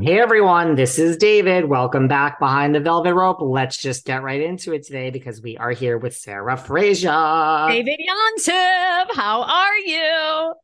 Hey 0.00 0.20
everyone, 0.20 0.76
this 0.76 0.96
is 0.96 1.16
David. 1.16 1.64
Welcome 1.64 2.06
back 2.06 2.38
behind 2.38 2.72
the 2.72 2.78
velvet 2.78 3.12
rope. 3.12 3.38
Let's 3.40 3.76
just 3.76 4.04
get 4.04 4.22
right 4.22 4.40
into 4.40 4.72
it 4.72 4.84
today 4.84 5.10
because 5.10 5.42
we 5.42 5.56
are 5.56 5.72
here 5.72 5.98
with 5.98 6.16
Sarah 6.16 6.56
Fraser. 6.56 7.66
David 7.68 7.98
Yontef, 8.08 9.12
how 9.16 9.42
are 9.42 9.76
you? 9.76 10.54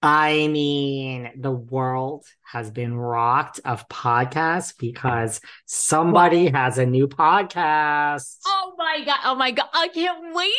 I 0.00 0.46
mean, 0.46 1.28
the 1.36 1.50
world 1.50 2.24
has 2.44 2.70
been 2.70 2.96
rocked 2.96 3.58
of 3.64 3.88
podcasts 3.88 4.78
because 4.78 5.40
somebody 5.66 6.46
has 6.46 6.78
a 6.78 6.86
new 6.86 7.08
podcast. 7.08 8.36
Oh 8.46 8.74
my 8.78 9.02
god! 9.04 9.18
Oh 9.24 9.34
my 9.34 9.50
god! 9.50 9.70
I 9.72 9.88
can't 9.88 10.32
wait 10.32 10.52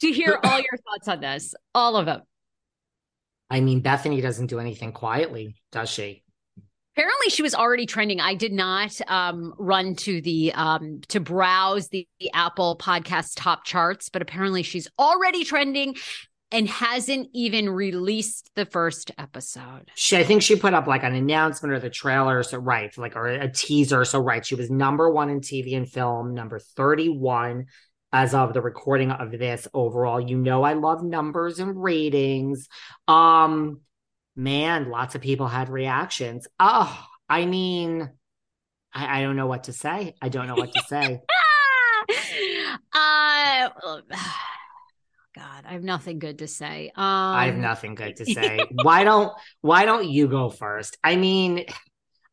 to 0.00 0.10
hear 0.10 0.40
all 0.42 0.58
your 0.58 0.78
thoughts 0.88 1.06
on 1.06 1.20
this. 1.20 1.54
All 1.72 1.94
of 1.94 2.06
them. 2.06 2.22
I 3.48 3.60
mean, 3.60 3.80
Bethenny 3.80 4.20
doesn't 4.20 4.48
do 4.48 4.58
anything 4.58 4.90
quietly, 4.90 5.54
does 5.70 5.88
she? 5.88 6.24
Apparently, 6.96 7.28
she 7.28 7.42
was 7.42 7.54
already 7.54 7.84
trending. 7.84 8.20
I 8.20 8.34
did 8.34 8.52
not 8.52 8.98
um, 9.06 9.52
run 9.58 9.96
to 9.96 10.22
the 10.22 10.52
um, 10.54 11.02
to 11.08 11.20
browse 11.20 11.88
the, 11.88 12.08
the 12.20 12.30
Apple 12.32 12.78
Podcast 12.80 13.34
top 13.36 13.64
charts, 13.64 14.08
but 14.08 14.22
apparently, 14.22 14.62
she's 14.62 14.88
already 14.98 15.44
trending 15.44 15.96
and 16.50 16.68
hasn't 16.68 17.28
even 17.34 17.68
released 17.68 18.50
the 18.54 18.64
first 18.64 19.10
episode. 19.18 19.90
She, 19.94 20.16
I 20.16 20.24
think 20.24 20.40
she 20.40 20.56
put 20.56 20.72
up 20.72 20.86
like 20.86 21.02
an 21.02 21.14
announcement 21.14 21.74
or 21.74 21.80
the 21.80 21.90
trailer, 21.90 22.42
so 22.42 22.56
right, 22.56 22.96
like 22.96 23.14
or 23.14 23.26
a 23.26 23.52
teaser. 23.52 24.06
So 24.06 24.18
right, 24.20 24.46
she 24.46 24.54
was 24.54 24.70
number 24.70 25.10
one 25.10 25.28
in 25.28 25.40
TV 25.40 25.76
and 25.76 25.86
film, 25.86 26.32
number 26.32 26.58
thirty-one 26.58 27.66
as 28.10 28.32
of 28.32 28.54
the 28.54 28.62
recording 28.62 29.10
of 29.10 29.32
this 29.32 29.68
overall. 29.74 30.18
You 30.18 30.38
know, 30.38 30.62
I 30.62 30.72
love 30.72 31.02
numbers 31.02 31.58
and 31.58 31.82
ratings. 31.82 32.68
Um, 33.06 33.80
man, 34.36 34.90
lots 34.90 35.14
of 35.14 35.22
people 35.22 35.48
had 35.48 35.68
reactions. 35.68 36.46
Oh, 36.60 37.06
I 37.28 37.46
mean, 37.46 38.10
I, 38.92 39.18
I 39.18 39.22
don't 39.22 39.36
know 39.36 39.46
what 39.46 39.64
to 39.64 39.72
say. 39.72 40.14
I 40.20 40.28
don't 40.28 40.46
know 40.46 40.54
what 40.54 40.72
to 40.72 40.82
say. 40.86 41.20
uh, 42.92 43.68
God, 45.34 45.64
I 45.66 45.72
have 45.72 45.82
nothing 45.82 46.18
good 46.18 46.38
to 46.38 46.48
say. 46.48 46.92
Um, 46.96 47.04
I 47.04 47.46
have 47.46 47.56
nothing 47.56 47.94
good 47.94 48.16
to 48.16 48.24
say. 48.24 48.60
why 48.82 49.04
don't 49.04 49.32
Why 49.60 49.84
don't 49.84 50.08
you 50.08 50.28
go 50.28 50.48
first? 50.48 50.96
I 51.04 51.16
mean, 51.16 51.66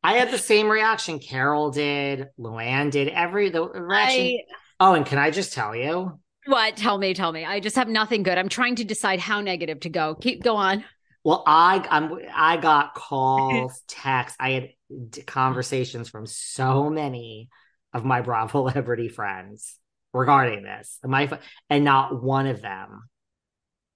I 0.02 0.14
had 0.14 0.32
the 0.32 0.38
same 0.38 0.70
reaction. 0.70 1.20
Carol 1.20 1.72
did. 1.72 2.28
Luann 2.40 2.92
did. 2.92 3.10
Every 3.10 3.50
the 3.50 3.68
reaction. 3.68 4.22
I, 4.22 4.38
oh, 4.80 4.94
and 4.94 5.06
can 5.06 5.18
I 5.18 5.32
just 5.32 5.52
tell 5.52 5.76
you? 5.76 6.18
What? 6.46 6.78
Tell 6.78 6.98
me. 6.98 7.14
Tell 7.14 7.32
me. 7.32 7.44
I 7.44 7.60
just 7.60 7.76
have 7.76 7.90
nothing 7.90 8.24
good. 8.24 8.38
I'm 8.38 8.50
trying 8.50 8.76
to 8.76 8.86
decide 8.86 9.20
how 9.20 9.42
negative 9.42 9.82
to 9.82 9.90
go. 9.90 10.16
Keep 10.16 10.44
go 10.44 10.56
on. 10.56 10.86
Well, 11.24 11.44
I 11.46 11.86
I'm 11.90 12.20
I 12.34 12.58
got 12.58 12.96
calls, 12.96 13.82
texts. 13.88 14.38
I 14.40 14.52
had 14.52 15.26
conversations 15.26 16.10
from 16.10 16.26
so 16.26 16.90
many 16.90 17.50
of 17.94 18.06
my 18.06 18.22
Bravo 18.22 18.68
celebrity 18.70 19.08
friends 19.10 19.78
regarding 20.14 20.64
this. 20.64 21.00
My 21.04 21.30
and 21.70 21.84
not 21.84 22.22
one 22.22 22.48
of 22.48 22.62
them 22.62 23.10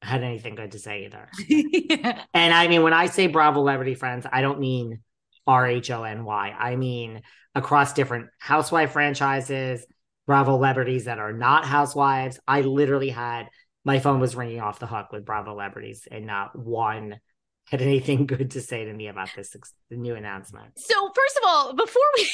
had 0.02 0.24
anything 0.24 0.56
good 0.56 0.72
to 0.72 0.80
say 0.80 1.06
either. 1.06 1.30
yeah. 1.48 2.24
And 2.34 2.54
I 2.54 2.68
mean, 2.68 2.84
when 2.84 2.94
I 2.94 3.08
say 3.08 3.28
Bravo 3.28 3.60
celebrity 3.60 3.96
friends, 3.96 4.26
I 4.32 4.42
don't 4.42 4.60
mean 4.60 5.02
R 5.46 5.68
H 5.68 5.92
O 5.92 6.04
N 6.04 6.24
Y. 6.24 6.56
I 6.58 6.76
mean 6.76 7.22
across 7.56 7.94
different 7.94 8.28
housewife 8.40 8.92
franchises, 8.92 9.86
Bravo 10.28 10.58
celebrities 10.58 11.06
that 11.06 11.20
are 11.20 11.34
not 11.34 11.66
housewives. 11.66 12.40
I 12.48 12.62
literally 12.62 13.10
had 13.10 13.48
my 13.88 14.00
phone 14.00 14.20
was 14.20 14.36
ringing 14.36 14.60
off 14.60 14.80
the 14.80 14.86
hook 14.86 15.14
with 15.14 15.24
Bravo 15.24 15.54
celebrities, 15.54 16.10
and 16.12 16.28
not 16.28 16.54
one 16.60 17.22
had 17.70 17.82
anything 17.82 18.26
good 18.28 18.52
to 18.52 18.62
say 18.62 18.84
to 18.84 18.94
me 18.94 19.08
about 19.08 19.30
this 19.34 19.56
the 19.90 19.96
new 19.96 20.14
announcement. 20.14 20.78
So 20.78 21.10
first 21.16 21.38
of 21.38 21.44
all, 21.48 21.74
before 21.74 22.04
we 22.18 22.24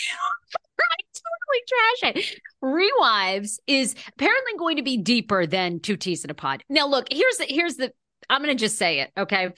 I 0.91 0.97
totally 2.01 2.11
trash 2.11 2.15
it. 2.15 2.39
Rewives 2.63 3.59
is 3.67 3.95
apparently 4.15 4.53
going 4.57 4.77
to 4.77 4.83
be 4.83 4.97
deeper 4.97 5.45
than 5.45 5.79
two 5.79 5.95
T's 5.95 6.23
in 6.23 6.31
a 6.31 6.33
pod. 6.33 6.63
Now, 6.69 6.87
look, 6.87 7.07
here's 7.11 7.37
the 7.37 7.45
here's 7.45 7.75
the 7.75 7.93
I'm 8.29 8.41
gonna 8.41 8.55
just 8.55 8.77
say 8.77 9.01
it, 9.01 9.11
okay. 9.15 9.49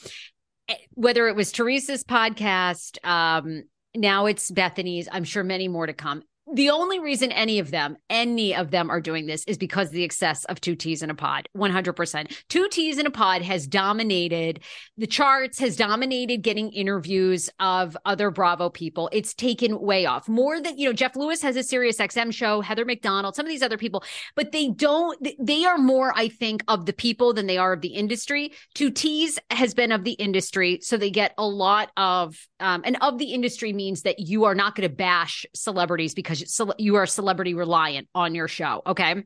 Eh, 0.68 0.76
whether 0.96 1.30
it 1.30 1.36
was 1.36 1.54
Teresa's 1.54 2.04
podcast, 2.04 2.98
um, 3.06 3.64
now 3.96 4.26
it's 4.26 4.52
Bethenny's, 4.52 5.08
I'm 5.10 5.24
sure 5.24 5.44
many 5.44 5.70
more 5.70 5.86
to 5.86 5.94
come 5.94 6.24
the 6.54 6.70
only 6.70 7.00
reason 7.00 7.32
any 7.32 7.58
of 7.58 7.72
them, 7.72 7.98
any 8.08 8.56
of 8.56 8.70
them 8.70 8.92
are 8.92 9.02
doing 9.02 9.26
this 9.26 9.44
is 9.46 9.58
because 9.58 9.90
the 9.90 10.04
excess 10.04 10.46
of 10.46 10.62
two 10.62 10.76
T's 10.76 11.02
in 11.02 11.10
a 11.10 11.16
pod. 11.16 11.50
100%. 11.58 12.38
Two 12.50 12.68
T's 12.70 13.00
in 13.00 13.08
a 13.08 13.12
pod 13.12 13.42
has 13.42 13.66
dominated 13.66 14.62
the 14.96 15.08
charts, 15.08 15.58
has 15.58 15.76
dominated 15.76 16.44
getting 16.44 16.72
interviews 16.72 17.50
of 17.60 17.98
other 18.06 18.30
Bravo 18.30 18.70
people. 18.70 19.10
It's 19.12 19.34
taken 19.34 19.82
way 19.82 20.06
off. 20.06 20.30
More 20.30 20.62
than, 20.62 20.78
you 20.78 20.88
know, 20.88 20.94
Jeff 20.94 21.16
Lewis 21.16 21.42
has 21.42 21.56
a 21.56 21.64
Sirius 21.64 21.98
XM 21.98 22.32
show, 22.32 22.62
Heather 22.62 22.86
McDonald, 22.86 23.36
some 23.36 23.46
of 23.46 23.50
these 23.50 23.64
other 23.64 23.78
people, 23.78 24.04
but 24.36 24.52
they 24.52 24.70
don't, 24.70 25.18
they 25.40 25.66
are 25.66 25.80
more, 25.80 26.14
I 26.16 26.28
think, 26.28 26.64
of 26.68 26.86
the 26.86 26.94
people 26.94 27.34
than 27.34 27.48
they 27.48 27.58
are 27.58 27.74
of 27.74 27.82
the 27.82 27.96
industry. 27.96 28.54
Two 28.76 28.92
T's 28.92 29.40
has 29.50 29.74
been 29.74 29.92
of 29.92 30.04
the 30.04 30.14
industry. 30.14 30.80
So 30.84 30.96
they 30.96 31.10
get 31.10 31.34
a 31.40 31.48
lot 31.48 31.92
of, 31.98 32.38
um, 32.60 32.84
and 32.86 32.98
of 33.02 33.18
the 33.18 33.34
industry 33.34 33.74
means 33.74 34.04
that 34.04 34.20
you 34.20 34.44
are 34.44 34.56
not 34.56 34.76
going 34.76 34.88
to 34.88 34.96
bash 34.96 35.44
celebrities 35.56 36.14
because 36.14 36.35
because 36.40 36.74
you 36.78 36.96
are 36.96 37.06
celebrity 37.06 37.54
reliant 37.54 38.08
on 38.16 38.36
your 38.36 38.48
show. 38.48 38.82
Okay. 38.86 39.24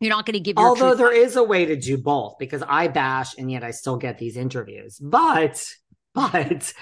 You're 0.00 0.10
not 0.10 0.26
going 0.26 0.34
to 0.34 0.40
give. 0.40 0.58
Although 0.58 0.96
there 0.96 1.14
is 1.14 1.36
a 1.36 1.44
way 1.44 1.64
to 1.64 1.76
do 1.76 1.96
both, 1.96 2.34
because 2.38 2.62
I 2.66 2.88
bash 2.88 3.38
and 3.38 3.50
yet 3.50 3.62
I 3.62 3.70
still 3.70 3.96
get 3.96 4.18
these 4.18 4.36
interviews. 4.36 4.98
But, 4.98 5.64
but 6.14 6.72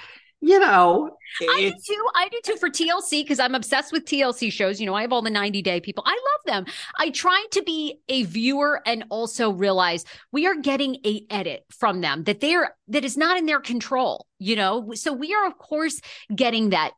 you 0.42 0.58
know, 0.58 1.10
I 1.42 1.70
do 1.70 1.72
too. 1.86 2.06
I 2.14 2.28
do 2.28 2.40
too 2.42 2.56
for 2.56 2.70
TLC 2.70 3.22
because 3.22 3.38
I'm 3.38 3.54
obsessed 3.54 3.92
with 3.92 4.06
TLC 4.06 4.50
shows. 4.50 4.80
You 4.80 4.86
know, 4.86 4.94
I 4.94 5.02
have 5.02 5.12
all 5.12 5.20
the 5.20 5.28
90 5.28 5.60
day 5.60 5.82
people. 5.82 6.02
I 6.06 6.12
love 6.12 6.64
them. 6.64 6.74
I 6.98 7.10
try 7.10 7.44
to 7.50 7.62
be 7.62 8.00
a 8.08 8.22
viewer 8.22 8.80
and 8.86 9.04
also 9.10 9.50
realize 9.50 10.04
we 10.32 10.46
are 10.46 10.54
getting 10.54 10.96
a 11.04 11.26
edit 11.28 11.66
from 11.70 12.00
them 12.00 12.24
that 12.24 12.40
they're 12.40 12.74
that 12.88 13.04
is 13.04 13.18
not 13.18 13.36
in 13.36 13.44
their 13.44 13.60
control. 13.60 14.26
You 14.38 14.56
know, 14.56 14.92
so 14.94 15.12
we 15.12 15.34
are 15.34 15.46
of 15.46 15.58
course 15.58 16.00
getting 16.34 16.70
that 16.70 16.92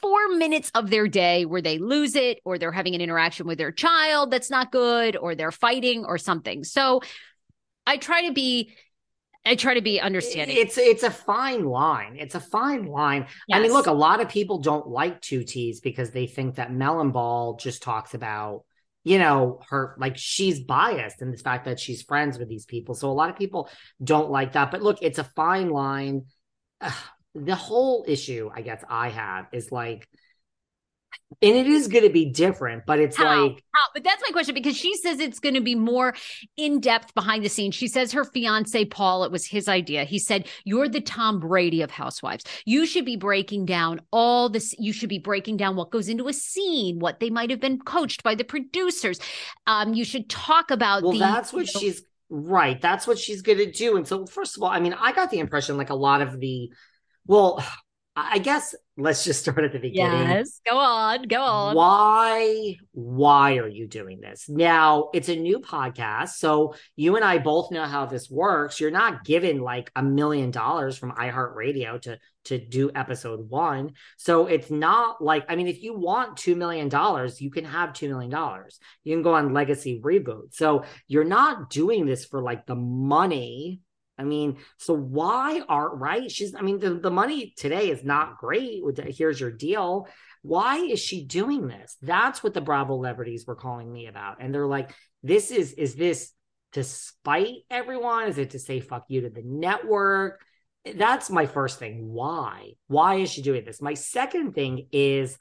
four 0.00 0.28
minutes 0.36 0.70
of 0.74 0.90
their 0.90 1.06
day 1.06 1.44
where 1.44 1.62
they 1.62 1.78
lose 1.78 2.16
it 2.16 2.38
or 2.44 2.58
they're 2.58 2.72
having 2.72 2.94
an 2.94 3.00
interaction 3.00 3.46
with 3.46 3.58
their 3.58 3.72
child 3.72 4.30
that's 4.30 4.50
not 4.50 4.72
good 4.72 5.16
or 5.16 5.34
they're 5.34 5.52
fighting 5.52 6.04
or 6.04 6.18
something. 6.18 6.64
So 6.64 7.02
I 7.86 7.98
try 7.98 8.26
to 8.26 8.32
be 8.32 8.74
I 9.46 9.56
try 9.56 9.74
to 9.74 9.82
be 9.82 10.00
understanding. 10.00 10.56
It's 10.56 10.78
it's 10.78 11.02
a 11.02 11.10
fine 11.10 11.66
line. 11.66 12.16
It's 12.18 12.34
a 12.34 12.40
fine 12.40 12.86
line. 12.86 13.26
Yes. 13.46 13.58
I 13.58 13.60
mean, 13.60 13.72
look, 13.72 13.86
a 13.86 13.92
lot 13.92 14.20
of 14.20 14.28
people 14.30 14.58
don't 14.58 14.88
like 14.88 15.20
two 15.20 15.44
T's 15.44 15.80
because 15.80 16.10
they 16.10 16.26
think 16.26 16.54
that 16.54 16.72
Melon 16.72 17.10
Ball 17.10 17.56
just 17.56 17.82
talks 17.82 18.14
about, 18.14 18.64
you 19.02 19.18
know, 19.18 19.60
her 19.68 19.96
like 19.98 20.16
she's 20.16 20.60
biased 20.60 21.20
in 21.20 21.30
the 21.30 21.36
fact 21.36 21.66
that 21.66 21.78
she's 21.78 22.02
friends 22.02 22.38
with 22.38 22.48
these 22.48 22.64
people. 22.64 22.94
So 22.94 23.10
a 23.10 23.12
lot 23.12 23.28
of 23.28 23.36
people 23.36 23.68
don't 24.02 24.30
like 24.30 24.52
that. 24.52 24.70
But 24.70 24.82
look, 24.82 24.98
it's 25.02 25.18
a 25.18 25.24
fine 25.24 25.68
line. 25.68 26.22
The 27.34 27.54
whole 27.54 28.04
issue, 28.06 28.50
I 28.54 28.62
guess, 28.62 28.82
I 28.88 29.08
have 29.08 29.46
is 29.52 29.72
like 29.72 30.08
and 31.42 31.56
it 31.56 31.66
is 31.66 31.88
going 31.88 32.04
to 32.04 32.10
be 32.10 32.26
different 32.26 32.84
but 32.86 32.98
it's 32.98 33.16
How? 33.16 33.44
like 33.44 33.62
How? 33.72 33.88
but 33.92 34.04
that's 34.04 34.22
my 34.22 34.32
question 34.32 34.54
because 34.54 34.76
she 34.76 34.94
says 34.96 35.20
it's 35.20 35.40
going 35.40 35.54
to 35.54 35.60
be 35.60 35.74
more 35.74 36.14
in 36.56 36.80
depth 36.80 37.14
behind 37.14 37.44
the 37.44 37.48
scenes. 37.48 37.74
She 37.74 37.88
says 37.88 38.12
her 38.12 38.24
fiance 38.24 38.84
paul 38.86 39.24
it 39.24 39.32
was 39.32 39.46
his 39.46 39.68
idea. 39.68 40.04
He 40.04 40.18
said 40.18 40.48
you're 40.64 40.88
the 40.88 41.00
tom 41.00 41.40
brady 41.40 41.82
of 41.82 41.90
housewives. 41.90 42.44
You 42.64 42.86
should 42.86 43.04
be 43.04 43.16
breaking 43.16 43.66
down 43.66 44.00
all 44.10 44.48
this 44.48 44.74
you 44.78 44.92
should 44.92 45.08
be 45.08 45.18
breaking 45.18 45.56
down 45.56 45.76
what 45.76 45.90
goes 45.90 46.08
into 46.08 46.28
a 46.28 46.32
scene 46.32 46.98
what 46.98 47.20
they 47.20 47.30
might 47.30 47.50
have 47.50 47.60
been 47.60 47.78
coached 47.78 48.22
by 48.22 48.34
the 48.34 48.44
producers. 48.44 49.18
Um 49.66 49.94
you 49.94 50.04
should 50.04 50.28
talk 50.28 50.70
about 50.70 51.02
well 51.02 51.12
the, 51.12 51.18
that's 51.18 51.52
what 51.52 51.66
you 51.66 51.72
know, 51.74 51.80
she's 51.80 52.02
right 52.30 52.80
that's 52.80 53.06
what 53.06 53.18
she's 53.18 53.42
going 53.42 53.58
to 53.58 53.70
do. 53.70 53.96
And 53.96 54.06
so 54.06 54.26
first 54.26 54.56
of 54.56 54.62
all 54.62 54.70
i 54.70 54.80
mean 54.80 54.94
i 54.94 55.12
got 55.12 55.30
the 55.30 55.38
impression 55.38 55.76
like 55.76 55.90
a 55.90 55.94
lot 55.94 56.22
of 56.22 56.40
the 56.40 56.70
well 57.26 57.64
I 58.16 58.38
guess 58.38 58.76
let's 58.96 59.24
just 59.24 59.40
start 59.40 59.64
at 59.64 59.72
the 59.72 59.80
beginning. 59.80 60.28
Yes, 60.28 60.60
go 60.64 60.76
on, 60.78 61.22
go 61.24 61.40
on. 61.40 61.74
Why 61.74 62.76
why 62.92 63.56
are 63.56 63.66
you 63.66 63.88
doing 63.88 64.20
this? 64.20 64.48
Now, 64.48 65.10
it's 65.12 65.28
a 65.28 65.34
new 65.34 65.58
podcast, 65.58 66.34
so 66.34 66.76
you 66.94 67.16
and 67.16 67.24
I 67.24 67.38
both 67.38 67.72
know 67.72 67.86
how 67.86 68.06
this 68.06 68.30
works. 68.30 68.78
You're 68.78 68.92
not 68.92 69.24
given 69.24 69.62
like 69.62 69.90
a 69.96 70.02
million 70.02 70.52
dollars 70.52 70.96
from 70.96 71.10
iHeartRadio 71.10 72.00
to 72.02 72.18
to 72.44 72.58
do 72.58 72.92
episode 72.94 73.48
1. 73.48 73.94
So 74.16 74.46
it's 74.46 74.70
not 74.70 75.20
like 75.20 75.46
I 75.48 75.56
mean 75.56 75.66
if 75.66 75.82
you 75.82 75.98
want 75.98 76.36
2 76.36 76.54
million 76.54 76.88
dollars, 76.88 77.40
you 77.40 77.50
can 77.50 77.64
have 77.64 77.94
2 77.94 78.08
million 78.08 78.30
dollars. 78.30 78.78
You 79.02 79.16
can 79.16 79.22
go 79.22 79.34
on 79.34 79.52
legacy 79.52 80.00
reboot. 80.00 80.54
So 80.54 80.84
you're 81.08 81.24
not 81.24 81.68
doing 81.68 82.06
this 82.06 82.24
for 82.24 82.40
like 82.40 82.64
the 82.66 82.76
money 82.76 83.80
I 84.18 84.24
mean, 84.24 84.58
so 84.78 84.94
why 84.94 85.62
are 85.68 85.94
right? 85.94 86.30
She's 86.30 86.54
I 86.54 86.62
mean, 86.62 86.78
the, 86.78 86.94
the 86.94 87.10
money 87.10 87.52
today 87.56 87.90
is 87.90 88.04
not 88.04 88.38
great. 88.38 88.82
Here's 89.08 89.40
your 89.40 89.50
deal. 89.50 90.08
Why 90.42 90.76
is 90.76 91.00
she 91.00 91.24
doing 91.24 91.66
this? 91.66 91.96
That's 92.02 92.42
what 92.42 92.54
the 92.54 92.60
Bravo 92.60 92.96
celebrities 92.96 93.46
were 93.46 93.56
calling 93.56 93.92
me 93.92 94.06
about. 94.06 94.36
And 94.40 94.54
they're 94.54 94.66
like, 94.66 94.94
this 95.22 95.50
is 95.50 95.72
is 95.72 95.94
this 95.94 96.32
to 96.72 96.84
spite 96.84 97.62
everyone? 97.70 98.28
Is 98.28 98.38
it 98.38 98.50
to 98.50 98.58
say 98.58 98.80
fuck 98.80 99.04
you 99.08 99.22
to 99.22 99.30
the 99.30 99.42
network? 99.42 100.40
That's 100.96 101.30
my 101.30 101.46
first 101.46 101.78
thing. 101.78 102.12
Why? 102.12 102.72
Why 102.88 103.16
is 103.16 103.30
she 103.30 103.42
doing 103.42 103.64
this? 103.64 103.80
My 103.80 103.94
second 103.94 104.52
thing 104.52 104.88
is, 104.92 105.38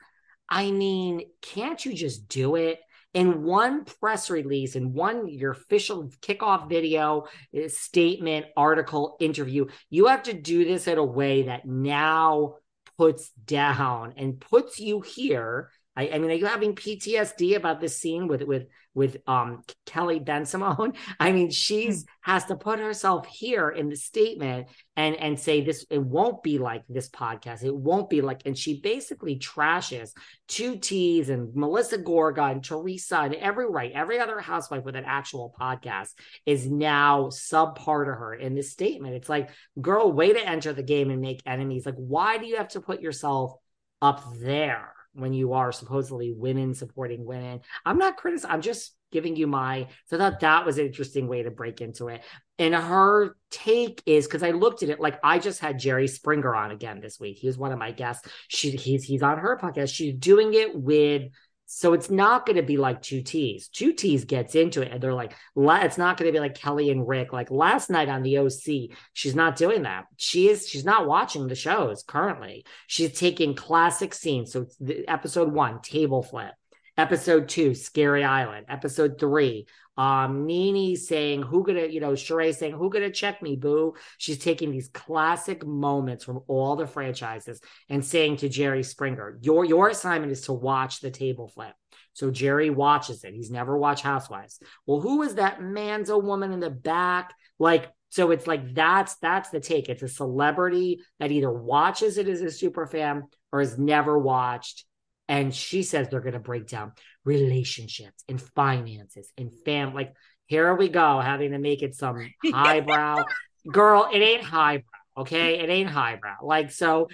I 0.49 0.71
mean, 0.71 1.21
can't 1.41 1.83
you 1.83 1.93
just 1.93 2.27
do 2.27 2.55
it? 2.55 2.79
In 3.13 3.43
one 3.43 3.85
press 3.85 4.29
release, 4.29 4.75
in 4.75 4.93
one 4.93 5.27
your 5.27 5.51
official 5.51 6.09
kickoff 6.21 6.67
video, 6.67 7.25
eh, 7.53 7.67
statement, 7.67 8.47
article, 8.57 9.17
interview, 9.19 9.67
you 9.89 10.07
have 10.07 10.23
to 10.23 10.33
do 10.33 10.65
this 10.65 10.87
in 10.87 10.97
a 10.97 11.03
way 11.03 11.43
that 11.43 11.65
now 11.65 12.55
puts 12.97 13.29
down 13.45 14.13
and 14.17 14.39
puts 14.39 14.79
you 14.79 15.01
here. 15.01 15.69
I, 15.95 16.09
I 16.09 16.19
mean, 16.19 16.31
are 16.31 16.35
you 16.35 16.47
having 16.47 16.75
PTSD 16.75 17.55
about 17.55 17.79
this 17.79 17.99
scene 17.99 18.27
with 18.27 18.41
with 18.43 18.67
with 18.93 19.17
um 19.27 19.61
Kelly 19.85 20.19
Bensimon? 20.19 20.95
I 21.19 21.31
mean, 21.31 21.51
she's 21.51 22.03
mm. 22.03 22.07
has 22.21 22.45
to 22.45 22.55
put 22.55 22.79
herself 22.79 23.25
here 23.27 23.69
in 23.69 23.89
the 23.89 23.95
statement 23.95 24.67
and 24.95 25.15
and 25.15 25.39
say 25.39 25.61
this. 25.61 25.85
It 25.89 26.01
won't 26.01 26.43
be 26.43 26.57
like 26.57 26.83
this 26.87 27.09
podcast. 27.09 27.63
It 27.63 27.75
won't 27.75 28.09
be 28.09 28.21
like. 28.21 28.41
And 28.45 28.57
she 28.57 28.79
basically 28.81 29.39
trashes 29.39 30.11
two 30.47 30.77
T's 30.77 31.29
and 31.29 31.53
Melissa 31.55 31.97
Gorga 31.97 32.51
and 32.51 32.63
Teresa 32.63 33.19
and 33.19 33.35
every 33.35 33.69
right 33.69 33.91
every 33.93 34.19
other 34.19 34.39
housewife 34.39 34.83
with 34.83 34.95
an 34.95 35.05
actual 35.05 35.53
podcast 35.59 36.09
is 36.45 36.69
now 36.69 37.25
subpart 37.25 38.11
of 38.11 38.19
her 38.19 38.33
in 38.33 38.55
this 38.55 38.71
statement. 38.71 39.15
It's 39.15 39.29
like, 39.29 39.49
girl, 39.79 40.11
way 40.11 40.33
to 40.33 40.47
enter 40.47 40.73
the 40.73 40.83
game 40.83 41.09
and 41.09 41.21
make 41.21 41.41
enemies. 41.45 41.85
Like, 41.85 41.95
why 41.95 42.37
do 42.37 42.45
you 42.45 42.57
have 42.57 42.69
to 42.69 42.81
put 42.81 43.01
yourself 43.01 43.53
up 44.01 44.23
there? 44.39 44.93
When 45.13 45.33
you 45.33 45.53
are 45.53 45.71
supposedly 45.71 46.33
women 46.33 46.73
supporting 46.73 47.25
women. 47.25 47.61
I'm 47.85 47.97
not 47.97 48.17
criticizing, 48.17 48.51
I'm 48.51 48.61
just 48.61 48.95
giving 49.11 49.35
you 49.35 49.45
my 49.45 49.87
so 50.07 50.17
I 50.17 50.19
thought 50.19 50.39
that 50.39 50.65
was 50.65 50.79
an 50.79 50.87
interesting 50.87 51.27
way 51.27 51.43
to 51.43 51.51
break 51.51 51.81
into 51.81 52.07
it. 52.07 52.23
And 52.57 52.73
her 52.73 53.35
take 53.51 54.01
is 54.05 54.25
because 54.25 54.43
I 54.43 54.51
looked 54.51 54.83
at 54.83 54.89
it 54.89 54.99
like 54.99 55.19
I 55.23 55.39
just 55.39 55.59
had 55.59 55.79
Jerry 55.79 56.07
Springer 56.07 56.55
on 56.55 56.71
again 56.71 56.99
this 56.99 57.19
week. 57.19 57.37
He 57.37 57.47
was 57.47 57.57
one 57.57 57.71
of 57.71 57.79
my 57.79 57.91
guests. 57.91 58.27
She 58.47 58.71
he's 58.71 59.03
he's 59.03 59.23
on 59.23 59.37
her 59.37 59.57
podcast. 59.61 59.93
She's 59.93 60.15
doing 60.15 60.53
it 60.53 60.75
with 60.75 61.31
so 61.75 61.93
it's 61.93 62.11
not 62.11 62.45
going 62.45 62.57
to 62.57 62.61
be 62.61 62.77
like 62.77 63.01
two 63.01 63.23
T's. 63.23 63.67
Two 63.67 63.93
T's 63.93 64.25
gets 64.25 64.53
into 64.53 64.83
it, 64.83 64.91
and 64.91 65.01
they're 65.01 65.11
like, 65.11 65.33
it's 65.55 65.97
not 65.97 66.17
going 66.17 66.27
to 66.27 66.31
be 66.31 66.39
like 66.39 66.53
Kelly 66.53 66.91
and 66.91 67.07
Rick. 67.07 67.33
Like 67.33 67.49
last 67.49 67.89
night 67.89 68.09
on 68.09 68.21
the 68.21 68.37
OC, 68.37 68.95
she's 69.13 69.33
not 69.33 69.55
doing 69.55 69.81
that. 69.81 70.05
She 70.17 70.49
is. 70.49 70.69
She's 70.69 70.85
not 70.85 71.07
watching 71.07 71.47
the 71.47 71.55
shows 71.55 72.03
currently. 72.03 72.63
She's 72.85 73.17
taking 73.17 73.55
classic 73.55 74.13
scenes. 74.13 74.53
So 74.53 74.67
episode 75.07 75.51
one, 75.51 75.81
table 75.81 76.21
flip. 76.21 76.53
Episode 76.95 77.49
two, 77.49 77.73
Scary 77.73 78.23
Island. 78.23 78.67
Episode 78.69 79.19
three, 79.19 79.65
um, 79.97 80.45
Nene 80.45 80.95
saying, 80.95 81.43
"Who 81.43 81.63
gonna?" 81.63 81.85
You 81.85 81.99
know, 81.99 82.13
Sheree 82.13 82.55
saying, 82.55 82.73
"Who 82.73 82.89
gonna 82.89 83.11
check 83.11 83.41
me, 83.41 83.55
boo?" 83.55 83.93
She's 84.17 84.39
taking 84.39 84.71
these 84.71 84.89
classic 84.89 85.65
moments 85.65 86.23
from 86.23 86.41
all 86.47 86.75
the 86.75 86.87
franchises 86.87 87.61
and 87.89 88.03
saying 88.03 88.37
to 88.37 88.49
Jerry 88.49 88.83
Springer, 88.83 89.37
"Your 89.41 89.65
your 89.65 89.89
assignment 89.89 90.31
is 90.31 90.41
to 90.41 90.53
watch 90.53 90.99
the 90.99 91.11
table 91.11 91.47
flip." 91.47 91.73
So 92.13 92.31
Jerry 92.31 92.69
watches 92.69 93.23
it. 93.23 93.33
He's 93.33 93.51
never 93.51 93.77
watched 93.77 94.03
Housewives. 94.03 94.59
Well, 94.85 94.99
who 94.99 95.21
is 95.23 95.35
that 95.35 95.61
man's 95.61 96.09
a 96.09 96.17
woman 96.17 96.51
in 96.51 96.59
the 96.59 96.69
back? 96.69 97.33
Like, 97.59 97.91
so 98.09 98.31
it's 98.31 98.47
like 98.47 98.73
that's 98.73 99.15
that's 99.17 99.49
the 99.49 99.59
take. 99.59 99.89
It's 99.89 100.03
a 100.03 100.07
celebrity 100.07 101.01
that 101.19 101.31
either 101.31 101.51
watches 101.51 102.17
it 102.17 102.27
as 102.27 102.41
a 102.41 102.51
super 102.51 102.85
fan 102.87 103.23
or 103.51 103.59
has 103.59 103.77
never 103.77 104.17
watched 104.17 104.85
and 105.27 105.53
she 105.53 105.83
says 105.83 106.09
they're 106.09 106.19
going 106.19 106.33
to 106.33 106.39
break 106.39 106.67
down 106.67 106.93
relationships 107.23 108.23
and 108.27 108.41
finances 108.41 109.31
and 109.37 109.51
fam. 109.65 109.93
Like, 109.93 110.13
here 110.47 110.75
we 110.75 110.89
go, 110.89 111.19
having 111.19 111.51
to 111.51 111.59
make 111.59 111.81
it 111.81 111.95
some 111.95 112.29
highbrow. 112.45 113.23
Girl, 113.71 114.09
it 114.13 114.19
ain't 114.19 114.43
highbrow. 114.43 114.83
Okay. 115.17 115.59
It 115.59 115.69
ain't 115.69 115.89
highbrow. 115.89 116.37
Like, 116.41 116.71
so, 116.71 117.07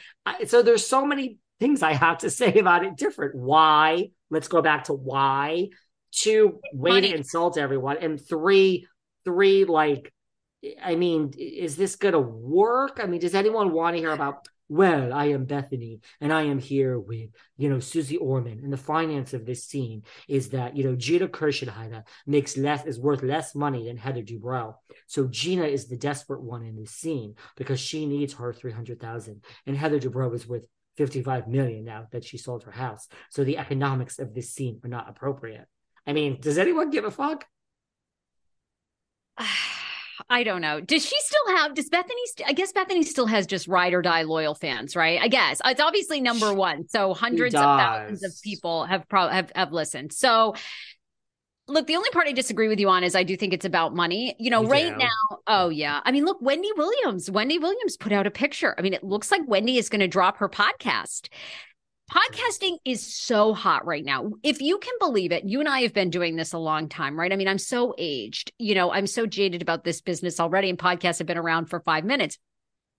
so 0.48 0.62
there's 0.62 0.88
so 0.88 1.06
many 1.06 1.38
things 1.60 1.84
I 1.84 1.94
have 1.94 2.20
to 2.20 2.30
say 2.30 2.56
about 2.56 2.86
it 2.86 2.96
different. 2.96 3.36
Why? 3.36 4.10
Let's 4.30 4.48
go 4.48 4.62
back 4.62 4.86
to 4.86 4.94
why. 4.94 5.70
Two, 6.12 6.60
way 6.74 7.02
to 7.02 7.16
insult 7.16 7.58
everyone. 7.58 7.98
And 7.98 8.20
three, 8.20 8.88
three, 9.26 9.66
like, 9.66 10.12
I 10.84 10.96
mean, 10.96 11.34
is 11.38 11.76
this 11.76 11.96
going 11.96 12.14
to 12.14 12.20
work? 12.20 13.00
I 13.02 13.06
mean, 13.06 13.20
does 13.20 13.36
anyone 13.36 13.72
want 13.72 13.96
to 13.96 14.02
hear 14.02 14.12
about 14.12 14.48
well, 14.70 15.12
I 15.12 15.26
am 15.26 15.48
Bethenny 15.48 16.00
and 16.22 16.32
I 16.32 16.44
am 16.44 16.60
here 16.60 17.00
with, 17.00 17.32
you 17.58 17.70
know, 17.70 17.80
Susie 17.80 18.18
Orman. 18.18 18.60
And 18.64 18.72
the 18.72 18.78
finance 18.78 19.34
of 19.34 19.46
this 19.46 19.66
scene 19.66 20.04
is 20.28 20.50
that, 20.50 20.78
you 20.78 20.84
know, 20.84 20.96
Gina 20.96 21.28
Kirschenheiter 21.28 22.04
makes 22.28 22.56
less, 22.56 22.86
is 22.86 23.00
worth 23.00 23.24
less 23.24 23.56
money 23.56 23.88
than 23.88 23.98
Heather 23.98 24.22
Dubrow. 24.22 24.76
So 25.08 25.28
Gina 25.28 25.64
is 25.64 25.88
the 25.88 25.98
desperate 25.98 26.44
one 26.44 26.64
in 26.64 26.76
this 26.76 26.92
scene 26.92 27.34
because 27.58 27.80
she 27.80 28.06
needs 28.06 28.34
her 28.34 28.54
300,000. 28.54 29.44
And 29.66 29.76
Heather 29.76 30.00
Dubrow 30.00 30.34
is 30.36 30.48
worth 30.48 30.66
55 30.98 31.48
million 31.48 31.84
now 31.84 32.06
that 32.12 32.24
she 32.24 32.38
sold 32.38 32.64
her 32.64 32.72
house. 32.72 33.08
So 33.32 33.44
the 33.44 33.58
economics 33.58 34.20
of 34.20 34.36
this 34.36 34.54
scene 34.54 34.80
are 34.84 34.90
not 34.90 35.10
appropriate. 35.10 35.66
I 36.06 36.14
mean, 36.14 36.40
does 36.40 36.60
anyone 36.60 36.92
give 36.92 37.06
a 37.06 37.12
fuck? 37.12 37.46
I 40.30 40.44
don't 40.44 40.62
know. 40.62 40.82
Does 40.82 41.06
she 41.06 41.16
still 41.20 41.58
have? 41.58 41.74
Does 41.76 41.90
Bethenny? 41.90 42.26
St- 42.26 42.50
I 42.50 42.54
guess 42.54 42.72
Bethenny 42.74 43.04
still 43.04 43.28
has 43.28 43.46
just 43.48 43.68
ride 43.68 43.94
or 43.94 44.02
die 44.02 44.24
loyal 44.24 44.56
fans, 44.56 44.96
right? 44.96 45.20
I 45.22 45.28
guess 45.28 45.62
it's 45.64 45.82
obviously 45.82 46.22
number 46.22 46.54
one. 46.54 46.88
So 46.88 47.14
hundreds 47.14 47.56
of 47.56 47.62
thousands 47.62 48.24
of 48.24 48.34
people 48.44 48.86
have 48.86 49.08
probably 49.08 49.36
have 49.36 49.52
have 49.56 49.72
listened. 49.72 50.14
So 50.14 50.56
look, 51.68 51.86
the 51.88 51.96
only 51.96 52.10
part 52.10 52.28
I 52.28 52.32
disagree 52.32 52.68
with 52.68 52.80
you 52.80 52.90
on 52.90 53.04
is 53.04 53.16
I 53.16 53.24
do 53.24 53.38
think 53.38 53.54
it's 53.54 53.66
about 53.66 53.94
money. 53.96 54.36
You 54.40 54.50
know, 54.50 54.64
You 54.64 54.70
right 54.70 54.92
do? 54.92 54.98
now, 54.98 55.38
oh 55.48 55.70
yeah. 55.70 56.02
I 56.04 56.12
mean, 56.12 56.26
look, 56.26 56.42
Wendy 56.42 56.72
Williams. 56.76 57.30
Wendy 57.30 57.60
Williams 57.60 57.96
put 57.96 58.12
out 58.12 58.26
a 58.28 58.32
picture. 58.32 58.74
I 58.78 58.82
mean, 58.82 58.94
it 58.94 59.04
looks 59.04 59.30
like 59.32 59.42
Wendy 59.48 59.78
is 59.78 59.90
going 59.90 60.00
to 60.02 60.08
drop 60.08 60.38
her 60.38 60.50
podcast. 60.50 61.30
Podcasting 62.10 62.78
is 62.86 63.06
so 63.06 63.54
hot 63.54 63.86
right 63.86 64.04
now. 64.04 64.32
If 64.42 64.62
you 64.62 64.80
can 64.80 64.96
believe 65.00 65.32
it, 65.32 65.44
you 65.44 65.60
and 65.60 65.70
I 65.70 65.82
have 65.82 65.94
been 65.94 66.10
doing 66.10 66.36
this 66.36 66.54
a 66.54 66.58
long 66.58 66.90
time, 66.90 67.20
right? 67.20 67.32
I 67.32 67.36
mean, 67.36 67.48
I'm 67.48 67.60
so 67.60 67.94
aged. 68.00 68.52
You 68.58 68.74
know, 68.74 68.92
I'm 68.92 69.06
so 69.06 69.28
jaded 69.28 69.62
about 69.62 69.84
this 69.84 70.02
business 70.02 70.40
already, 70.40 70.72
and 70.72 70.78
podcasts 70.78 71.20
have 71.20 71.28
been 71.28 71.38
around 71.38 71.68
for 71.68 71.82
five 71.82 72.04
minutes. 72.04 72.40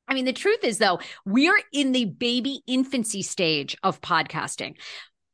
I 0.07 0.15
mean, 0.15 0.27
the 0.27 0.33
truth 0.33 0.63
is, 0.63 0.79
though, 0.79 1.01
we're 1.27 1.61
in 1.73 1.91
the 1.91 2.05
baby 2.05 2.63
infancy 2.69 3.23
stage 3.23 3.77
of 3.83 4.01
podcasting. 4.01 4.77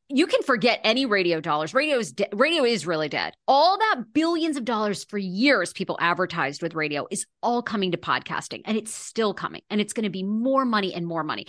You 0.08 0.26
can 0.26 0.42
forget 0.42 0.80
any 0.82 1.04
radio 1.04 1.42
dollars. 1.42 1.74
Radio 1.74 1.98
is 1.98 2.12
de- 2.12 2.28
radio 2.32 2.64
is 2.64 2.86
really 2.86 3.10
dead. 3.10 3.34
All 3.46 3.76
that 3.76 4.04
billions 4.14 4.56
of 4.56 4.64
dollars 4.64 5.04
for 5.04 5.18
years 5.18 5.74
people 5.74 5.98
advertised 6.00 6.62
with 6.62 6.74
radio 6.74 7.06
is 7.10 7.26
all 7.42 7.60
coming 7.60 7.90
to 7.90 7.98
podcasting, 7.98 8.62
and 8.64 8.78
it's 8.78 8.94
still 8.94 9.34
coming, 9.34 9.60
and 9.68 9.82
it's 9.82 9.92
going 9.92 10.04
to 10.04 10.10
be 10.10 10.22
more 10.22 10.64
money 10.64 10.94
and 10.94 11.06
more 11.06 11.24
money. 11.24 11.46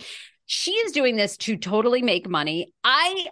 She 0.50 0.72
is 0.72 0.92
doing 0.92 1.16
this 1.16 1.36
to 1.38 1.56
totally 1.58 2.00
make 2.00 2.26
money. 2.28 2.72
I, 2.82 3.26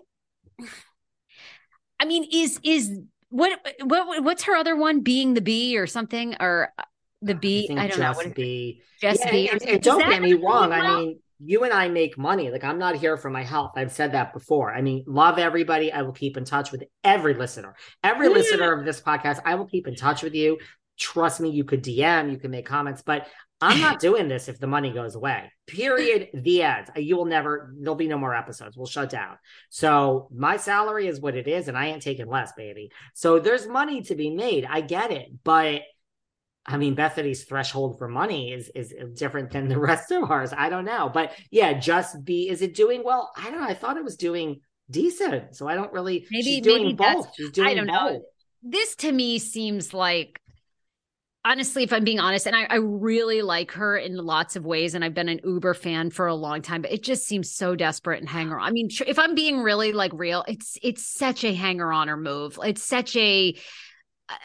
I 1.98 2.04
mean, 2.04 2.28
is 2.30 2.60
is 2.62 2.98
what 3.30 3.58
what 3.82 4.22
what's 4.22 4.44
her 4.44 4.54
other 4.54 4.76
one? 4.76 5.00
Being 5.00 5.32
the 5.34 5.40
bee 5.40 5.78
or 5.78 5.86
something 5.86 6.36
or 6.40 6.72
the 7.22 7.34
bee? 7.34 7.66
think 7.66 7.80
I, 7.80 7.86
don't 7.88 7.98
know. 7.98 8.04
Just 8.12 8.26
What, 8.26 8.34
be. 8.34 8.82
Just 9.00 9.20
Yeah, 9.24 9.30
be. 9.30 9.48
and- 9.48 9.62
and 9.62 9.82
don't 9.82 10.00
get 10.00 10.20
me 10.20 10.34
wrong. 10.34 10.72
I 10.72 10.94
mean, 10.96 11.20
you 11.42 11.64
and 11.64 11.72
I 11.72 11.88
make 11.88 12.18
money. 12.18 12.50
Like 12.50 12.64
I'm 12.64 12.78
not 12.78 12.96
here 12.96 13.16
for 13.16 13.30
my 13.30 13.42
health. 13.42 13.72
I've 13.76 13.92
said 13.92 14.12
that 14.12 14.34
before. 14.34 14.74
I 14.74 14.82
mean, 14.82 15.04
love 15.06 15.38
everybody. 15.38 15.90
I 15.90 16.02
will 16.02 16.12
keep 16.12 16.36
in 16.36 16.44
touch 16.44 16.70
with 16.70 16.84
every 17.02 17.32
listener. 17.32 17.74
Every 18.04 18.28
Yeah. 18.28 18.34
listener 18.34 18.72
of 18.78 18.84
this 18.84 19.00
podcast, 19.00 19.40
I 19.46 19.54
will 19.54 19.66
keep 19.66 19.86
in 19.86 19.96
touch 19.96 20.22
with 20.22 20.34
you. 20.34 20.58
Trust 20.98 21.40
me, 21.40 21.48
you 21.48 21.64
could 21.64 21.82
DM, 21.82 22.30
you 22.30 22.38
can 22.38 22.50
make 22.50 22.66
comments, 22.66 23.02
but 23.02 23.26
I'm 23.60 23.80
not 23.80 24.00
doing 24.00 24.28
this 24.28 24.48
if 24.48 24.58
the 24.60 24.66
money 24.66 24.92
goes 24.92 25.14
away. 25.14 25.50
Period. 25.66 26.28
The 26.34 26.62
end. 26.62 26.90
You 26.96 27.16
will 27.16 27.24
never, 27.24 27.72
there'll 27.78 27.94
be 27.94 28.06
no 28.08 28.18
more 28.18 28.34
episodes. 28.34 28.76
We'll 28.76 28.86
shut 28.86 29.08
down. 29.08 29.38
So 29.70 30.28
my 30.34 30.58
salary 30.58 31.06
is 31.06 31.20
what 31.20 31.36
it 31.36 31.48
is, 31.48 31.68
and 31.68 31.76
I 31.76 31.86
ain't 31.86 32.02
taking 32.02 32.26
less, 32.28 32.52
baby. 32.56 32.90
So 33.14 33.38
there's 33.38 33.66
money 33.66 34.02
to 34.02 34.14
be 34.14 34.28
made. 34.30 34.66
I 34.68 34.82
get 34.82 35.10
it. 35.10 35.28
But 35.42 35.82
I 36.66 36.76
mean, 36.76 36.96
Bethenny's 36.96 37.44
threshold 37.44 37.96
for 37.96 38.08
money 38.08 38.52
is 38.52 38.70
is 38.74 38.92
different 39.14 39.50
than 39.52 39.68
the 39.68 39.78
rest 39.90 40.10
of 40.10 40.30
ours. 40.30 40.52
I 40.56 40.68
don't 40.68 40.84
know, 40.84 41.08
but 41.12 41.32
yeah, 41.50 41.72
just 41.74 42.24
be. 42.24 42.48
Is 42.48 42.60
it 42.60 42.74
doing 42.74 43.02
well? 43.04 43.32
I 43.36 43.50
don't 43.50 43.60
know. 43.60 43.68
I 43.68 43.74
thought 43.74 43.96
it 43.96 44.04
was 44.04 44.16
doing 44.16 44.60
decent, 44.90 45.56
so 45.56 45.66
I 45.68 45.76
don't 45.76 45.92
really. 45.92 46.26
Maybe- 46.30 46.42
she's 46.42 46.62
doing 46.62 46.82
maybe 46.82 46.94
both. 46.96 47.28
She's 47.36 47.52
doing 47.52 47.68
I 47.68 47.74
don't 47.74 47.86
know. 47.86 48.20
this 48.62 48.96
to 48.96 49.12
me 49.12 49.38
seems 49.38 49.94
like 49.94 50.40
honestly 51.46 51.84
if 51.84 51.92
i'm 51.92 52.04
being 52.04 52.18
honest 52.20 52.46
and 52.46 52.56
I, 52.56 52.64
I 52.64 52.76
really 52.76 53.40
like 53.42 53.70
her 53.72 53.96
in 53.96 54.16
lots 54.16 54.56
of 54.56 54.66
ways 54.66 54.94
and 54.94 55.04
i've 55.04 55.14
been 55.14 55.28
an 55.28 55.40
uber 55.44 55.74
fan 55.74 56.10
for 56.10 56.26
a 56.26 56.34
long 56.34 56.60
time 56.60 56.82
but 56.82 56.92
it 56.92 57.02
just 57.02 57.24
seems 57.24 57.50
so 57.50 57.76
desperate 57.76 58.20
and 58.20 58.28
hanger 58.28 58.58
on 58.58 58.68
i 58.68 58.70
mean 58.72 58.88
if 59.06 59.18
i'm 59.18 59.34
being 59.34 59.62
really 59.62 59.92
like 59.92 60.12
real 60.14 60.44
it's 60.48 60.76
it's 60.82 61.06
such 61.06 61.44
a 61.44 61.54
hanger 61.54 61.92
on 61.92 62.08
her 62.08 62.16
move. 62.16 62.58
It's 62.62 62.82
such 62.82 63.16
a 63.16 63.56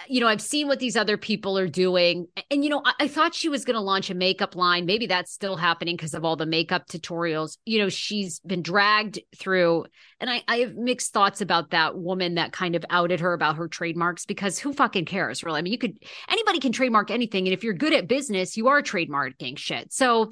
you 0.07 0.19
know 0.19 0.27
i've 0.27 0.41
seen 0.41 0.67
what 0.67 0.79
these 0.79 0.95
other 0.95 1.17
people 1.17 1.57
are 1.57 1.67
doing 1.67 2.27
and 2.49 2.63
you 2.63 2.69
know 2.69 2.81
i, 2.85 2.93
I 3.01 3.07
thought 3.07 3.33
she 3.33 3.49
was 3.49 3.65
going 3.65 3.75
to 3.75 3.81
launch 3.81 4.09
a 4.09 4.15
makeup 4.15 4.55
line 4.55 4.85
maybe 4.85 5.07
that's 5.07 5.31
still 5.31 5.55
happening 5.55 5.95
because 5.95 6.13
of 6.13 6.23
all 6.23 6.35
the 6.35 6.45
makeup 6.45 6.87
tutorials 6.87 7.57
you 7.65 7.79
know 7.79 7.89
she's 7.89 8.39
been 8.41 8.61
dragged 8.61 9.19
through 9.37 9.85
and 10.21 10.29
I, 10.29 10.43
I 10.47 10.57
have 10.57 10.75
mixed 10.75 11.13
thoughts 11.13 11.41
about 11.41 11.71
that 11.71 11.97
woman 11.97 12.35
that 12.35 12.53
kind 12.53 12.75
of 12.75 12.85
outed 12.91 13.19
her 13.21 13.33
about 13.33 13.55
her 13.55 13.67
trademarks 13.67 14.23
because 14.23 14.59
who 14.59 14.71
fucking 14.71 15.05
cares, 15.05 15.43
really? 15.43 15.57
I 15.57 15.61
mean, 15.63 15.73
you 15.73 15.79
could 15.79 15.97
anybody 16.29 16.59
can 16.59 16.71
trademark 16.71 17.09
anything, 17.09 17.47
and 17.47 17.53
if 17.53 17.63
you're 17.63 17.73
good 17.73 17.91
at 17.91 18.07
business, 18.07 18.55
you 18.55 18.67
are 18.67 18.83
trademarking 18.83 19.57
shit. 19.57 19.91
So, 19.91 20.31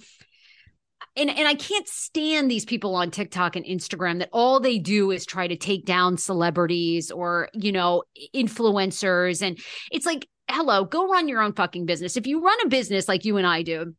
and 1.19 1.29
and 1.29 1.47
I 1.47 1.53
can't 1.53 1.87
stand 1.87 2.49
these 2.49 2.65
people 2.65 2.95
on 2.95 3.11
TikTok 3.11 3.55
and 3.55 3.65
Instagram 3.65 4.19
that 4.19 4.29
all 4.31 4.59
they 4.59 4.79
do 4.79 5.11
is 5.11 5.25
try 5.25 5.47
to 5.47 5.55
take 5.55 5.85
down 5.85 6.17
celebrities 6.17 7.11
or 7.11 7.49
you 7.53 7.71
know 7.71 8.03
influencers, 8.33 9.41
and 9.41 9.59
it's 9.91 10.05
like, 10.05 10.27
hello, 10.49 10.85
go 10.85 11.07
run 11.07 11.27
your 11.27 11.41
own 11.41 11.53
fucking 11.53 11.85
business. 11.85 12.17
If 12.17 12.25
you 12.25 12.41
run 12.41 12.57
a 12.65 12.69
business 12.69 13.07
like 13.07 13.25
you 13.25 13.37
and 13.37 13.45
I 13.45 13.63
do, 13.63 13.93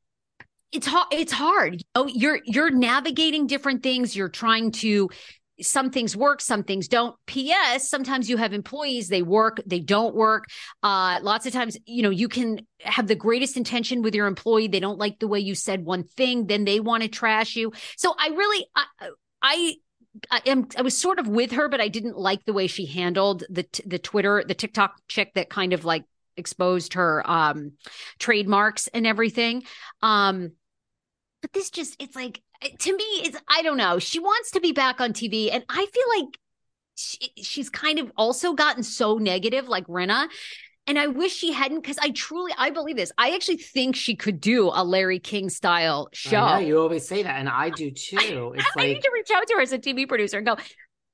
it's 0.72 0.86
hard 0.86 1.08
it's 1.12 1.32
hard. 1.32 1.82
Oh 1.94 2.06
you're 2.06 2.40
you're 2.44 2.70
navigating 2.70 3.46
different 3.46 3.82
things. 3.82 4.16
You're 4.16 4.28
trying 4.28 4.72
to 4.72 5.10
some 5.62 5.90
things 5.90 6.16
work 6.16 6.40
some 6.40 6.62
things 6.62 6.88
don't. 6.88 7.16
Ps 7.26 7.88
sometimes 7.88 8.28
you 8.28 8.36
have 8.36 8.52
employees 8.52 9.08
they 9.08 9.22
work 9.22 9.60
they 9.66 9.80
don't 9.80 10.14
work. 10.14 10.44
Uh 10.82 11.18
lots 11.22 11.46
of 11.46 11.52
times 11.52 11.76
you 11.86 12.02
know 12.02 12.10
you 12.10 12.28
can 12.28 12.66
have 12.80 13.06
the 13.06 13.14
greatest 13.14 13.56
intention 13.56 14.02
with 14.02 14.14
your 14.14 14.26
employee. 14.26 14.68
They 14.68 14.80
don't 14.80 14.98
like 14.98 15.18
the 15.18 15.28
way 15.28 15.40
you 15.40 15.54
said 15.54 15.84
one 15.84 16.04
thing 16.04 16.46
then 16.46 16.64
they 16.64 16.80
want 16.80 17.02
to 17.02 17.08
trash 17.08 17.56
you. 17.56 17.72
So 17.96 18.14
i 18.18 18.28
really 18.28 18.66
i 18.74 18.84
i 19.42 19.74
I 20.30 20.42
am 20.46 20.66
I 20.76 20.82
was 20.82 20.98
sort 20.98 21.18
of 21.18 21.28
with 21.28 21.52
her, 21.52 21.68
but 21.68 21.80
I 21.80 21.88
didn't 21.88 22.18
like 22.18 22.44
the 22.44 22.52
way 22.52 22.66
she 22.66 22.86
handled 22.86 23.44
the 23.48 23.64
the 23.86 23.98
Twitter, 23.98 24.42
the 24.46 24.54
TikTok 24.54 24.96
chick 25.08 25.32
that 25.34 25.48
kind 25.48 25.72
of 25.72 25.84
like 25.84 26.04
exposed 26.36 26.94
her 26.94 27.22
um 27.30 27.72
trademarks 28.18 28.88
and 28.88 29.06
everything. 29.06 29.62
Um 30.02 30.52
but 31.42 31.52
this 31.52 31.70
just 31.70 31.96
it's 32.02 32.16
like 32.16 32.42
Uh, 32.62 32.68
to 32.78 32.96
me 32.96 33.04
it's 33.24 33.38
I 33.48 33.62
don't 33.62 33.76
know. 33.76 33.98
She 33.98 34.18
wants 34.18 34.50
to 34.52 34.60
be 34.60 34.72
back 34.72 35.00
on 35.00 35.12
TV 35.12 35.50
and 35.52 35.64
I 35.68 35.86
feel 35.86 36.24
like 36.24 36.38
she, 36.96 37.32
she's 37.42 37.70
kind 37.70 37.98
of 37.98 38.12
also 38.16 38.52
gotten 38.52 38.82
so 38.82 39.16
negative 39.18 39.68
like 39.68 39.86
Rinna 39.86 40.28
and 40.86 40.98
I 40.98 41.06
wish 41.06 41.32
she 41.32 41.52
hadn't 41.52 41.80
because 41.80 41.98
I 41.98 42.10
truly 42.10 42.52
I 42.58 42.70
believe 42.70 42.96
this. 42.96 43.12
I 43.16 43.34
actually 43.34 43.58
think 43.58 43.94
she 43.94 44.16
could 44.16 44.40
do 44.40 44.70
a 44.72 44.82
Larry 44.82 45.18
King 45.18 45.48
style 45.48 46.08
show. 46.12 46.58
You 46.58 46.80
always 46.80 47.06
say 47.06 47.22
that, 47.22 47.36
and 47.38 47.48
I 47.48 47.70
do 47.70 47.90
too. 47.90 48.54
It's 48.56 48.66
I 48.76 48.86
need 48.86 49.02
to 49.02 49.10
reach 49.14 49.30
out 49.30 49.46
to 49.46 49.54
her 49.54 49.60
as 49.60 49.72
a 49.72 49.78
TV 49.78 50.08
producer 50.08 50.38
and 50.38 50.46
go, 50.46 50.56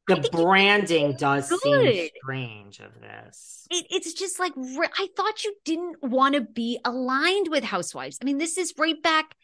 the 0.09 0.29
branding 0.33 1.15
does 1.17 1.49
seem 1.49 1.81
good. 1.81 2.11
strange 2.23 2.81
of 2.81 2.93
this. 3.01 3.67
it, 3.71 3.87
it's 3.91 4.15
just 4.15 4.39
like 4.39 4.53
I 4.57 5.09
thought 5.17 5.45
you 5.45 5.55
didn't 5.65 6.03
want 6.03 6.37
to 6.37 6.41
be 6.41 6.79
aligned 6.85 7.49
with 7.51 7.65
housewives. 7.65 8.19
I 8.23 8.25
mean, 8.25 8.39
this 8.39 8.57
is 8.57 8.73
right 8.79 9.01
back. 9.03 9.35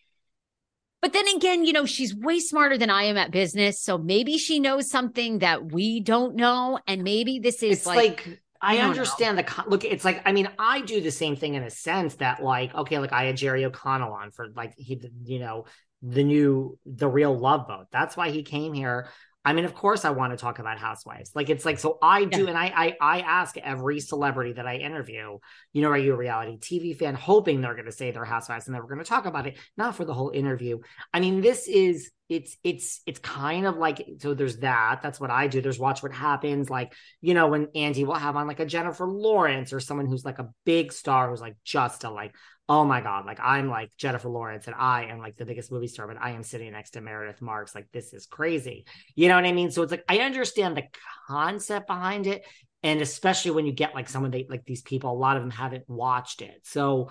But 1.02 1.12
then 1.12 1.26
again, 1.34 1.64
you 1.64 1.72
know, 1.72 1.84
she's 1.84 2.14
way 2.14 2.38
smarter 2.38 2.78
than 2.78 2.88
I 2.88 3.02
am 3.04 3.16
at 3.16 3.32
business. 3.32 3.82
So 3.82 3.98
maybe 3.98 4.38
she 4.38 4.60
knows 4.60 4.88
something 4.88 5.40
that 5.40 5.72
we 5.72 5.98
don't 5.98 6.36
know. 6.36 6.78
And 6.86 7.02
maybe 7.02 7.40
this 7.40 7.62
is 7.62 7.78
it's 7.78 7.86
like, 7.86 8.24
like, 8.24 8.40
I, 8.60 8.74
I 8.74 8.76
don't 8.76 8.84
know. 8.84 8.90
understand 8.90 9.36
the 9.36 9.42
con- 9.42 9.64
look. 9.68 9.84
It's 9.84 10.04
like 10.04 10.22
I 10.24 10.30
mean, 10.30 10.48
I 10.60 10.80
do 10.80 11.00
the 11.00 11.10
same 11.10 11.34
thing 11.34 11.54
in 11.54 11.64
a 11.64 11.70
sense 11.70 12.14
that 12.16 12.42
like 12.42 12.72
okay, 12.72 13.00
like 13.00 13.12
I 13.12 13.24
had 13.24 13.36
Jerry 13.36 13.64
O'Connell 13.64 14.12
on 14.12 14.30
for 14.30 14.48
like 14.54 14.74
he, 14.76 15.02
you 15.24 15.40
know, 15.40 15.64
the 16.02 16.22
new 16.22 16.78
the 16.86 17.08
real 17.08 17.36
Love 17.36 17.66
Boat. 17.66 17.86
That's 17.90 18.16
why 18.16 18.30
he 18.30 18.44
came 18.44 18.72
here. 18.72 19.08
I 19.44 19.52
mean, 19.54 19.64
of 19.64 19.74
course, 19.74 20.04
I 20.04 20.10
want 20.10 20.32
to 20.32 20.36
talk 20.36 20.60
about 20.60 20.78
housewives. 20.78 21.32
Like 21.34 21.50
it's 21.50 21.64
like 21.64 21.78
so 21.78 21.98
I 22.00 22.24
do, 22.24 22.42
Yeah. 22.44 22.48
and 22.50 22.58
I, 22.58 22.66
I 22.76 22.96
I 23.00 23.20
ask 23.20 23.56
every 23.56 23.98
celebrity 23.98 24.52
that 24.52 24.66
I 24.68 24.76
interview, 24.76 25.38
you 25.72 25.82
know, 25.82 25.88
are 25.90 25.98
you 25.98 26.14
a 26.14 26.16
reality 26.16 26.58
TV 26.58 26.96
fan? 26.96 27.14
Hoping 27.14 27.60
they're 27.60 27.74
going 27.74 27.86
to 27.86 27.92
say 27.92 28.12
they're 28.12 28.24
housewives 28.24 28.66
and 28.66 28.74
they 28.74 28.80
we're 28.80 28.86
going 28.86 28.98
to 29.00 29.04
talk 29.04 29.26
about 29.26 29.46
it, 29.48 29.58
not 29.76 29.96
for 29.96 30.04
the 30.04 30.14
whole 30.14 30.30
interview. 30.30 30.78
I 31.12 31.18
mean, 31.20 31.40
this 31.40 31.66
is 31.66 32.10
it's 32.28 32.56
it's 32.62 33.00
it's 33.04 33.18
kind 33.18 33.66
of 33.66 33.76
like 33.76 34.06
so. 34.20 34.32
There's 34.32 34.58
that. 34.58 35.00
That's 35.02 35.18
what 35.20 35.30
I 35.30 35.48
do. 35.48 35.60
There's 35.60 35.78
watch 35.78 36.02
what 36.02 36.12
happens. 36.12 36.70
Like 36.70 36.94
you 37.20 37.34
know, 37.34 37.48
when 37.48 37.68
Andy 37.74 38.04
will 38.04 38.14
have 38.14 38.36
on 38.36 38.46
like 38.46 38.60
a 38.60 38.66
Jennifer 38.66 39.06
Lawrence 39.06 39.72
or 39.72 39.80
someone 39.80 40.06
who's 40.06 40.24
like 40.24 40.38
a 40.38 40.50
big 40.64 40.92
star 40.92 41.30
who's 41.30 41.40
like 41.40 41.56
just 41.64 42.04
a 42.04 42.10
like 42.10 42.34
oh 42.72 42.84
my 42.86 43.02
god 43.02 43.26
like 43.26 43.38
i'm 43.42 43.68
like 43.68 43.90
jennifer 43.98 44.30
lawrence 44.30 44.66
and 44.66 44.74
i 44.78 45.04
am 45.04 45.18
like 45.18 45.36
the 45.36 45.44
biggest 45.44 45.70
movie 45.70 45.86
star 45.86 46.06
but 46.06 46.16
i 46.18 46.30
am 46.30 46.42
sitting 46.42 46.72
next 46.72 46.92
to 46.92 47.02
meredith 47.02 47.42
marks 47.42 47.74
like 47.74 47.86
this 47.92 48.14
is 48.14 48.24
crazy 48.24 48.86
you 49.14 49.28
know 49.28 49.34
what 49.34 49.44
i 49.44 49.52
mean 49.52 49.70
so 49.70 49.82
it's 49.82 49.90
like 49.90 50.04
i 50.08 50.20
understand 50.20 50.74
the 50.74 50.84
concept 51.28 51.86
behind 51.86 52.26
it 52.26 52.46
and 52.82 53.02
especially 53.02 53.50
when 53.50 53.66
you 53.66 53.72
get 53.72 53.94
like 53.94 54.08
someone 54.08 54.30
they 54.30 54.46
like 54.48 54.64
these 54.64 54.80
people 54.80 55.12
a 55.12 55.12
lot 55.12 55.36
of 55.36 55.42
them 55.42 55.50
haven't 55.50 55.84
watched 55.86 56.40
it 56.40 56.60
so 56.62 57.10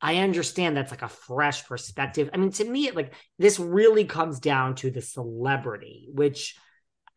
i 0.00 0.16
understand 0.16 0.76
that's 0.76 0.90
like 0.90 1.02
a 1.02 1.08
fresh 1.08 1.64
perspective 1.66 2.28
i 2.34 2.36
mean 2.36 2.50
to 2.50 2.68
me 2.68 2.88
it 2.88 2.96
like 2.96 3.14
this 3.38 3.60
really 3.60 4.06
comes 4.06 4.40
down 4.40 4.74
to 4.74 4.90
the 4.90 5.00
celebrity 5.00 6.08
which 6.12 6.56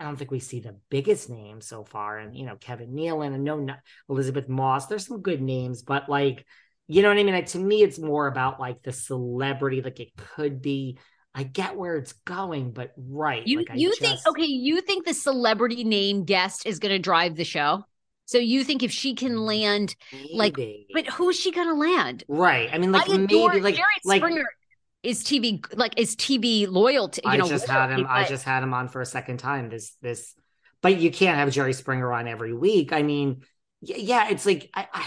I 0.02 0.06
don't 0.06 0.16
think 0.16 0.32
we 0.32 0.40
see 0.40 0.62
the 0.62 0.78
biggest 0.90 1.30
names 1.30 1.68
so 1.68 1.84
far. 1.84 2.20
And, 2.20 2.34
you 2.34 2.46
know, 2.46 2.56
Kevin 2.56 2.94
Nealon 2.94 3.36
and 3.36 3.44
no, 3.44 3.68
Elizabeth 4.08 4.48
Moss. 4.48 4.86
There's 4.86 5.06
some 5.06 5.22
good 5.22 5.42
names, 5.42 5.82
but 5.82 6.08
like, 6.08 6.46
you 6.92 7.04
know 7.04 7.10
what 7.10 7.20
I 7.20 7.24
mean? 7.24 7.36
Like, 7.36 7.46
to 7.48 7.60
me, 7.60 7.84
it's 7.84 8.00
more 8.00 8.26
about 8.26 8.60
like 8.60 8.82
the 8.82 8.92
celebrity. 8.92 9.82
Like, 9.82 10.00
it 10.00 10.10
could 10.18 10.62
be. 10.62 10.98
I 11.36 11.44
get 11.44 11.78
where 11.78 11.96
it's 11.96 12.14
going, 12.14 12.72
but 12.72 12.92
right. 12.98 13.46
you, 13.46 13.60
like, 13.60 13.70
I 13.70 13.76
you 13.76 13.94
think, 13.96 14.16
just- 14.16 14.28
okay, 14.28 14.46
you 14.46 14.82
think 14.82 15.06
the 15.06 15.14
celebrity 15.14 15.84
name 15.84 16.26
guest 16.26 16.66
is 16.66 16.80
going 16.80 16.92
to 16.92 16.98
drive 16.98 17.36
the 17.36 17.44
show? 17.44 17.84
So 18.26 18.40
you 18.40 18.64
think 18.64 18.82
if 18.82 18.92
she 18.92 19.14
can 19.14 19.38
land, 19.46 19.96
like, 20.34 20.56
but 20.94 21.08
who's 21.08 21.40
she 21.40 21.52
going 21.52 21.68
to 21.68 21.76
land? 21.76 22.24
right. 22.28 22.70
I 22.72 22.80
mean, 22.80 22.92
like 22.92 23.10
I 23.10 23.18
maybe 23.18 23.60
like 23.60 23.76
Jared 23.76 23.88
like 24.04 24.22
Springer 24.22 24.46
is 25.02 25.24
TV 25.24 25.64
like 25.76 26.00
is 26.00 26.16
TV 26.16 26.68
loyal 26.68 27.10
to 27.10 27.22
you 27.24 27.30
I 27.30 27.38
know 27.38 27.48
just 27.48 27.68
had 27.68 27.92
him. 27.92 28.06
I 28.10 28.26
just 28.26 28.44
had 28.44 28.62
him 28.62 28.74
on 28.74 28.88
for 28.88 29.02
a 29.02 29.06
second 29.06 29.38
time. 29.38 29.70
This 29.70 29.96
this, 30.02 30.36
but 30.82 31.00
you 31.00 31.12
can't 31.12 31.38
have 31.38 31.52
Jerry 31.52 31.74
Springer 31.74 32.12
on 32.12 32.28
every 32.28 32.54
week. 32.54 32.94
I 32.94 33.02
mean, 33.02 33.42
yeah, 33.82 34.30
it's 34.30 34.46
like 34.46 34.70
I, 34.76 34.88
I 34.94 35.06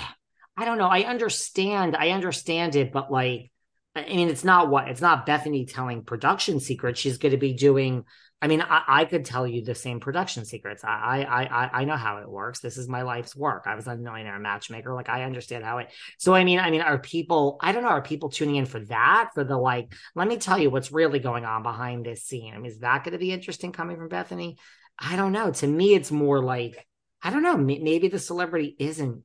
I 0.56 0.64
don't 0.64 0.78
know. 0.78 0.88
I 0.88 1.02
understand. 1.02 1.96
I 1.96 2.10
understand 2.10 2.76
it, 2.76 2.92
but 2.92 3.10
like 3.10 3.52
I 3.94 4.04
mean, 4.04 4.28
it's 4.28 4.44
not 4.44 4.70
what 4.70 4.88
it's 4.88 5.00
not 5.00 5.26
Bethenny 5.26 5.70
telling 5.70 6.02
production 6.02 6.60
secrets. 6.60 7.00
She's 7.00 7.18
going 7.18 7.32
to 7.32 7.38
be 7.38 7.52
doing. 7.52 8.04
I 8.40 8.48
mean, 8.48 8.60
I, 8.60 8.82
I, 8.88 9.04
could 9.04 9.24
tell 9.24 9.46
you 9.46 9.62
the 9.62 9.74
same 9.74 10.00
production 10.00 10.44
secrets. 10.44 10.82
I, 10.82 11.22
I, 11.22 11.42
I, 11.44 11.70
I 11.80 11.84
know 11.84 11.94
how 11.94 12.16
it 12.16 12.28
works. 12.28 12.58
This 12.58 12.76
is 12.76 12.88
my 12.88 13.02
life's 13.02 13.36
work. 13.36 13.64
I 13.66 13.76
was 13.76 13.86
a 13.86 13.96
millionaire 13.96 14.40
matchmaker. 14.40 14.92
Like 14.94 15.08
I 15.08 15.22
understand 15.22 15.62
how 15.62 15.78
it. 15.78 15.92
So 16.18 16.34
I 16.34 16.42
mean, 16.42 16.58
I 16.58 16.70
mean, 16.70 16.80
are 16.80 16.98
people? 16.98 17.58
I 17.60 17.72
don't 17.72 17.82
know. 17.82 17.90
Are 17.90 18.02
people 18.02 18.30
tuning 18.30 18.56
in 18.56 18.66
for 18.66 18.80
that? 18.86 19.30
For 19.34 19.44
the 19.44 19.58
like? 19.58 19.92
Let 20.14 20.26
me 20.26 20.38
tell 20.38 20.58
you 20.58 20.70
what's 20.70 20.90
really 20.90 21.18
going 21.18 21.44
on 21.44 21.62
behind 21.62 22.04
this 22.04 22.24
scene. 22.24 22.54
I 22.54 22.56
mean, 22.56 22.72
is 22.72 22.78
that 22.78 23.04
going 23.04 23.12
to 23.12 23.18
be 23.18 23.32
interesting 23.32 23.72
coming 23.72 23.96
from 23.96 24.08
Bethenny? 24.08 24.56
I 24.98 25.16
don't 25.16 25.32
know. 25.32 25.50
To 25.50 25.66
me, 25.66 25.94
it's 25.94 26.10
more 26.10 26.42
like 26.42 26.86
I 27.22 27.30
don't 27.30 27.42
know. 27.42 27.58
Maybe 27.58 28.08
the 28.08 28.18
celebrity 28.18 28.74
isn't 28.78 29.22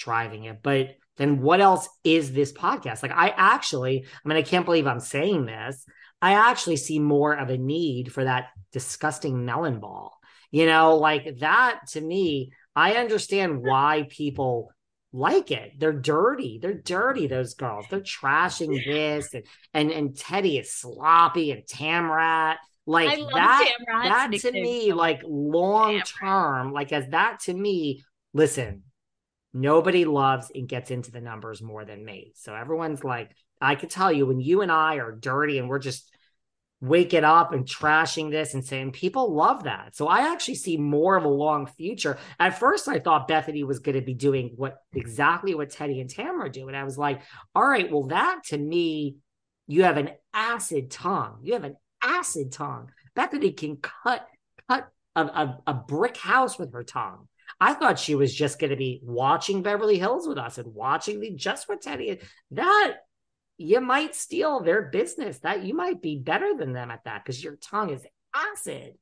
driving 0.00 0.44
it, 0.44 0.62
but 0.62 0.96
then 1.16 1.42
what 1.42 1.60
else 1.60 1.88
is 2.02 2.32
this 2.32 2.52
podcast? 2.52 3.02
Like, 3.02 3.12
I 3.12 3.28
actually, 3.36 4.06
I 4.06 4.28
mean, 4.28 4.38
I 4.38 4.42
can't 4.42 4.64
believe 4.64 4.86
I'm 4.86 5.00
saying 5.00 5.44
this. 5.44 5.84
I 6.22 6.32
actually 6.32 6.76
see 6.76 6.98
more 6.98 7.34
of 7.34 7.50
a 7.50 7.58
need 7.58 8.12
for 8.12 8.24
that 8.24 8.48
disgusting 8.72 9.44
melon 9.44 9.80
ball. 9.80 10.18
You 10.50 10.66
know, 10.66 10.96
like 10.96 11.38
that 11.40 11.80
to 11.92 12.00
me, 12.00 12.52
I 12.74 12.94
understand 12.94 13.62
why 13.62 14.06
people 14.08 14.72
like 15.12 15.50
it. 15.50 15.72
They're 15.78 15.92
dirty. 15.92 16.58
They're 16.60 16.74
dirty, 16.74 17.26
those 17.26 17.54
girls. 17.54 17.86
They're 17.90 18.00
trashing 18.00 18.84
this 18.84 19.34
and 19.34 19.44
and, 19.74 19.90
and 19.90 20.10
Teddi 20.10 20.60
is 20.60 20.72
sloppy 20.72 21.52
and 21.52 21.64
Tamra. 21.64 22.56
Like 22.86 23.18
that, 23.34 23.72
that 23.86 24.32
to 24.40 24.52
me, 24.52 24.92
like 24.92 25.22
long 25.24 26.00
term, 26.00 26.72
like 26.72 26.92
as 26.92 27.08
that 27.08 27.40
to 27.40 27.54
me, 27.54 28.02
listen, 28.32 28.82
Nobody 29.52 30.04
loves 30.04 30.50
and 30.54 30.68
gets 30.68 30.90
into 30.90 31.10
the 31.10 31.20
numbers 31.20 31.60
more 31.60 31.84
than 31.84 32.04
me. 32.04 32.32
So 32.36 32.54
everyone's 32.54 33.02
like, 33.02 33.32
I 33.60 33.74
could 33.74 33.90
tell 33.90 34.12
you 34.12 34.26
when 34.26 34.40
you 34.40 34.62
and 34.62 34.70
I 34.70 34.96
are 34.96 35.12
dirty 35.12 35.58
and 35.58 35.68
we're 35.68 35.80
just 35.80 36.10
waking 36.80 37.24
up 37.24 37.52
and 37.52 37.66
trashing 37.66 38.30
this 38.30 38.54
and 38.54 38.64
saying 38.64 38.92
people 38.92 39.34
love 39.34 39.64
that. 39.64 39.94
So 39.94 40.06
I 40.06 40.32
actually 40.32 40.54
see 40.54 40.78
more 40.78 41.16
of 41.16 41.24
a 41.24 41.28
long 41.28 41.66
future. 41.66 42.16
At 42.38 42.58
first, 42.58 42.88
I 42.88 42.98
thought 42.98 43.28
Bethenny 43.28 43.66
was 43.66 43.80
going 43.80 43.96
to 43.96 44.00
be 44.00 44.14
doing 44.14 44.52
what 44.56 44.78
exactly 44.94 45.54
what 45.54 45.70
Teddi 45.70 46.00
and 46.00 46.08
Tamra 46.08 46.50
do. 46.50 46.68
And 46.68 46.76
I 46.76 46.84
was 46.84 46.96
like, 46.96 47.20
all 47.54 47.66
right, 47.66 47.90
well, 47.90 48.04
that 48.04 48.44
to 48.46 48.58
me, 48.58 49.16
you 49.66 49.82
have 49.82 49.98
an 49.98 50.10
acid 50.32 50.90
tongue. 50.90 51.40
You 51.42 51.52
have 51.52 51.64
an 51.64 51.76
acid 52.02 52.50
tongue. 52.52 52.90
Bethenny 53.14 53.54
can 53.54 53.76
cut 53.76 54.26
cut 54.68 54.88
a, 55.14 55.22
a, 55.22 55.58
a 55.66 55.74
brick 55.74 56.16
house 56.16 56.58
with 56.58 56.72
her 56.72 56.84
tongue. 56.84 57.28
I 57.60 57.74
thought 57.74 57.98
she 57.98 58.14
was 58.14 58.34
just 58.34 58.58
going 58.58 58.70
to 58.70 58.76
be 58.76 59.00
watching 59.02 59.62
Beverly 59.62 59.98
Hills 59.98 60.26
with 60.26 60.38
us 60.38 60.58
and 60.58 60.74
watching 60.74 61.20
the 61.20 61.30
just 61.30 61.68
with 61.68 61.80
Teddi. 61.80 62.22
That 62.52 62.94
you 63.58 63.80
might 63.80 64.14
steal 64.14 64.60
their 64.60 64.82
business. 64.82 65.38
That 65.40 65.62
you 65.62 65.74
might 65.74 66.00
be 66.00 66.18
better 66.18 66.54
than 66.56 66.72
them 66.72 66.90
at 66.90 67.04
that 67.04 67.22
because 67.24 67.44
your 67.44 67.56
tongue 67.56 67.90
is 67.90 68.06
acid. 68.34 68.94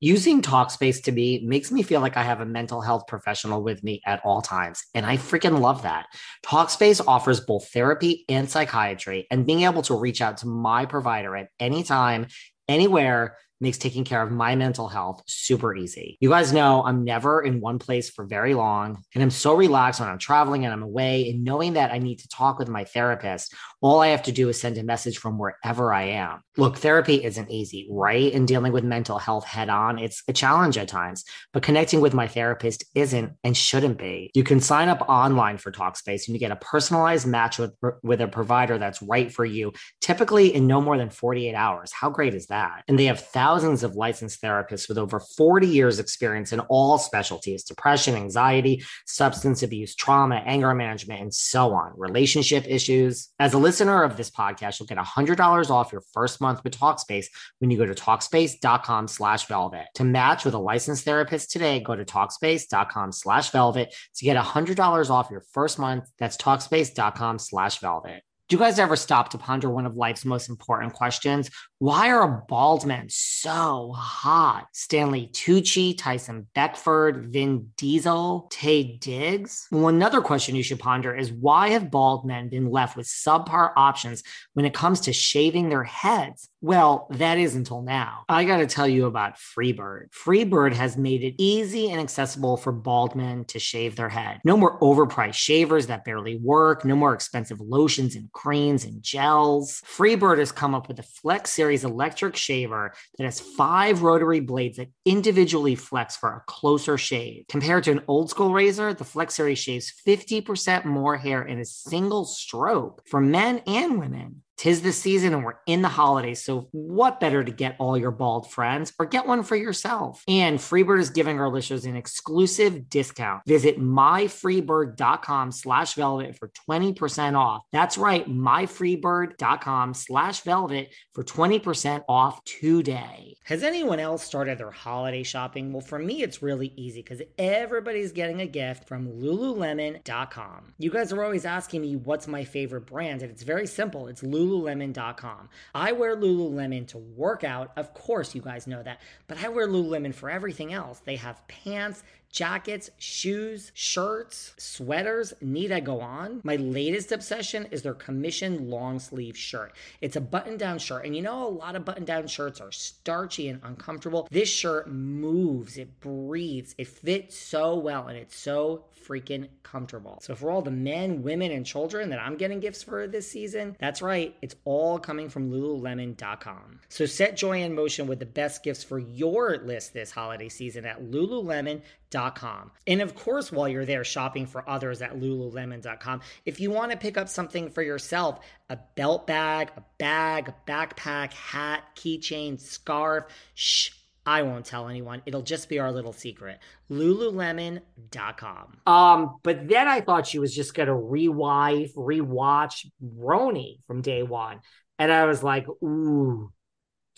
Using 0.00 0.42
Talkspace 0.42 1.02
to 1.02 1.12
me 1.12 1.44
makes 1.44 1.72
me 1.72 1.82
feel 1.82 2.00
like 2.00 2.16
I 2.16 2.22
have 2.22 2.40
a 2.40 2.46
mental 2.46 2.80
health 2.80 3.08
professional 3.08 3.64
with 3.64 3.82
me 3.82 4.00
at 4.06 4.20
all 4.24 4.40
times. 4.40 4.84
And 4.94 5.04
I 5.04 5.16
freaking 5.16 5.60
love 5.60 5.82
that. 5.82 6.06
Talkspace 6.46 7.04
offers 7.04 7.40
both 7.40 7.68
therapy 7.72 8.24
and 8.28 8.48
psychiatry, 8.48 9.26
and 9.28 9.44
being 9.44 9.62
able 9.62 9.82
to 9.82 9.96
reach 9.96 10.22
out 10.22 10.38
to 10.38 10.46
my 10.46 10.86
provider 10.86 11.36
at 11.36 11.48
any 11.58 11.82
time, 11.82 12.28
anywhere 12.68 13.36
makes 13.60 13.78
taking 13.78 14.04
care 14.04 14.22
of 14.22 14.30
my 14.30 14.54
mental 14.54 14.88
health 14.88 15.22
super 15.26 15.74
easy. 15.74 16.16
You 16.20 16.30
guys 16.30 16.52
know 16.52 16.82
I'm 16.84 17.04
never 17.04 17.42
in 17.42 17.60
one 17.60 17.78
place 17.78 18.08
for 18.08 18.24
very 18.24 18.54
long, 18.54 19.02
and 19.14 19.22
I'm 19.22 19.30
so 19.30 19.54
relaxed 19.54 20.00
when 20.00 20.08
I'm 20.08 20.18
traveling 20.18 20.64
and 20.64 20.72
I'm 20.72 20.82
away. 20.82 21.30
And 21.30 21.44
knowing 21.44 21.74
that 21.74 21.90
I 21.90 21.98
need 21.98 22.20
to 22.20 22.28
talk 22.28 22.58
with 22.58 22.68
my 22.68 22.84
therapist, 22.84 23.54
all 23.80 24.00
I 24.00 24.08
have 24.08 24.22
to 24.24 24.32
do 24.32 24.48
is 24.48 24.60
send 24.60 24.78
a 24.78 24.82
message 24.82 25.18
from 25.18 25.38
wherever 25.38 25.92
I 25.92 26.04
am. 26.04 26.42
Look, 26.56 26.78
therapy 26.78 27.24
isn't 27.24 27.50
easy, 27.50 27.88
right? 27.90 28.32
And 28.32 28.46
dealing 28.46 28.72
with 28.72 28.84
mental 28.84 29.18
health 29.18 29.44
head 29.44 29.68
on, 29.68 29.98
it's 29.98 30.22
a 30.28 30.32
challenge 30.32 30.76
at 30.78 30.88
times, 30.88 31.24
but 31.52 31.62
connecting 31.62 32.00
with 32.00 32.14
my 32.14 32.28
therapist 32.28 32.84
isn't 32.94 33.32
and 33.44 33.56
shouldn't 33.56 33.98
be. 33.98 34.30
You 34.34 34.44
can 34.44 34.60
sign 34.60 34.88
up 34.88 35.08
online 35.08 35.58
for 35.58 35.72
Talkspace 35.72 36.26
and 36.26 36.34
you 36.34 36.38
get 36.38 36.50
a 36.50 36.56
personalized 36.56 37.26
match 37.26 37.58
with, 37.58 37.74
with 38.02 38.20
a 38.20 38.28
provider 38.28 38.78
that's 38.78 39.02
right 39.02 39.32
for 39.32 39.44
you, 39.44 39.72
typically 40.00 40.54
in 40.54 40.66
no 40.66 40.80
more 40.80 40.96
than 40.96 41.10
48 41.10 41.54
hours. 41.54 41.92
How 41.92 42.10
great 42.10 42.34
is 42.34 42.46
that? 42.46 42.82
And 42.88 42.98
they 42.98 43.06
have 43.06 43.20
thousands 43.20 43.47
thousands 43.48 43.82
of 43.82 43.96
licensed 43.96 44.42
therapists 44.42 44.90
with 44.90 44.98
over 44.98 45.18
40 45.20 45.66
years 45.66 45.98
experience 45.98 46.52
in 46.52 46.60
all 46.68 46.98
specialties 46.98 47.64
depression 47.64 48.14
anxiety 48.14 48.84
substance 49.06 49.62
abuse 49.62 49.94
trauma 49.94 50.36
anger 50.44 50.74
management 50.74 51.22
and 51.22 51.32
so 51.32 51.72
on. 51.72 51.92
Relationship 51.96 52.64
issues. 52.68 53.28
As 53.38 53.54
a 53.54 53.58
listener 53.58 54.02
of 54.02 54.18
this 54.18 54.30
podcast 54.30 54.78
you'll 54.78 54.86
get 54.86 54.98
$100 54.98 55.70
off 55.70 55.92
your 55.92 56.02
first 56.12 56.42
month 56.42 56.62
with 56.62 56.78
talkspace 56.78 57.28
when 57.58 57.70
you 57.70 57.78
go 57.78 57.86
to 57.86 57.94
talkspace.com 57.94 59.08
slash 59.08 59.46
velvet. 59.46 59.86
To 59.94 60.04
match 60.04 60.44
with 60.44 60.52
a 60.52 60.58
licensed 60.58 61.06
therapist 61.06 61.50
today 61.50 61.80
go 61.80 61.96
to 61.96 62.04
talkspace.com 62.04 63.12
slash 63.12 63.50
velvet 63.50 63.94
to 64.16 64.24
get 64.26 64.36
$100 64.36 65.10
off 65.10 65.30
your 65.30 65.44
first 65.52 65.78
month. 65.78 66.04
That's 66.18 66.36
talkspace.com 66.36 67.38
slash 67.38 67.78
velvet 67.78 68.22
do 68.48 68.56
you 68.56 68.60
guys 68.60 68.78
ever 68.78 68.96
stop 68.96 69.28
to 69.30 69.38
ponder 69.38 69.68
one 69.68 69.84
of 69.84 69.94
life's 69.94 70.24
most 70.24 70.48
important 70.48 70.94
questions? 70.94 71.50
Why 71.80 72.10
are 72.10 72.46
bald 72.48 72.86
men 72.86 73.06
so 73.10 73.92
hot? 73.94 74.68
Stanley 74.72 75.28
Tucci, 75.34 75.96
Tyson 75.96 76.46
Beckford, 76.54 77.30
Vin 77.30 77.72
Diesel, 77.76 78.48
Taye 78.50 78.98
Diggs? 79.00 79.68
Well, 79.70 79.88
another 79.88 80.22
question 80.22 80.56
you 80.56 80.62
should 80.62 80.78
ponder 80.78 81.14
is 81.14 81.30
why 81.30 81.68
have 81.68 81.90
bald 81.90 82.26
men 82.26 82.48
been 82.48 82.70
left 82.70 82.96
with 82.96 83.06
subpar 83.06 83.72
options 83.76 84.22
when 84.58 84.64
it 84.64 84.74
comes 84.74 84.98
to 84.98 85.12
shaving 85.12 85.68
their 85.68 85.84
heads? 85.84 86.48
Well, 86.60 87.06
that 87.10 87.38
is 87.38 87.54
until 87.54 87.80
now. 87.80 88.24
I 88.28 88.44
got 88.44 88.56
to 88.56 88.66
tell 88.66 88.88
you 88.88 89.06
about 89.06 89.36
Freebird. 89.36 90.10
Freebird 90.10 90.72
has 90.72 90.96
made 90.96 91.22
it 91.22 91.36
easy 91.38 91.92
and 91.92 92.00
accessible 92.00 92.56
for 92.56 92.72
bald 92.72 93.14
men 93.14 93.44
to 93.44 93.60
shave 93.60 93.94
their 93.94 94.08
head. 94.08 94.40
No 94.44 94.56
more 94.56 94.80
overpriced 94.80 95.34
shavers 95.34 95.86
that 95.86 96.04
barely 96.04 96.34
work, 96.38 96.84
no 96.84 96.96
more 96.96 97.14
expensive 97.14 97.60
lotions 97.60 98.16
and 98.16 98.32
creams 98.32 98.84
and 98.84 99.00
gels. 99.00 99.80
Freebird 99.86 100.38
has 100.38 100.50
come 100.50 100.74
up 100.74 100.88
with 100.88 100.98
a 100.98 101.04
Flex 101.04 101.50
Series 101.50 101.84
electric 101.84 102.34
shaver 102.34 102.92
that 103.16 103.24
has 103.24 103.38
five 103.38 104.02
rotary 104.02 104.40
blades 104.40 104.78
that 104.78 104.88
individually 105.04 105.76
flex 105.76 106.16
for 106.16 106.30
a 106.30 106.42
closer 106.48 106.98
shave. 106.98 107.44
Compared 107.48 107.84
to 107.84 107.92
an 107.92 108.02
old 108.08 108.28
school 108.28 108.52
razor, 108.52 108.92
the 108.92 109.04
Flex 109.04 109.36
Series 109.36 109.60
shaves 109.60 109.92
50% 110.04 110.84
more 110.84 111.16
hair 111.16 111.42
in 111.42 111.60
a 111.60 111.64
single 111.64 112.24
stroke 112.24 113.04
for 113.06 113.20
men 113.20 113.62
and 113.64 114.00
women. 114.00 114.42
Tis 114.58 114.82
the 114.82 114.92
season 114.92 115.34
and 115.34 115.44
we're 115.44 115.54
in 115.66 115.82
the 115.82 115.88
holidays. 115.88 116.42
So, 116.42 116.68
what 116.72 117.20
better 117.20 117.44
to 117.44 117.52
get 117.52 117.76
all 117.78 117.96
your 117.96 118.10
bald 118.10 118.50
friends 118.50 118.92
or 118.98 119.06
get 119.06 119.24
one 119.24 119.44
for 119.44 119.54
yourself? 119.54 120.24
And 120.26 120.58
Freebird 120.58 120.98
is 120.98 121.10
giving 121.10 121.38
our 121.38 121.48
listeners 121.48 121.84
an 121.84 121.94
exclusive 121.94 122.90
discount. 122.90 123.42
Visit 123.46 123.78
myfreebird.com 123.80 125.52
slash 125.52 125.94
velvet 125.94 126.36
for 126.36 126.50
20% 126.68 127.38
off. 127.38 127.62
That's 127.70 127.96
right, 127.96 128.28
myfreebird.com 128.28 129.94
slash 129.94 130.40
velvet 130.40 130.92
for 131.14 131.22
20% 131.22 132.02
off 132.08 132.42
today. 132.44 133.36
Has 133.44 133.62
anyone 133.62 134.00
else 134.00 134.24
started 134.24 134.58
their 134.58 134.72
holiday 134.72 135.22
shopping? 135.22 135.72
Well, 135.72 135.82
for 135.82 136.00
me, 136.00 136.24
it's 136.24 136.42
really 136.42 136.72
easy 136.74 137.02
because 137.02 137.22
everybody's 137.38 138.10
getting 138.10 138.40
a 138.40 138.46
gift 138.46 138.88
from 138.88 139.06
lululemon.com. 139.06 140.74
You 140.78 140.90
guys 140.90 141.12
are 141.12 141.22
always 141.22 141.44
asking 141.44 141.82
me 141.82 141.94
what's 141.94 142.26
my 142.26 142.42
favorite 142.42 142.86
brand, 142.86 143.22
and 143.22 143.30
it's 143.30 143.44
very 143.44 143.68
simple. 143.68 144.08
It's 144.08 144.22
Lululemon 144.22 144.47
lululemon.com. 144.48 145.48
I 145.74 145.92
wear 145.92 146.16
Lululemon 146.16 146.86
to 146.88 146.98
work 146.98 147.44
out. 147.44 147.72
Of 147.76 147.94
course, 147.94 148.34
you 148.34 148.40
guys 148.40 148.66
know 148.66 148.82
that. 148.82 149.00
But 149.26 149.42
I 149.44 149.48
wear 149.48 149.68
Lululemon 149.68 150.14
for 150.14 150.30
everything 150.30 150.72
else. 150.72 151.00
They 151.04 151.16
have 151.16 151.46
pants, 151.48 152.02
jackets, 152.30 152.90
shoes, 152.98 153.72
shirts, 153.74 154.54
sweaters 154.58 155.32
need 155.40 155.72
I 155.72 155.80
go 155.80 156.00
on? 156.00 156.40
My 156.44 156.56
latest 156.56 157.12
obsession 157.12 157.66
is 157.70 157.82
their 157.82 157.94
commission 157.94 158.70
long 158.70 158.98
sleeve 158.98 159.36
shirt. 159.36 159.72
It's 160.00 160.16
a 160.16 160.20
button 160.20 160.56
down 160.56 160.78
shirt, 160.78 161.04
and 161.04 161.16
you 161.16 161.22
know, 161.22 161.46
a 161.46 161.48
lot 161.48 161.76
of 161.76 161.84
button 161.84 162.04
down 162.04 162.26
shirts 162.26 162.60
are 162.60 162.72
starchy 162.72 163.48
and 163.48 163.60
uncomfortable. 163.62 164.28
This 164.30 164.48
shirt 164.48 164.88
moves, 164.88 165.78
it 165.78 166.00
breathes, 166.00 166.74
it 166.78 166.88
fits 166.88 167.36
so 167.36 167.76
well, 167.76 168.08
and 168.08 168.18
it's 168.18 168.36
so 168.36 168.84
freaking 169.06 169.48
comfortable. 169.62 170.18
So, 170.20 170.34
for 170.34 170.50
all 170.50 170.60
the 170.60 170.70
men, 170.70 171.22
women, 171.22 171.50
and 171.50 171.64
children 171.64 172.10
that 172.10 172.20
I'm 172.20 172.36
getting 172.36 172.60
gifts 172.60 172.82
for 172.82 173.06
this 173.06 173.30
season, 173.30 173.76
that's 173.78 174.02
right, 174.02 174.36
it's 174.42 174.54
all 174.64 174.98
coming 174.98 175.28
from 175.30 175.50
Lululemon.com. 175.50 176.80
So, 176.88 177.06
set 177.06 177.36
joy 177.36 177.62
in 177.62 177.74
motion 177.74 178.06
with 178.06 178.18
the 178.18 178.26
best 178.26 178.62
gifts 178.62 178.84
for 178.84 178.98
your 178.98 179.58
list 179.58 179.94
this 179.94 180.10
holiday 180.10 180.48
season 180.48 180.84
at 180.84 181.02
Lululemon.com 181.02 181.88
lululemon.com. 182.18 182.70
And 182.86 183.00
of 183.00 183.14
course, 183.14 183.52
while 183.52 183.68
you're 183.68 183.84
there 183.84 184.04
shopping 184.04 184.46
for 184.46 184.68
others 184.68 185.02
at 185.02 185.18
lululemon.com, 185.18 186.20
if 186.44 186.60
you 186.60 186.70
want 186.70 186.92
to 186.92 186.98
pick 186.98 187.16
up 187.16 187.28
something 187.28 187.70
for 187.70 187.82
yourself, 187.82 188.40
a 188.68 188.78
belt 188.96 189.26
bag, 189.26 189.70
a 189.76 189.82
bag, 189.98 190.48
a 190.48 190.70
backpack, 190.70 191.32
hat, 191.32 191.84
keychain, 191.96 192.60
scarf, 192.60 193.24
shh 193.54 193.90
I 194.26 194.42
won't 194.42 194.66
tell 194.66 194.88
anyone. 194.88 195.22
It'll 195.24 195.40
just 195.40 195.70
be 195.70 195.78
our 195.78 195.90
little 195.90 196.12
secret. 196.12 196.58
Lululemon.com. 196.90 198.76
Um, 198.86 199.38
but 199.42 199.66
then 199.68 199.88
I 199.88 200.02
thought 200.02 200.26
she 200.26 200.38
was 200.38 200.54
just 200.54 200.74
gonna 200.74 200.92
rewife, 200.92 201.94
rewatch 201.94 202.84
RHONY 203.02 203.78
from 203.86 204.02
day 204.02 204.22
one. 204.22 204.60
And 204.98 205.10
I 205.10 205.24
was 205.24 205.42
like, 205.42 205.66
ooh, 205.82 206.52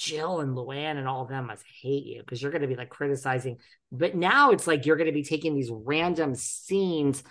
Jill 0.00 0.40
and 0.40 0.56
Luann 0.56 0.96
and 0.96 1.06
all 1.06 1.20
of 1.20 1.28
them 1.28 1.48
must 1.48 1.62
hate 1.82 2.06
you 2.06 2.20
because 2.20 2.40
you're 2.40 2.50
gonna 2.50 2.66
be 2.66 2.74
like 2.74 2.88
criticizing. 2.88 3.58
But 3.92 4.14
now 4.14 4.50
it's 4.50 4.66
like 4.66 4.86
you're 4.86 4.96
gonna 4.96 5.12
be 5.12 5.22
taking 5.22 5.54
these 5.54 5.70
random 5.70 6.34
scenes 6.34 7.22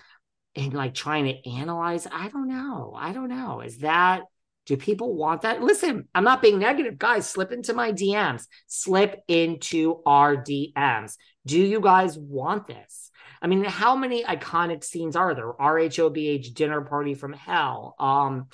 and 0.55 0.71
like 0.75 0.93
trying 0.93 1.25
to 1.25 1.49
analyze. 1.49 2.05
I 2.11 2.27
don't 2.27 2.47
know. 2.47 2.93
I 2.95 3.11
don't 3.11 3.29
know. 3.29 3.61
Is 3.61 3.79
that 3.79 4.21
do 4.67 4.77
people 4.77 5.15
want 5.15 5.41
that? 5.41 5.63
Listen, 5.63 6.07
I'm 6.13 6.23
not 6.23 6.43
being 6.43 6.59
negative. 6.59 6.99
Guys, 6.99 7.27
slip 7.27 7.51
into 7.51 7.73
my 7.73 7.91
DMs, 7.91 8.45
slip 8.67 9.19
into 9.27 10.03
our 10.05 10.37
DMs. 10.37 11.15
Do 11.47 11.59
you 11.59 11.81
guys 11.81 12.19
want 12.19 12.67
this? 12.67 13.09
I 13.41 13.47
mean, 13.47 13.63
how 13.63 13.95
many 13.95 14.23
iconic 14.23 14.83
scenes 14.83 15.15
are 15.15 15.33
there? 15.33 15.51
RHOBH 15.51 16.53
dinner 16.53 16.81
party 16.81 17.15
from 17.15 17.33
hell. 17.33 17.95
Um, 17.97 18.49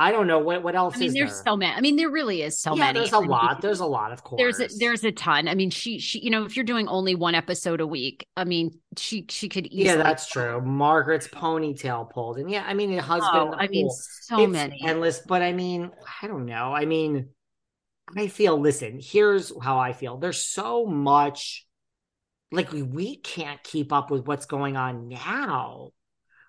I 0.00 0.12
don't 0.12 0.26
know 0.26 0.38
what 0.38 0.62
what 0.62 0.74
else. 0.74 0.96
I 0.96 1.00
mean, 1.00 1.12
there's 1.12 1.34
there? 1.34 1.44
so 1.44 1.56
many. 1.58 1.74
I 1.74 1.82
mean, 1.82 1.96
there 1.96 2.08
really 2.08 2.40
is 2.40 2.58
so 2.58 2.74
yeah, 2.74 2.86
many. 2.86 3.00
There's 3.00 3.12
a 3.12 3.18
lot. 3.18 3.60
There's 3.60 3.80
a 3.80 3.86
lot, 3.86 4.12
of 4.12 4.24
course. 4.24 4.40
There's 4.40 4.58
a, 4.58 4.78
there's 4.78 5.04
a 5.04 5.12
ton. 5.12 5.46
I 5.46 5.54
mean, 5.54 5.68
she 5.68 5.98
she 5.98 6.20
you 6.20 6.30
know 6.30 6.46
if 6.46 6.56
you're 6.56 6.64
doing 6.64 6.88
only 6.88 7.14
one 7.14 7.34
episode 7.34 7.82
a 7.82 7.86
week, 7.86 8.26
I 8.34 8.44
mean, 8.44 8.70
she 8.96 9.26
she 9.28 9.50
could 9.50 9.66
easily. 9.66 9.84
Yeah, 9.84 9.96
that's 9.96 10.26
true. 10.26 10.62
Margaret's 10.62 11.28
ponytail 11.28 12.08
pulled, 12.08 12.38
and 12.38 12.50
yeah, 12.50 12.64
I 12.66 12.72
mean, 12.72 12.96
the 12.96 13.02
husband. 13.02 13.50
Oh, 13.52 13.54
I 13.54 13.68
mean, 13.68 13.90
so 13.90 14.42
it's 14.42 14.50
many 14.50 14.80
endless. 14.86 15.18
But 15.18 15.42
I 15.42 15.52
mean, 15.52 15.90
I 16.22 16.28
don't 16.28 16.46
know. 16.46 16.72
I 16.72 16.86
mean, 16.86 17.28
I 18.16 18.28
feel. 18.28 18.58
Listen, 18.58 19.00
here's 19.02 19.52
how 19.62 19.78
I 19.78 19.92
feel. 19.92 20.16
There's 20.16 20.42
so 20.42 20.86
much. 20.86 21.66
Like 22.50 22.72
we, 22.72 22.80
we 22.80 23.16
can't 23.18 23.62
keep 23.62 23.92
up 23.92 24.10
with 24.10 24.26
what's 24.26 24.46
going 24.46 24.78
on 24.78 25.08
now. 25.08 25.90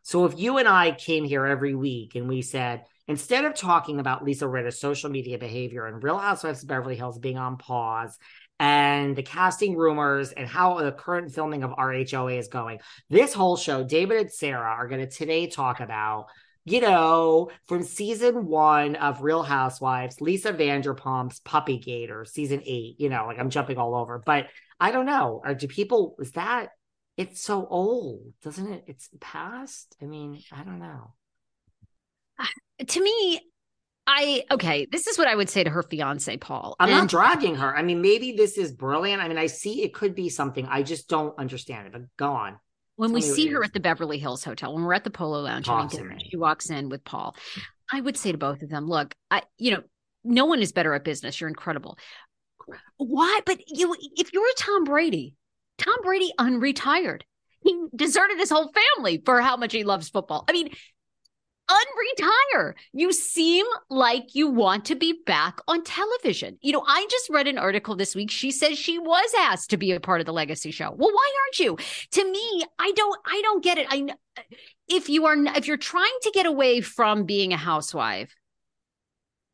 So 0.04 0.24
if 0.26 0.40
you 0.40 0.58
and 0.58 0.70
I 0.70 0.94
came 0.94 1.26
here 1.26 1.46
every 1.46 1.76
week 1.76 2.16
and 2.16 2.28
we 2.28 2.42
said, 2.42 2.86
instead 3.12 3.44
of 3.44 3.54
talking 3.54 4.00
about 4.00 4.24
Lisa 4.24 4.48
Rinna's 4.48 4.80
social 4.80 5.10
media 5.10 5.38
behavior 5.38 5.86
and 5.86 6.02
Real 6.02 6.18
Housewives 6.18 6.64
of 6.64 6.70
Beverly 6.70 6.96
Hills 6.96 7.20
being 7.20 7.38
on 7.38 7.58
pause 7.58 8.18
and 8.58 9.18
the 9.18 9.22
casting 9.22 9.76
rumors 9.76 10.32
and 10.32 10.48
how 10.48 10.80
the 10.80 10.94
current 10.94 11.34
filming 11.34 11.64
of 11.64 11.72
RHOA 11.72 12.40
is 12.40 12.48
going, 12.48 12.80
this 13.10 13.34
whole 13.34 13.58
show, 13.58 13.84
David 13.84 14.18
and 14.18 14.32
Sarah 14.32 14.76
are 14.78 14.88
going 14.88 15.02
to 15.02 15.10
today 15.10 15.48
talk 15.48 15.82
about. 15.82 16.28
You 16.64 16.80
know, 16.80 17.50
from 17.68 17.82
season 17.82 18.46
one 18.46 18.96
of 18.96 19.24
Real 19.24 19.42
Housewives, 19.42 20.22
Lisa 20.22 20.54
Vanderpump's 20.54 21.40
Puppy 21.40 21.80
Gator, 21.80 22.24
season 22.24 22.62
eight, 22.66 23.00
you 23.00 23.10
know, 23.10 23.26
like 23.26 23.40
I'm 23.40 23.50
jumping 23.50 23.78
all 23.78 23.96
over, 23.96 24.22
but 24.24 24.46
I 24.80 24.92
don't 24.92 25.08
know. 25.08 25.42
Or 25.44 25.56
do 25.56 25.68
people, 25.68 26.16
is 26.20 26.32
that, 26.34 26.70
it's 27.18 27.42
so 27.42 27.66
old, 27.66 28.34
doesn't 28.44 28.72
it? 28.72 28.84
It's 28.86 29.10
past. 29.20 29.98
I 30.02 30.06
mean, 30.06 30.40
I 30.52 30.64
don't 30.64 30.80
know 30.80 31.14
to 32.88 33.04
me, 33.04 33.42
I 34.08 34.44
okay, 34.52 34.88
this 34.92 35.08
is 35.08 35.18
what 35.18 35.28
I 35.28 35.36
would 35.36 35.50
say 35.50 35.64
to 35.64 35.70
her 35.70 35.84
fiance, 35.84 36.36
Paul. 36.38 36.76
I'm 36.80 36.90
and, 36.90 36.98
not 37.00 37.10
dragging 37.10 37.56
her. 37.56 37.76
I 37.76 37.82
mean, 37.84 38.02
maybe 38.02 38.34
this 38.34 38.58
is 38.58 38.72
brilliant. 38.72 39.22
I 39.22 39.28
mean, 39.28 39.38
I 39.38 39.48
see 39.48 39.84
it 39.84 39.94
could 39.94 40.16
be 40.16 40.30
something. 40.30 40.66
I 40.68 40.84
just 40.84 41.08
don't 41.08 41.38
understand 41.38 41.88
it. 41.88 41.94
But 41.94 42.02
go 42.18 42.32
on. 42.32 42.58
When 42.96 43.10
Tell 43.10 43.16
we 43.16 43.22
see 43.22 43.48
her 43.48 43.64
at 43.64 43.74
the 43.74 43.80
Beverly 43.80 44.20
Hills 44.20 44.44
Hotel, 44.44 44.74
when 44.74 44.84
we're 44.84 44.94
at 44.94 45.04
the 45.04 45.12
Polo 45.12 45.42
Lounge 45.42 45.68
dinner, 45.92 46.18
she 46.30 46.38
walks 46.38 46.70
in 46.70 46.90
with 46.90 47.04
Paul. 47.04 47.36
I 47.92 48.02
would 48.02 48.18
say 48.18 48.32
to 48.32 48.38
both 48.38 48.62
of 48.62 48.70
them, 48.70 48.88
look, 48.88 49.14
I 49.30 49.44
you 49.58 49.72
know, 49.72 49.84
no 50.24 50.46
one 50.46 50.62
is 50.62 50.72
better 50.72 50.94
at 50.94 51.04
business. 51.04 51.40
You're 51.40 51.50
incredible. 51.50 51.98
Why? 52.98 53.40
But 53.46 53.60
you 53.68 53.96
if 54.16 54.34
you're 54.34 54.46
Tom 54.58 54.84
Brady, 54.84 55.36
Tom 55.78 55.96
Brady 56.04 56.32
unretired. 56.40 57.22
He 57.64 57.80
deserted 57.96 58.40
his 58.40 58.50
whole 58.50 58.72
family 58.72 59.22
for 59.24 59.40
how 59.40 59.56
much 59.56 59.72
he 59.72 59.84
loves 59.84 60.10
football. 60.10 60.46
I 60.50 60.52
mean, 60.52 60.70
unretire. 61.72 62.74
You 62.94 63.14
seem 63.14 63.66
like 63.90 64.36
you 64.36 64.48
want 64.50 64.86
to 64.86 64.96
be 64.96 65.22
back 65.26 65.60
on 65.68 65.84
television. 65.84 66.58
You 66.62 66.74
know, 66.74 66.84
I 66.88 67.08
just 67.10 67.30
read 67.30 67.48
an 67.48 67.58
article 67.58 67.96
this 67.96 68.16
week. 68.16 68.32
She 68.32 68.52
says 68.52 68.78
she 68.78 69.00
was 69.00 69.32
asked 69.40 69.70
to 69.72 69.78
be 69.78 69.92
a 69.92 70.00
part 70.00 70.20
of 70.20 70.26
the 70.26 70.34
legacy 70.34 70.72
show. 70.72 70.92
Well, 70.92 71.12
why 71.12 71.34
aren't 71.44 71.60
you? 71.60 71.78
To 72.12 72.32
me, 72.32 72.64
I 72.80 72.92
don't 72.96 73.20
I 73.26 73.42
don't 73.44 73.64
get 73.64 73.78
it. 73.78 73.88
I 73.90 74.14
if 74.88 75.10
you 75.10 75.26
are 75.26 75.36
if 75.56 75.68
you're 75.68 75.78
trying 75.78 76.18
to 76.24 76.32
get 76.32 76.46
away 76.46 76.82
from 76.82 77.26
being 77.26 77.54
a 77.54 77.58
housewife, 77.58 78.36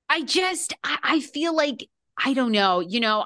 I 0.10 0.24
just 0.24 0.74
I, 0.84 0.98
I 1.04 1.20
feel 1.20 1.56
like 1.56 1.88
I 2.24 2.34
don't 2.34 2.52
know. 2.52 2.80
You 2.80 3.00
know, 3.00 3.26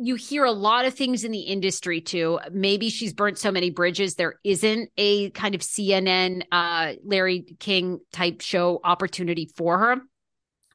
you 0.00 0.14
hear 0.14 0.44
a 0.44 0.52
lot 0.52 0.84
of 0.84 0.94
things 0.94 1.24
in 1.24 1.32
the 1.32 1.40
industry 1.40 2.00
too. 2.00 2.38
Maybe 2.52 2.88
she's 2.88 3.12
burnt 3.12 3.38
so 3.38 3.50
many 3.50 3.70
bridges. 3.70 4.14
There 4.14 4.36
isn't 4.44 4.90
a 4.96 5.30
kind 5.30 5.54
of 5.54 5.60
CNN, 5.60 6.42
uh, 6.52 6.94
Larry 7.04 7.56
King 7.58 7.98
type 8.12 8.40
show 8.40 8.80
opportunity 8.84 9.50
for 9.56 9.78
her. 9.78 9.96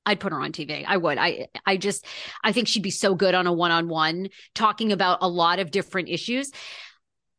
I'd 0.06 0.20
put 0.20 0.34
her 0.34 0.42
on 0.42 0.52
TV. 0.52 0.84
I 0.86 0.98
would. 0.98 1.18
I 1.18 1.48
I 1.66 1.78
just 1.78 2.06
I 2.44 2.52
think 2.52 2.68
she'd 2.68 2.84
be 2.84 2.92
so 2.92 3.16
good 3.16 3.34
on 3.34 3.48
a 3.48 3.54
one-on-one 3.54 4.30
talking 4.54 4.92
about 4.92 5.20
a 5.22 5.30
lot 5.30 5.60
of 5.60 5.72
different 5.72 6.10
issues. 6.10 6.52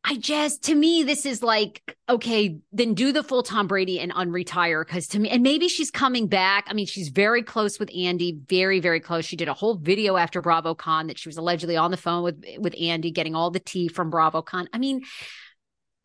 I 0.07 0.19
just, 0.19 0.65
to 0.65 0.75
me, 0.75 1.03
this 1.03 1.25
is 1.25 1.43
like, 1.43 1.97
okay, 2.11 2.59
then 2.73 2.93
do 2.93 3.11
the 3.11 3.23
full 3.23 3.43
Tom 3.43 3.67
Brady 3.67 3.99
and 3.99 4.13
unretire. 4.13 4.87
Cause 4.87 5.07
to 5.09 5.19
me, 5.19 5.31
and 5.31 5.43
maybe 5.43 5.67
she's 5.67 5.91
coming 5.91 6.27
back. 6.27 6.67
I 6.69 6.75
mean, 6.75 6.85
she's 6.85 7.09
very 7.09 7.43
close 7.43 7.79
with 7.79 7.91
Andy, 7.97 8.39
very, 8.47 8.81
very 8.81 9.01
close. 9.01 9.25
She 9.25 9.37
did 9.37 9.49
a 9.49 9.55
whole 9.55 9.77
video 9.77 10.17
after 10.17 10.43
BravoCon 10.43 11.07
that 11.07 11.19
she 11.19 11.31
was 11.31 11.39
allegedly 11.39 11.79
on 11.79 11.91
the 11.91 11.97
phone 11.97 12.23
with, 12.23 12.45
with 12.59 12.75
Andy, 12.79 13.13
getting 13.13 13.35
all 13.35 13.51
the 13.51 13.61
tea 13.61 13.89
from 13.89 14.11
BravoCon. 14.11 14.67
I 14.75 14.79
mean, 14.79 15.05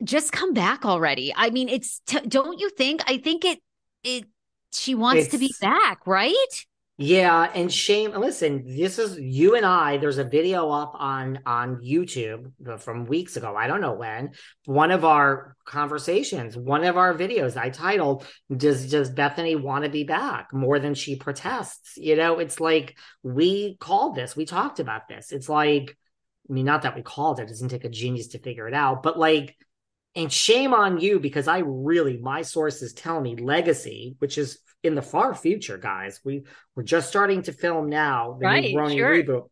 just 0.02 0.32
come 0.32 0.54
back 0.54 0.86
already. 0.86 1.34
I 1.36 1.50
mean, 1.50 1.68
it's, 1.68 2.00
t- 2.06 2.22
don't 2.22 2.58
you 2.58 2.70
think? 2.70 3.04
I 3.06 3.18
think 3.18 3.44
it, 3.44 3.60
it, 4.06 4.24
she 4.72 4.96
wants 4.96 5.24
it's, 5.24 5.32
to 5.32 5.40
be 5.40 5.54
back, 5.60 6.08
right? 6.08 6.66
Yeah, 7.02 7.50
and 7.56 7.72
shame. 7.74 8.12
Listen, 8.12 8.66
this 8.76 9.00
is 9.00 9.18
you 9.18 9.56
and 9.56 9.66
I. 9.66 9.96
There's 9.96 10.18
a 10.18 10.26
video 10.26 10.70
up 10.70 10.92
on 10.96 11.40
on 11.46 11.78
YouTube 11.78 12.52
uh, 12.68 12.76
from 12.76 13.06
weeks 13.06 13.38
ago. 13.38 13.56
I 13.56 13.68
don't 13.68 13.80
know 13.80 13.94
when. 13.94 14.32
One 14.66 14.92
of 14.92 15.06
our 15.06 15.56
conversations, 15.64 16.58
one 16.58 16.84
of 16.84 16.98
our 16.98 17.14
videos, 17.14 17.56
I 17.56 17.70
titled 17.70 18.26
"Does 18.54 18.92
Does 18.92 19.10
Bethenny 19.12 19.56
want 19.62 19.86
to 19.86 19.90
be 19.90 20.04
back 20.04 20.52
more 20.52 20.78
than 20.78 20.94
she 20.94 21.16
protests?" 21.16 21.96
You 21.96 22.18
know, 22.18 22.40
it's 22.40 22.60
like 22.60 22.98
we 23.24 23.78
called 23.80 24.16
this. 24.16 24.36
We 24.36 24.44
talked 24.44 24.82
about 24.82 25.08
this. 25.08 25.32
It's 25.32 25.48
like, 25.48 25.98
I 26.50 26.54
mean, 26.54 26.66
not 26.66 26.82
that 26.82 26.98
we 26.98 27.02
called 27.02 27.40
it. 27.40 27.44
It 27.44 27.48
doesn't 27.48 27.70
take 27.70 27.86
a 27.86 27.90
genius 27.90 28.28
to 28.30 28.40
figure 28.40 28.68
it 28.68 28.74
out, 28.74 29.04
but 29.04 29.18
like 29.18 29.56
and 30.16 30.34
shame 30.34 30.74
on 30.74 31.00
you 31.00 31.22
because 31.22 31.48
I 31.48 31.60
really, 31.60 32.18
my 32.18 32.42
sources 32.42 32.92
tell 32.92 33.22
me 33.22 33.38
legacy, 33.38 34.16
which 34.20 34.38
is 34.38 34.60
in 34.84 34.96
the 34.96 35.02
far 35.02 35.34
future, 35.36 35.78
guys. 35.78 36.20
We 36.24 36.44
we're 36.76 36.84
just 36.84 37.10
starting 37.10 37.42
to 37.44 37.54
film 37.54 37.90
now, 37.90 38.38
the 38.40 38.46
right, 38.46 38.74
new 38.74 38.98
sure. 38.98 39.24
reboot. 39.24 39.50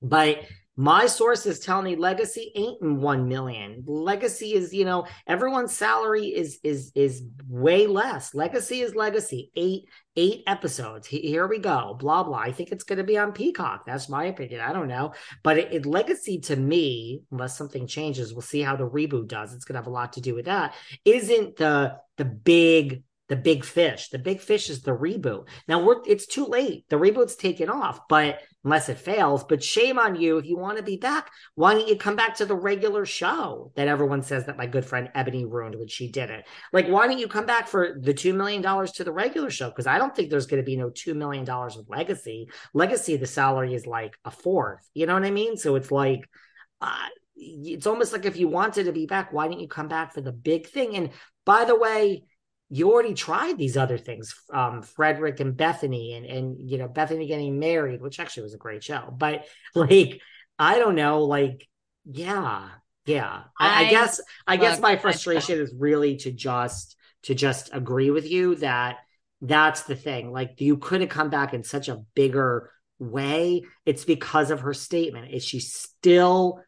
But 0.00 0.42
my 0.74 1.06
sources 1.06 1.60
tell 1.60 1.82
me 1.82 1.96
legacy 1.96 2.50
ain't 2.54 2.80
in 2.80 3.00
one 3.00 3.28
million. 3.28 3.84
Legacy 3.86 4.54
is, 4.54 4.72
you 4.72 4.86
know, 4.86 5.06
everyone's 5.26 5.76
salary 5.76 6.28
is 6.28 6.58
is 6.62 6.92
is 6.94 7.22
way 7.46 7.86
less. 7.86 8.34
Legacy 8.34 8.80
is 8.80 8.94
legacy. 8.94 9.50
Eight 9.54 9.82
eight 10.16 10.42
episodes. 10.46 11.06
Here 11.06 11.46
we 11.46 11.58
go. 11.58 11.94
Blah 11.98 12.22
blah. 12.22 12.38
I 12.38 12.52
think 12.52 12.72
it's 12.72 12.84
going 12.84 12.96
to 12.98 13.04
be 13.04 13.18
on 13.18 13.32
Peacock. 13.32 13.84
That's 13.84 14.08
my 14.08 14.24
opinion. 14.24 14.60
I 14.62 14.72
don't 14.72 14.88
know, 14.88 15.12
but 15.42 15.58
it, 15.58 15.74
it, 15.74 15.86
legacy 15.86 16.38
to 16.40 16.56
me, 16.56 17.22
unless 17.30 17.56
something 17.56 17.86
changes, 17.86 18.32
we'll 18.32 18.40
see 18.40 18.62
how 18.62 18.74
the 18.74 18.88
reboot 18.88 19.28
does. 19.28 19.52
It's 19.52 19.66
going 19.66 19.74
to 19.74 19.80
have 19.80 19.86
a 19.88 19.90
lot 19.90 20.14
to 20.14 20.22
do 20.22 20.34
with 20.34 20.46
that. 20.46 20.74
Isn't 21.04 21.56
the 21.56 21.98
the 22.16 22.24
big 22.24 23.02
the 23.28 23.36
big 23.36 23.64
fish. 23.64 24.08
The 24.08 24.18
big 24.18 24.40
fish 24.40 24.68
is 24.68 24.82
the 24.82 24.92
reboot. 24.92 25.48
Now 25.68 25.82
we're 25.82 26.02
it's 26.06 26.26
too 26.26 26.44
late. 26.44 26.84
The 26.88 26.96
reboot's 26.96 27.36
taken 27.36 27.70
off, 27.70 28.00
but 28.08 28.40
unless 28.64 28.88
it 28.88 28.98
fails, 28.98 29.44
but 29.44 29.62
shame 29.62 29.98
on 29.98 30.16
you 30.16 30.38
if 30.38 30.46
you 30.46 30.56
want 30.56 30.76
to 30.76 30.82
be 30.82 30.96
back. 30.96 31.30
Why 31.54 31.74
don't 31.74 31.88
you 31.88 31.96
come 31.96 32.16
back 32.16 32.36
to 32.36 32.46
the 32.46 32.54
regular 32.54 33.06
show 33.06 33.72
that 33.74 33.88
everyone 33.88 34.22
says 34.22 34.46
that 34.46 34.56
my 34.56 34.66
good 34.66 34.84
friend 34.84 35.10
Ebony 35.14 35.44
ruined 35.44 35.76
when 35.76 35.88
she 35.88 36.10
did 36.10 36.30
it? 36.30 36.46
Like, 36.72 36.88
why 36.88 37.06
don't 37.06 37.18
you 37.18 37.28
come 37.28 37.46
back 37.46 37.68
for 37.68 37.96
the 38.00 38.14
two 38.14 38.34
million 38.34 38.60
dollars 38.60 38.92
to 38.92 39.04
the 39.04 39.12
regular 39.12 39.50
show? 39.50 39.68
Because 39.68 39.86
I 39.86 39.98
don't 39.98 40.14
think 40.14 40.28
there's 40.28 40.46
going 40.46 40.62
to 40.62 40.66
be 40.66 40.76
no 40.76 40.90
two 40.90 41.14
million 41.14 41.44
dollars 41.44 41.76
with 41.76 41.88
Legacy. 41.88 42.48
Legacy, 42.74 43.16
the 43.16 43.26
salary 43.26 43.74
is 43.74 43.86
like 43.86 44.14
a 44.24 44.30
fourth. 44.30 44.86
You 44.94 45.06
know 45.06 45.14
what 45.14 45.24
I 45.24 45.30
mean? 45.30 45.56
So 45.56 45.76
it's 45.76 45.90
like. 45.90 46.28
Uh, 46.80 47.06
it's 47.34 47.86
almost 47.88 48.12
like 48.12 48.24
if 48.24 48.36
you 48.36 48.46
wanted 48.46 48.84
to 48.84 48.92
be 48.92 49.06
back, 49.06 49.32
why 49.32 49.48
didn't 49.48 49.60
you 49.60 49.68
come 49.68 49.88
back 49.88 50.14
for 50.14 50.20
the 50.20 50.30
big 50.30 50.68
thing? 50.68 50.94
And 50.94 51.10
by 51.44 51.64
the 51.64 51.76
way, 51.76 52.24
you 52.72 52.90
already 52.92 53.14
tried 53.14 53.58
these 53.58 53.76
other 53.76 53.98
things 53.98 54.34
um 54.52 54.82
frederick 54.82 55.40
and 55.40 55.56
bethenny 55.56 56.16
and 56.16 56.26
and 56.26 56.70
you 56.70 56.78
know 56.78 56.88
bethenny 56.88 57.28
getting 57.28 57.58
married 57.58 58.00
which 58.00 58.18
actually 58.18 58.44
was 58.44 58.54
a 58.54 58.58
great 58.58 58.82
show. 58.82 59.14
But 59.16 59.46
like 59.74 60.20
i 60.58 60.78
don't 60.78 60.94
know 60.94 61.24
like 61.24 61.66
yeah 62.04 62.68
yeah. 63.04 63.42
I, 63.58 63.86
I 63.86 63.90
guess 63.90 64.20
i 64.46 64.56
guess 64.56 64.80
my 64.80 64.96
frustration 64.96 65.60
is 65.60 65.74
really 65.76 66.16
to 66.18 66.30
just 66.30 66.96
to 67.24 67.34
just 67.34 67.70
agree 67.72 68.10
with 68.10 68.30
you 68.30 68.56
that 68.56 68.98
that's 69.42 69.82
the 69.82 69.96
thing. 69.96 70.32
Like 70.32 70.60
you 70.60 70.78
could 70.78 71.00
have 71.00 71.10
come 71.10 71.28
back 71.28 71.52
in 71.52 71.64
such 71.64 71.88
a 71.88 72.02
bigger 72.14 72.70
way, 72.98 73.64
it's 73.84 74.04
because 74.04 74.50
of 74.50 74.60
her 74.60 74.72
statement. 74.72 75.32
Is 75.32 75.44
she 75.44 75.58
still, 75.58 76.62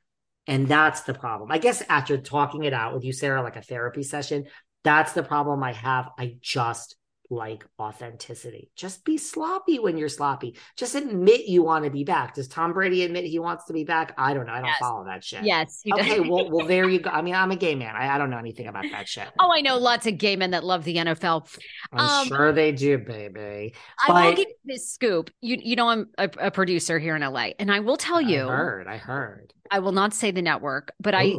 and 0.49 0.67
that's 0.67 1.03
the 1.03 1.15
problem. 1.15 1.53
I 1.53 1.59
guess 1.59 1.83
after 1.89 2.19
talking 2.19 2.65
it 2.65 2.73
out 2.75 2.93
with 2.93 3.05
you, 3.05 3.13
Sarah, 3.13 3.43
like 3.43 3.57
a 3.57 3.63
therapy 3.63 4.03
session, 4.03 4.47
that's 4.85 5.13
the 5.13 5.23
problem 5.23 5.63
I 5.63 5.73
have. 5.73 6.11
I 6.19 6.37
just 6.41 6.97
like 7.31 7.65
authenticity. 7.81 8.71
Just 8.77 9.05
be 9.05 9.17
sloppy 9.17 9.79
when 9.79 9.97
you're 9.97 10.09
sloppy. 10.09 10.57
Just 10.77 10.95
admit 10.95 11.47
you 11.47 11.63
want 11.63 11.85
to 11.85 11.91
be 11.91 12.05
back. 12.05 12.35
Does 12.35 12.49
Tom 12.49 12.73
Brady 12.73 13.03
admit 13.03 13.25
he 13.25 13.39
wants 13.39 13.65
to 13.67 13.73
be 13.73 13.85
back? 13.85 14.15
I 14.19 14.35
don't 14.35 14.47
know. 14.47 14.53
I 14.53 14.59
don't 14.59 14.67
Yes. 14.67 14.79
follow 14.79 15.05
that 15.07 15.25
shit. 15.25 15.45
Yes. 15.45 15.83
Okay, 15.91 16.21
well, 16.21 16.51
well, 16.51 16.67
there 16.67 16.89
you 16.89 17.01
go. 17.01 17.11
I 17.13 17.23
mean, 17.23 17.35
I'm 17.35 17.51
a 17.51 17.57
gay 17.57 17.75
man. 17.75 17.97
I, 17.97 18.15
I 18.15 18.19
don't 18.19 18.31
know 18.31 18.39
anything 18.39 18.67
about 18.67 18.85
that 18.91 19.09
shit. 19.09 19.29
Oh, 19.39 19.51
I 19.53 19.63
know 19.63 19.79
lots 19.79 20.07
of 20.07 20.19
gay 20.19 20.37
men 20.37 20.51
that 20.51 20.65
love 20.65 20.85
the 20.85 20.97
NFL. 20.97 21.49
I'm 21.93 22.23
um, 22.23 22.29
sure 22.29 22.53
they 22.53 22.73
do, 22.73 22.99
baby. 22.99 23.75
I 24.07 24.13
will 24.13 24.31
But- 24.31 24.37
give 24.37 24.49
you 24.49 24.55
this 24.65 24.93
scoop. 24.93 25.31
You 25.41 25.59
you 25.61 25.77
know 25.77 25.89
I'm 25.89 26.11
a, 26.19 26.31
a 26.39 26.51
producer 26.51 26.99
here 26.99 27.17
in 27.17 27.23
LA, 27.23 27.51
and 27.59 27.73
I 27.73 27.81
will 27.81 27.97
tell 27.97 28.21
you, 28.21 28.43
I 28.45 28.57
heard. 28.57 28.87
I 28.87 28.97
heard. 28.99 29.53
I 29.71 29.79
will 29.79 29.93
not 29.93 30.13
say 30.13 30.31
the 30.31 30.43
network, 30.43 30.93
but 31.01 31.15
I 31.15 31.35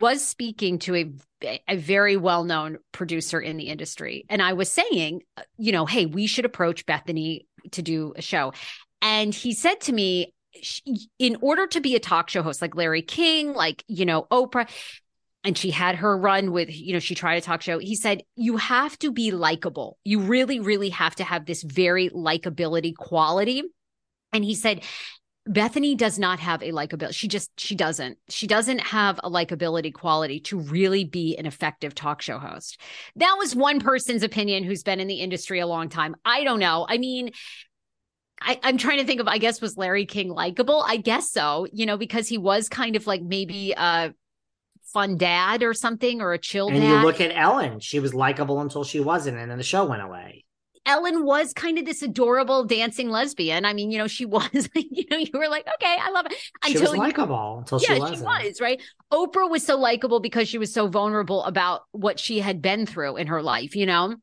was 0.00 0.26
speaking 0.26 0.78
to 0.80 0.96
a 0.96 1.12
a 1.42 1.76
very 1.76 2.16
well 2.16 2.44
known 2.44 2.78
producer 2.92 3.40
in 3.40 3.56
the 3.56 3.68
industry, 3.68 4.24
and 4.28 4.42
I 4.42 4.52
was 4.52 4.70
saying, 4.70 5.22
uh, 5.36 5.42
you 5.56 5.72
know, 5.72 5.86
hey, 5.86 6.06
we 6.06 6.26
should 6.26 6.44
approach 6.44 6.86
Bethenny 6.86 7.46
to 7.72 7.82
do 7.82 8.12
a 8.16 8.22
show, 8.22 8.52
and 9.02 9.34
he 9.34 9.52
said 9.52 9.80
to 9.82 9.92
me, 9.92 10.34
in 11.18 11.36
order 11.40 11.66
to 11.68 11.80
be 11.80 11.94
a 11.94 12.00
talk 12.00 12.30
show 12.30 12.42
host 12.42 12.62
like 12.62 12.74
Larry 12.74 13.02
King, 13.02 13.52
like 13.52 13.84
you 13.88 14.04
know 14.04 14.26
Oprah. 14.30 14.68
And 15.44 15.56
she 15.56 15.70
had 15.70 15.94
her 15.94 16.18
run 16.18 16.50
with, 16.50 16.68
you 16.68 16.92
know, 16.92 16.98
she 16.98 17.14
tried 17.14 17.36
a 17.36 17.40
talk 17.40 17.62
show. 17.62 17.78
He 17.78 17.94
said, 17.94 18.22
You 18.34 18.56
have 18.56 18.98
to 18.98 19.12
be 19.12 19.30
likable. 19.30 19.96
You 20.04 20.20
really, 20.20 20.58
really 20.58 20.88
have 20.88 21.14
to 21.14 21.24
have 21.24 21.46
this 21.46 21.62
very 21.62 22.10
likability 22.10 22.94
quality. 22.94 23.62
And 24.32 24.44
he 24.44 24.54
said, 24.54 24.82
Bethenny 25.48 25.96
does 25.96 26.18
not 26.18 26.38
have 26.40 26.62
a 26.62 26.72
likability. 26.72 27.14
She 27.14 27.26
just 27.28 27.58
she 27.58 27.74
doesn't. 27.74 28.18
She 28.28 28.46
doesn't 28.46 28.80
have 28.80 29.18
a 29.24 29.30
likability 29.30 29.92
quality 29.92 30.40
to 30.40 30.58
really 30.58 31.04
be 31.04 31.36
an 31.36 31.46
effective 31.46 31.94
talk 31.94 32.20
show 32.20 32.38
host. 32.38 32.78
That 33.16 33.36
was 33.38 33.56
one 33.56 33.80
person's 33.80 34.22
opinion 34.22 34.64
who's 34.64 34.82
been 34.82 35.00
in 35.00 35.08
the 35.08 35.20
industry 35.20 35.60
a 35.60 35.66
long 35.66 35.88
time. 35.88 36.14
I 36.24 36.44
don't 36.44 36.60
know. 36.60 36.86
I 36.88 36.98
mean, 36.98 37.30
I, 38.40 38.60
I'm 38.62 38.78
trying 38.78 38.98
to 38.98 39.04
think 39.04 39.20
of, 39.20 39.26
I 39.28 39.38
guess, 39.38 39.60
was 39.60 39.76
Larry 39.76 40.06
King 40.06 40.28
likable? 40.28 40.84
I 40.86 40.96
guess 40.98 41.30
so, 41.32 41.66
you 41.72 41.86
know, 41.86 41.96
because 41.96 42.28
he 42.28 42.38
was 42.38 42.68
kind 42.68 42.94
of 42.94 43.06
like 43.06 43.22
maybe 43.22 43.72
a 43.76 44.12
fun 44.92 45.16
dad 45.16 45.62
or 45.62 45.74
something 45.74 46.20
or 46.20 46.32
a 46.32 46.38
chill 46.38 46.68
And 46.68 46.80
dad. 46.80 46.88
you 46.88 47.06
look 47.06 47.20
at 47.20 47.32
Ellen. 47.36 47.80
She 47.80 48.00
was 48.00 48.14
likable 48.14 48.60
until 48.60 48.84
she 48.84 49.00
wasn't, 49.00 49.38
and 49.38 49.50
then 49.50 49.58
the 49.58 49.64
show 49.64 49.84
went 49.86 50.02
away. 50.02 50.44
Ellen 50.88 51.24
was 51.24 51.52
kind 51.52 51.78
of 51.78 51.84
this 51.84 52.02
adorable 52.02 52.64
dancing 52.64 53.10
lesbian. 53.10 53.66
I 53.66 53.74
mean, 53.74 53.90
you 53.90 53.98
know, 53.98 54.06
she 54.06 54.24
was, 54.26 54.68
you 54.74 55.04
know, 55.10 55.18
you 55.18 55.30
were 55.34 55.48
like, 55.48 55.66
okay, 55.74 55.96
I 56.00 56.10
love 56.10 56.26
it. 56.26 56.34
She 56.66 56.78
was 56.78 56.96
likable 56.96 57.58
until 57.58 57.80
yeah, 57.80 57.94
she 57.94 58.00
wasn't. 58.00 58.18
she 58.18 58.48
was, 58.48 58.60
right? 58.60 58.82
Oprah 59.12 59.48
was 59.48 59.64
so 59.64 59.76
likable 59.76 60.20
because 60.20 60.48
she 60.48 60.58
was 60.58 60.72
so 60.72 60.88
vulnerable 60.88 61.44
about 61.44 61.82
what 61.92 62.18
she 62.18 62.40
had 62.40 62.62
been 62.62 62.86
through 62.86 63.16
in 63.16 63.28
her 63.28 63.42
life, 63.42 63.76
you 63.76 63.86
know? 63.86 64.16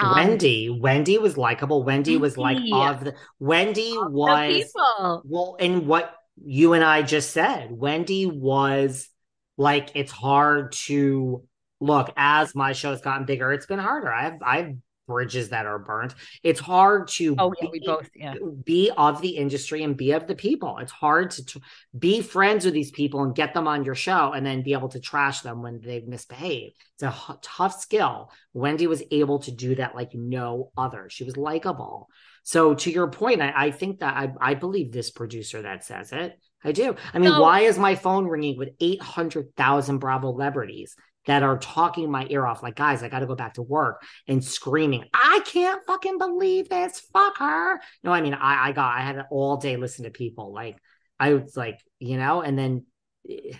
Um, 0.00 0.14
Wendy, 0.14 0.70
Wendy 0.70 1.18
was 1.18 1.36
likable. 1.36 1.82
Wendy 1.82 2.16
was 2.16 2.38
like 2.38 2.58
of 2.72 3.04
the 3.04 3.14
Wendy 3.40 3.94
the 3.94 4.08
was 4.08 4.48
people. 4.48 5.22
well, 5.24 5.56
and 5.58 5.88
what 5.88 6.14
you 6.44 6.74
and 6.74 6.84
I 6.84 7.02
just 7.02 7.30
said, 7.30 7.70
Wendy 7.72 8.24
was 8.24 9.08
like 9.56 9.90
it's 9.94 10.12
hard 10.12 10.70
to 10.86 11.42
look 11.80 12.12
as 12.16 12.54
my 12.54 12.72
show's 12.74 13.00
gotten 13.00 13.26
bigger. 13.26 13.52
It's 13.52 13.66
been 13.66 13.80
harder. 13.80 14.12
I 14.12 14.22
have 14.22 14.38
I 14.40 14.56
have 14.58 14.74
bridges 15.08 15.48
that 15.48 15.66
are 15.66 15.80
burnt. 15.80 16.14
It's 16.44 16.60
hard 16.60 17.08
to 17.16 17.34
Oh, 17.38 17.52
yeah, 17.60 17.68
we 17.72 17.80
be- 17.80 17.86
both, 17.86 18.08
yeah. 18.14 18.34
be 18.64 18.92
of 18.96 19.20
the 19.20 19.30
industry 19.30 19.82
and 19.82 19.96
be 19.96 20.12
of 20.12 20.28
the 20.28 20.36
people. 20.36 20.78
It's 20.78 20.92
hard 20.92 21.32
to 21.32 21.60
be 21.98 22.20
friends 22.22 22.64
with 22.64 22.74
these 22.74 22.92
people 22.92 23.22
and 23.24 23.34
get 23.34 23.54
them 23.54 23.66
on 23.66 23.84
your 23.84 23.96
show 23.96 24.32
and 24.34 24.46
then 24.46 24.62
be 24.62 24.74
able 24.74 24.90
to 24.90 25.00
trash 25.00 25.40
them 25.40 25.62
when 25.62 25.80
they 25.80 26.00
misbehave. 26.06 26.72
It's 26.94 27.02
a 27.02 27.08
h- 27.08 27.36
tough 27.42 27.80
skill. 27.80 28.30
Wendy 28.52 28.86
was 28.86 29.02
able 29.10 29.40
to 29.40 29.50
do 29.50 29.74
that 29.76 29.96
like 29.96 30.14
no 30.14 30.70
other. 30.76 31.08
She 31.10 31.24
was 31.24 31.36
likable. 31.36 32.08
So 32.44 32.74
to 32.74 32.90
your 32.90 33.08
point, 33.10 33.40
I, 33.42 33.52
I 33.56 33.70
think 33.72 34.00
that 34.00 34.14
I, 34.16 34.32
I 34.40 34.54
believe 34.54 34.92
this 34.92 35.10
producer 35.10 35.62
that 35.62 35.84
says 35.84 36.12
it. 36.12 36.38
I 36.64 36.72
do. 36.72 36.96
I 37.14 37.18
mean, 37.18 37.30
So- 37.30 37.40
why 37.40 37.60
is 37.60 37.78
my 37.78 37.94
phone 37.94 38.26
ringing 38.26 38.58
with 38.58 38.70
800,000 38.80 39.98
Bravo 39.98 40.32
celebrities 40.32 40.96
that 41.28 41.42
are 41.42 41.58
talking 41.58 42.10
my 42.10 42.26
ear 42.30 42.46
off? 42.46 42.62
Like, 42.62 42.74
guys, 42.74 43.02
I 43.02 43.08
got 43.08 43.20
to 43.20 43.26
go 43.26 43.36
back 43.36 43.54
to 43.54 43.62
work 43.62 44.02
and 44.26 44.42
screaming, 44.42 45.04
I 45.12 45.42
can't 45.44 45.84
fucking 45.86 46.18
believe 46.18 46.68
this. 46.70 47.00
Fuck 47.12 47.38
her. 47.38 47.80
No, 48.02 48.12
I 48.12 48.22
mean, 48.22 48.34
I, 48.34 48.68
I 48.68 48.72
got, 48.72 48.96
I 48.96 49.02
had 49.02 49.26
all 49.30 49.58
day 49.58 49.76
listen 49.76 50.04
to 50.04 50.10
people. 50.10 50.52
Like, 50.52 50.78
I 51.20 51.34
was 51.34 51.56
like, 51.56 51.78
you 51.98 52.16
know, 52.16 52.40
and 52.40 52.58
then 52.58 52.86
eh, 53.28 53.52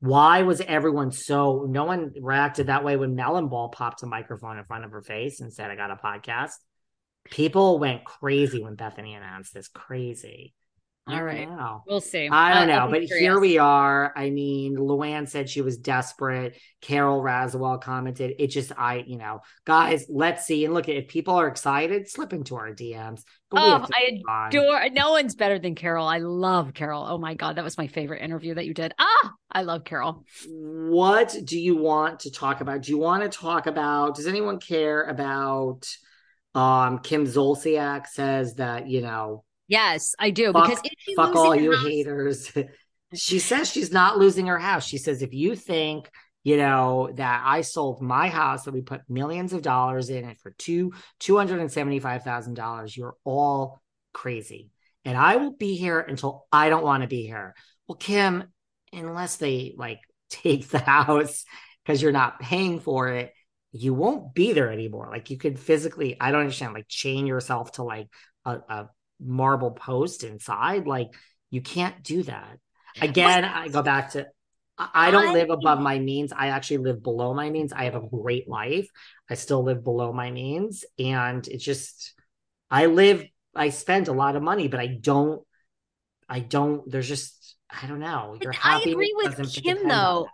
why 0.00 0.42
was 0.42 0.60
everyone 0.60 1.10
so, 1.10 1.66
no 1.68 1.84
one 1.84 2.12
reacted 2.20 2.66
that 2.66 2.84
way 2.84 2.96
when 2.96 3.14
Melon 3.14 3.48
Ball 3.48 3.70
popped 3.70 4.02
a 4.02 4.06
microphone 4.06 4.58
in 4.58 4.64
front 4.64 4.84
of 4.84 4.90
her 4.90 5.02
face 5.02 5.40
and 5.40 5.52
said, 5.52 5.70
I 5.70 5.74
got 5.74 5.90
a 5.90 5.96
podcast. 5.96 6.52
People 7.24 7.78
went 7.78 8.04
crazy 8.04 8.62
when 8.62 8.76
Bethenny 8.76 9.16
announced 9.16 9.54
this. 9.54 9.68
Crazy. 9.68 10.54
I 11.08 11.20
All 11.20 11.56
know. 11.56 11.82
We'll 11.86 12.00
see. 12.00 12.28
I 12.28 12.52
don't 12.54 12.68
I'll 12.70 12.86
know, 12.86 12.90
but 12.90 13.06
curious. 13.06 13.18
here 13.18 13.38
we 13.38 13.58
are. 13.58 14.12
I 14.16 14.30
mean, 14.30 14.76
Luann 14.76 15.28
said 15.28 15.48
she 15.48 15.60
was 15.60 15.76
desperate. 15.78 16.58
Carole 16.80 17.22
Radziwill 17.22 17.80
commented, 17.80 18.34
"It 18.40 18.48
just, 18.48 18.72
I, 18.76 19.04
you 19.06 19.16
know, 19.16 19.40
guys, 19.64 20.06
let's 20.08 20.46
see 20.46 20.64
and 20.64 20.74
look 20.74 20.88
at 20.88 20.96
if 20.96 21.06
people 21.06 21.34
are 21.34 21.46
excited, 21.46 22.08
slip 22.10 22.32
into 22.32 22.56
our 22.56 22.72
DMs." 22.72 23.22
But 23.50 23.60
Oh, 23.62 23.86
I 23.94 24.10
move 24.12 24.20
on. 24.28 24.48
adore. 24.48 24.88
No 24.90 25.12
one's 25.12 25.36
better 25.36 25.60
than 25.60 25.76
Carol. 25.76 26.08
I 26.08 26.18
love 26.18 26.74
Carol. 26.74 27.06
Oh 27.08 27.18
my 27.18 27.34
god, 27.34 27.56
that 27.56 27.64
was 27.64 27.78
my 27.78 27.86
favorite 27.86 28.22
interview 28.22 28.54
that 28.54 28.66
you 28.66 28.74
did. 28.74 28.92
Ah, 28.98 29.32
I 29.52 29.62
love 29.62 29.84
Carol. 29.84 30.24
What 30.48 31.36
do 31.44 31.58
you 31.58 31.76
want 31.76 32.20
to 32.20 32.30
talk 32.32 32.60
about? 32.60 32.82
Do 32.82 32.90
you 32.90 32.98
want 32.98 33.22
to 33.22 33.28
talk 33.28 33.66
about? 33.68 34.16
Does 34.16 34.26
anyone 34.26 34.58
care 34.58 35.04
about? 35.04 35.88
Um, 36.54 36.98
Kim 37.00 37.26
Zolciak 37.26 38.06
says 38.06 38.54
that 38.54 38.88
you 38.88 39.02
know, 39.02 39.44
Yes, 39.68 40.14
I 40.18 40.30
do. 40.30 40.52
fuck, 40.52 40.68
because 40.68 40.82
if 40.84 41.16
fuck 41.16 41.34
all 41.34 41.54
you 41.54 41.72
house- 41.72 41.86
haters. 41.86 42.52
she 43.14 43.38
says 43.38 43.70
she's 43.70 43.92
not 43.92 44.18
losing 44.18 44.46
her 44.46 44.58
house. 44.58 44.86
She 44.86 44.98
says 44.98 45.22
if 45.22 45.32
you 45.32 45.56
think 45.56 46.10
you 46.44 46.56
know 46.56 47.10
that 47.14 47.42
I 47.44 47.62
sold 47.62 48.00
my 48.00 48.28
house 48.28 48.64
that 48.64 48.74
we 48.74 48.80
put 48.80 49.02
millions 49.08 49.52
of 49.52 49.62
dollars 49.62 50.10
in 50.10 50.24
it 50.24 50.38
for 50.40 50.52
two 50.58 50.92
two 51.18 51.36
hundred 51.36 51.60
and 51.60 51.72
seventy 51.72 51.98
five 51.98 52.22
thousand 52.22 52.54
dollars, 52.54 52.96
you're 52.96 53.16
all 53.24 53.80
crazy. 54.12 54.70
And 55.04 55.16
I 55.16 55.36
will 55.36 55.52
be 55.52 55.76
here 55.76 56.00
until 56.00 56.46
I 56.50 56.68
don't 56.68 56.84
want 56.84 57.02
to 57.02 57.08
be 57.08 57.26
here. 57.26 57.54
Well, 57.86 57.96
Kim, 57.96 58.44
unless 58.92 59.36
they 59.36 59.74
like 59.76 60.00
take 60.30 60.68
the 60.68 60.78
house 60.78 61.44
because 61.84 62.02
you're 62.02 62.12
not 62.12 62.40
paying 62.40 62.80
for 62.80 63.08
it, 63.08 63.32
you 63.72 63.94
won't 63.94 64.34
be 64.34 64.52
there 64.52 64.72
anymore. 64.72 65.08
Like 65.10 65.30
you 65.30 65.38
could 65.38 65.58
physically, 65.58 66.16
I 66.20 66.30
don't 66.30 66.40
understand, 66.40 66.74
like 66.74 66.88
chain 66.88 67.26
yourself 67.26 67.72
to 67.72 67.82
like 67.84 68.08
a, 68.44 68.58
a 68.68 68.88
marble 69.20 69.70
post 69.70 70.24
inside. 70.24 70.86
Like 70.86 71.08
you 71.50 71.60
can't 71.60 72.02
do 72.02 72.22
that. 72.24 72.58
Again, 73.00 73.44
I 73.44 73.68
go 73.68 73.82
back 73.82 74.12
to 74.12 74.26
I 74.78 74.88
I 74.94 75.10
don't 75.10 75.28
I- 75.28 75.32
live 75.32 75.50
above 75.50 75.80
my 75.80 75.98
means. 75.98 76.32
I 76.32 76.48
actually 76.48 76.78
live 76.78 77.02
below 77.02 77.34
my 77.34 77.50
means. 77.50 77.72
I 77.72 77.84
have 77.84 77.94
a 77.94 78.00
great 78.00 78.48
life. 78.48 78.88
I 79.28 79.34
still 79.34 79.62
live 79.62 79.82
below 79.84 80.12
my 80.12 80.30
means. 80.30 80.84
And 80.98 81.46
it's 81.48 81.64
just 81.64 82.14
I 82.70 82.86
live, 82.86 83.24
I 83.54 83.70
spend 83.70 84.08
a 84.08 84.12
lot 84.12 84.36
of 84.36 84.42
money, 84.42 84.68
but 84.68 84.80
I 84.80 84.86
don't, 84.88 85.42
I 86.28 86.40
don't, 86.40 86.90
there's 86.90 87.08
just, 87.08 87.56
I 87.70 87.86
don't 87.86 88.00
know. 88.00 88.36
Your 88.40 88.52
I 88.52 88.56
happiness 88.56 88.92
agree 88.92 89.14
with 89.16 89.52
Kim, 89.52 89.88
though. 89.88 90.26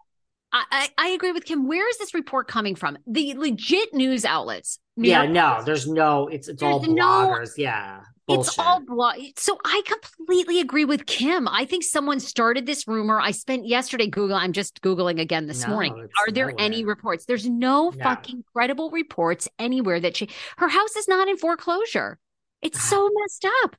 I, 0.53 0.89
I, 0.99 1.09
agree 1.09 1.33
with 1.33 1.45
Kim. 1.47 1.67
Where 1.67 1.89
is 1.89 1.97
this 1.99 2.13
report 2.13 2.47
coming 2.47 2.75
from? 2.75 2.99
The 3.07 3.35
legit 3.35 3.95
news 3.95 4.25
outlets. 4.25 4.79
New 4.97 5.09
Yeah, 5.09 5.23
York 5.23 5.33
no, 5.33 5.63
there's 5.65 5.89
no, 5.89 6.29
it's 6.29 6.49
it's 6.49 6.63
all 6.63 6.81
There's 6.81 6.93
no- 6.93 7.03
bloggers. 7.05 7.53
yeah. 7.57 8.01
Bullshit. 8.29 8.49
It's 8.51 8.59
all 8.59 8.81
blog. 8.87 9.17
So 9.37 9.59
I 9.65 9.83
completely 9.85 10.61
agree 10.61 10.85
with 10.85 11.07
Kim. 11.07 11.49
I 11.49 11.65
think 11.65 11.83
someone 11.83 12.21
started 12.21 12.67
this 12.67 12.87
rumor. 12.87 13.19
I 13.19 13.33
spent 13.33 13.67
yesterday 13.67 14.07
Google. 14.07 14.37
I'm 14.37 14.53
just 14.53 14.81
Googling 14.81 15.21
again 15.21 15.47
this 15.49 15.65
No, 15.65 15.71
morning. 15.71 16.09
Are 16.21 16.31
there 16.31 16.53
any 16.57 16.85
reports? 16.85 17.25
There's 17.25 17.49
no, 17.49 17.91
No. 17.91 18.03
fucking 18.05 18.45
credible 18.55 18.91
reports 18.91 19.49
anywhere 19.59 19.99
that 19.99 20.17
she 20.17 20.29
her 20.59 20.69
house 20.69 20.95
is 20.95 21.09
not 21.09 21.27
in 21.29 21.37
foreclosure. 21.37 22.19
It's 22.61 22.81
so 22.81 23.11
messed 23.21 23.45
up. 23.65 23.75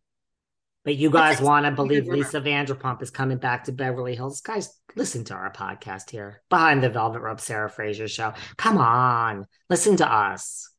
But 0.83 0.95
you 0.97 1.09
guys 1.09 1.39
want 1.39 1.65
to 1.65 1.71
believe. 1.71 2.07
Lisa 2.07 2.41
Vanderpump 2.41 3.01
is 3.01 3.09
coming 3.11 3.37
back 3.37 3.63
to 3.65 3.71
Beverly 3.71 4.13
Hills. 4.15 4.41
Guys, 4.41 4.77
listen 4.95 5.23
to 5.25 5.33
our 5.33 5.51
podcast 5.51 6.09
here. 6.09 6.41
Behind 6.49 6.83
the 6.83 6.89
Velvet 6.89 7.21
Rope 7.21 7.39
Sarah 7.39 7.69
Fraser 7.69 8.07
show. 8.07 8.33
Come 8.57 8.77
on. 8.77 9.45
Listen 9.69 9.97
to 9.97 10.11
us. 10.11 10.69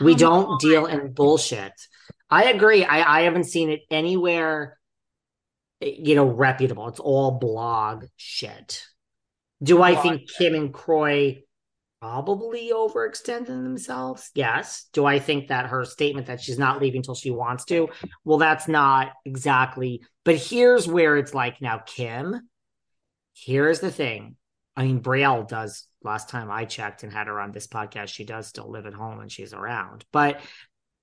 we 0.00 0.14
don't 0.14 0.46
on. 0.46 0.58
deal 0.58 0.86
in 0.86 1.12
bullshit. 1.12 1.72
I 2.30 2.44
agree. 2.50 2.84
I, 2.84 3.18
I 3.18 3.22
haven't 3.22 3.44
seen 3.44 3.70
it 3.70 3.80
anywhere, 3.90 4.78
you 5.80 6.14
know, 6.14 6.26
reputable. 6.26 6.88
It's 6.88 7.00
all 7.00 7.32
blog 7.32 8.04
shit. 8.16 8.84
Do 9.62 9.82
I 9.82 9.92
Blog 9.92 10.02
think 10.02 10.30
Kim 10.36 10.54
and 10.54 10.72
Kroy 10.72 11.42
probably 12.00 12.70
overextending 12.72 13.46
themselves. 13.46 14.30
Yes. 14.34 14.86
Do 14.92 15.04
I 15.04 15.18
think 15.18 15.48
that 15.48 15.66
her 15.66 15.84
statement 15.84 16.28
that 16.28 16.40
she's 16.40 16.58
not 16.58 16.80
leaving 16.80 16.98
until 16.98 17.14
she 17.14 17.30
wants 17.30 17.64
to? 17.66 17.88
Well, 18.24 18.38
that's 18.38 18.68
not 18.68 19.12
exactly. 19.24 20.02
But 20.24 20.36
here's 20.36 20.86
where 20.86 21.16
it's 21.16 21.34
like 21.34 21.60
now, 21.60 21.78
Kim. 21.78 22.48
Here's 23.44 23.80
the 23.80 23.90
thing. 23.90 24.36
I 24.76 24.84
mean, 24.84 25.00
Brielle 25.00 25.46
does. 25.46 25.84
Last 26.02 26.28
time 26.28 26.50
I 26.50 26.64
checked 26.64 27.02
and 27.02 27.12
had 27.12 27.26
her 27.26 27.40
on 27.40 27.50
this 27.50 27.66
podcast, 27.66 28.08
she 28.08 28.24
does 28.24 28.46
still 28.46 28.70
live 28.70 28.86
at 28.86 28.94
home 28.94 29.18
and 29.20 29.30
she's 29.30 29.52
around. 29.52 30.04
But 30.12 30.40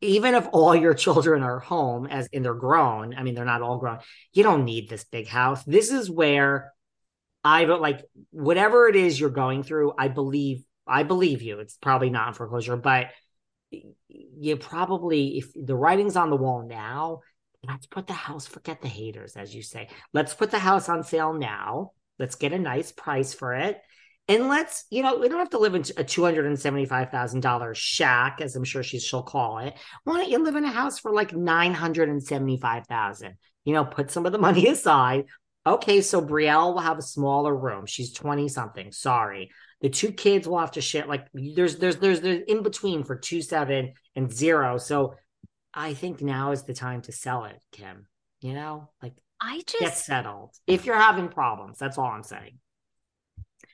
even 0.01 0.35
if 0.35 0.47
all 0.53 0.75
your 0.75 0.93
children 1.05 1.43
are 1.43 1.59
home, 1.59 2.07
as 2.07 2.27
in 2.27 2.43
they're 2.43 2.53
grown, 2.53 3.13
I 3.13 3.23
mean, 3.23 3.35
they're 3.35 3.45
not 3.45 3.61
all 3.61 3.77
grown. 3.77 3.99
You 4.33 4.43
don't 4.43 4.65
need 4.65 4.89
this 4.89 5.03
big 5.03 5.27
house. 5.27 5.63
This 5.65 5.91
is 5.91 6.09
where 6.09 6.71
I 7.43 7.65
like 7.65 8.03
whatever 8.31 8.87
it 8.87 8.95
is 8.95 9.19
you're 9.19 9.29
going 9.29 9.63
through. 9.63 9.93
I 9.97 10.07
believe 10.07 10.63
I 10.87 11.03
believe 11.03 11.41
you. 11.41 11.59
It's 11.59 11.75
probably 11.75 12.09
not 12.09 12.29
in 12.29 12.33
foreclosure, 12.33 12.77
but 12.77 13.07
you 14.07 14.57
probably, 14.57 15.39
if 15.39 15.51
the 15.55 15.75
writing's 15.75 16.15
on 16.15 16.29
the 16.29 16.37
wall 16.37 16.65
now, 16.67 17.21
let's 17.67 17.87
put 17.87 18.07
the 18.07 18.13
house, 18.13 18.45
forget 18.45 18.81
the 18.81 18.87
haters, 18.87 19.35
as 19.35 19.53
you 19.53 19.61
say. 19.61 19.89
Let's 20.13 20.33
put 20.33 20.51
the 20.51 20.59
house 20.59 20.87
on 20.89 21.03
sale 21.03 21.33
now. 21.33 21.91
Let's 22.19 22.35
get 22.35 22.53
a 22.53 22.59
nice 22.59 22.91
price 22.91 23.33
for 23.33 23.53
it. 23.53 23.81
And 24.27 24.47
let's, 24.47 24.85
you 24.89 25.03
know, 25.03 25.17
we 25.17 25.29
don't 25.29 25.37
have 25.37 25.51
to 25.51 25.59
live 25.59 25.75
in 25.75 25.81
a 25.81 26.03
$275,000 26.03 27.75
shack, 27.75 28.39
as 28.41 28.55
I'm 28.55 28.63
sure 28.63 28.81
she, 28.81 28.99
she'll 28.99 29.21
call 29.21 29.59
it. 29.59 29.75
Why 30.03 30.17
don't 30.17 30.29
you 30.29 30.39
live 30.39 30.55
in 30.55 30.65
a 30.65 30.71
house 30.71 30.97
for 30.97 31.13
like 31.13 31.33
975,000? 31.33 33.35
You 33.65 33.73
know, 33.73 33.85
put 33.85 34.09
some 34.09 34.25
of 34.25 34.31
the 34.31 34.37
money 34.39 34.67
aside. 34.67 35.25
Okay, 35.67 36.01
so 36.01 36.21
Brielle 36.21 36.73
will 36.73 36.79
have 36.79 36.97
a 36.97 37.03
smaller 37.03 37.55
room. 37.55 37.85
She's 37.85 38.13
20 38.13 38.47
something. 38.49 38.91
Sorry. 38.91 39.51
The 39.81 39.89
two 39.89 40.11
kids 40.11 40.47
will 40.47 40.59
have 40.59 40.71
to 40.71 40.81
share. 40.81 41.05
Like 41.05 41.27
there's 41.33 41.77
there's 41.77 41.97
there's 41.97 42.21
there's 42.21 42.43
in 42.47 42.63
between 42.63 43.03
for 43.03 43.15
two 43.15 43.41
seven 43.41 43.93
and 44.15 44.31
zero. 44.31 44.77
So 44.77 45.15
I 45.73 45.93
think 45.93 46.21
now 46.21 46.51
is 46.51 46.63
the 46.63 46.73
time 46.73 47.01
to 47.03 47.11
sell 47.11 47.45
it, 47.45 47.59
Kim. 47.71 48.07
You 48.41 48.53
know, 48.53 48.89
like 49.01 49.13
I 49.47 49.61
just 49.67 49.79
get 49.79 49.95
settled. 49.95 50.55
If 50.65 50.87
you're 50.87 50.95
having 50.95 51.27
problems, 51.27 51.77
that's 51.77 51.99
all 51.99 52.05
I'm 52.05 52.23
saying. 52.23 52.57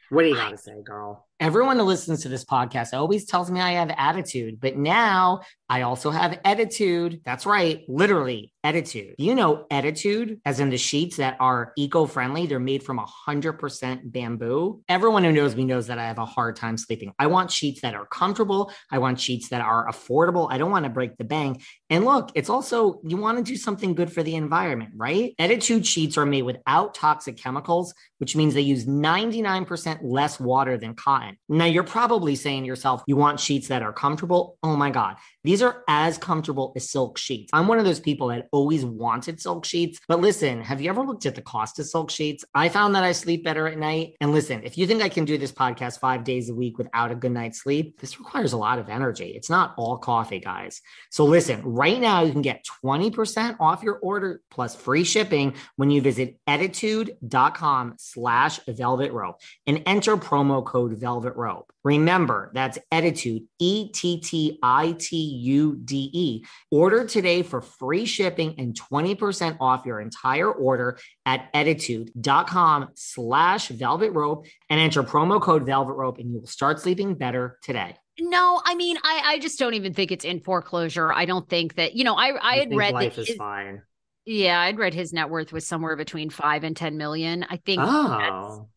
What 0.09 0.23
do 0.23 0.27
you 0.27 0.35
got 0.35 0.49
to 0.49 0.57
say, 0.57 0.73
girl? 0.83 1.29
Everyone 1.41 1.77
who 1.77 1.85
listens 1.85 2.21
to 2.21 2.29
this 2.29 2.45
podcast 2.45 2.93
always 2.93 3.25
tells 3.25 3.49
me 3.49 3.59
I 3.59 3.71
have 3.71 3.91
attitude, 3.97 4.59
but 4.59 4.77
now 4.77 5.41
I 5.67 5.81
also 5.81 6.11
have 6.11 6.39
attitude. 6.45 7.21
That's 7.25 7.47
right, 7.47 7.83
literally 7.87 8.53
attitude. 8.63 9.15
You 9.17 9.33
know, 9.33 9.65
attitude, 9.71 10.39
as 10.45 10.59
in 10.59 10.69
the 10.69 10.77
sheets 10.77 11.17
that 11.17 11.37
are 11.39 11.73
eco 11.77 12.05
friendly, 12.05 12.45
they're 12.45 12.59
made 12.59 12.83
from 12.83 12.99
100% 12.99 14.11
bamboo. 14.11 14.83
Everyone 14.87 15.23
who 15.23 15.31
knows 15.31 15.55
me 15.55 15.65
knows 15.65 15.87
that 15.87 15.97
I 15.97 16.05
have 16.05 16.19
a 16.19 16.25
hard 16.25 16.57
time 16.57 16.77
sleeping. 16.77 17.11
I 17.17 17.25
want 17.25 17.49
sheets 17.49 17.81
that 17.81 17.95
are 17.95 18.05
comfortable, 18.05 18.71
I 18.91 18.99
want 18.99 19.19
sheets 19.19 19.49
that 19.49 19.61
are 19.61 19.87
affordable. 19.87 20.47
I 20.51 20.59
don't 20.59 20.69
want 20.69 20.83
to 20.85 20.91
break 20.91 21.17
the 21.17 21.23
bank. 21.23 21.63
And 21.89 22.05
look, 22.05 22.31
it's 22.35 22.49
also, 22.49 23.01
you 23.03 23.17
want 23.17 23.39
to 23.39 23.43
do 23.43 23.57
something 23.57 23.95
good 23.95 24.13
for 24.13 24.21
the 24.21 24.35
environment, 24.35 24.91
right? 24.95 25.33
Ettitude 25.39 25.87
sheets 25.87 26.19
are 26.19 26.25
made 26.25 26.43
without 26.43 26.93
toxic 26.93 27.37
chemicals, 27.37 27.95
which 28.19 28.35
means 28.35 28.53
they 28.53 28.61
use 28.61 28.85
99% 28.85 29.99
less 30.03 30.39
water 30.39 30.77
than 30.77 30.93
cotton. 30.93 31.30
Now, 31.49 31.65
you're 31.65 31.83
probably 31.83 32.35
saying 32.35 32.63
to 32.63 32.67
yourself, 32.67 33.03
you 33.07 33.15
want 33.15 33.39
sheets 33.39 33.67
that 33.67 33.83
are 33.83 33.93
comfortable. 33.93 34.57
Oh 34.63 34.75
my 34.75 34.89
God. 34.89 35.17
These 35.43 35.61
are 35.61 35.83
as 35.87 36.17
comfortable 36.17 36.71
as 36.75 36.89
silk 36.89 37.17
sheets. 37.17 37.49
I'm 37.53 37.67
one 37.67 37.79
of 37.79 37.85
those 37.85 37.99
people 37.99 38.27
that 38.27 38.47
always 38.51 38.85
wanted 38.85 39.41
silk 39.41 39.65
sheets. 39.65 39.99
But 40.07 40.21
listen, 40.21 40.61
have 40.61 40.81
you 40.81 40.89
ever 40.89 41.01
looked 41.01 41.25
at 41.25 41.35
the 41.35 41.41
cost 41.41 41.79
of 41.79 41.87
silk 41.87 42.11
sheets? 42.11 42.45
I 42.53 42.69
found 42.69 42.95
that 42.95 43.03
I 43.03 43.11
sleep 43.11 43.43
better 43.43 43.67
at 43.67 43.77
night. 43.77 44.15
And 44.21 44.31
listen, 44.31 44.61
if 44.63 44.77
you 44.77 44.85
think 44.85 45.01
I 45.01 45.09
can 45.09 45.25
do 45.25 45.37
this 45.37 45.51
podcast 45.51 45.99
five 45.99 46.23
days 46.23 46.49
a 46.49 46.53
week 46.53 46.77
without 46.77 47.11
a 47.11 47.15
good 47.15 47.31
night's 47.31 47.61
sleep, 47.61 47.99
this 47.99 48.19
requires 48.19 48.53
a 48.53 48.57
lot 48.57 48.77
of 48.77 48.89
energy. 48.89 49.29
It's 49.29 49.49
not 49.49 49.73
all 49.77 49.97
coffee, 49.97 50.39
guys. 50.39 50.81
So 51.09 51.25
listen, 51.25 51.61
right 51.63 51.99
now 51.99 52.23
you 52.23 52.31
can 52.31 52.41
get 52.41 52.65
20% 52.83 53.57
off 53.59 53.83
your 53.83 53.97
order 53.99 54.41
plus 54.51 54.75
free 54.75 55.03
shipping 55.03 55.55
when 55.75 55.89
you 55.89 56.01
visit 56.01 56.37
ettitude.com 56.47 57.95
slash 57.97 58.59
velvet 58.67 59.11
rope 59.11 59.37
and 59.65 59.81
enter 59.85 60.17
promo 60.17 60.63
code 60.63 60.93
velvet 60.97 61.20
rope. 61.29 61.71
Remember, 61.83 62.49
that's 62.53 62.79
Ettitude, 62.91 63.45
E 63.59 63.89
T 63.89 64.19
T 64.19 64.57
I 64.63 64.93
T 64.97 65.15
U 65.17 65.75
D 65.83 66.09
E. 66.11 66.45
Order 66.71 67.05
today 67.05 67.43
for 67.43 67.61
free 67.61 68.05
shipping 68.05 68.55
and 68.57 68.73
20% 68.73 69.57
off 69.59 69.85
your 69.85 70.01
entire 70.01 70.51
order 70.51 70.97
at 71.25 71.53
ettitude.com 71.53 72.89
slash 72.95 73.67
velvet 73.67 74.11
rope 74.11 74.45
and 74.69 74.79
enter 74.79 75.03
promo 75.03 75.39
code 75.41 75.65
velvet 75.65 75.93
rope 75.93 76.17
and 76.17 76.31
you 76.31 76.39
will 76.39 76.47
start 76.47 76.79
sleeping 76.79 77.13
better 77.15 77.59
today. 77.61 77.95
No, 78.19 78.61
I 78.63 78.75
mean, 78.75 78.97
I, 79.03 79.21
I 79.25 79.39
just 79.39 79.57
don't 79.59 79.73
even 79.73 79.93
think 79.93 80.11
it's 80.11 80.25
in 80.25 80.39
foreclosure. 80.39 81.11
I 81.11 81.25
don't 81.25 81.47
think 81.47 81.75
that, 81.75 81.95
you 81.95 82.03
know, 82.03 82.15
I, 82.15 82.33
I 82.41 82.55
had 82.57 82.75
read 82.75 82.93
life 82.93 83.15
that 83.15 83.29
is 83.29 83.35
fine. 83.35 83.81
Yeah, 84.25 84.59
I'd 84.59 84.77
read 84.77 84.93
his 84.93 85.13
net 85.13 85.29
worth 85.29 85.51
was 85.51 85.65
somewhere 85.65 85.95
between 85.95 86.29
five 86.29 86.63
and 86.63 86.77
10 86.77 86.97
million. 86.97 87.43
I 87.49 87.57
think 87.57 87.81
Oh. 87.83 88.67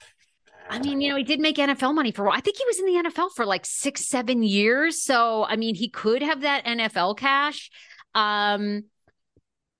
I 0.75 0.79
mean, 0.81 1.01
you 1.01 1.11
know, 1.11 1.17
he 1.17 1.25
did 1.25 1.41
make 1.41 1.57
NFL 1.57 1.95
money 1.95 2.11
for 2.11 2.25
a 2.25 2.29
while. 2.29 2.37
I 2.37 2.41
think 2.41 2.57
he 2.57 2.65
was 2.67 2.79
in 2.79 2.87
the 2.87 3.11
NFL 3.11 3.31
for 3.37 3.47
like 3.47 3.65
six, 3.65 4.07
seven 4.09 4.43
years. 4.43 5.03
So, 5.03 5.45
I 5.45 5.57
mean, 5.57 5.75
he 5.75 5.89
could 5.89 6.23
have 6.23 6.41
that 6.41 6.65
NFL 6.65 7.17
cash. 7.17 7.71
Um, 8.15 8.85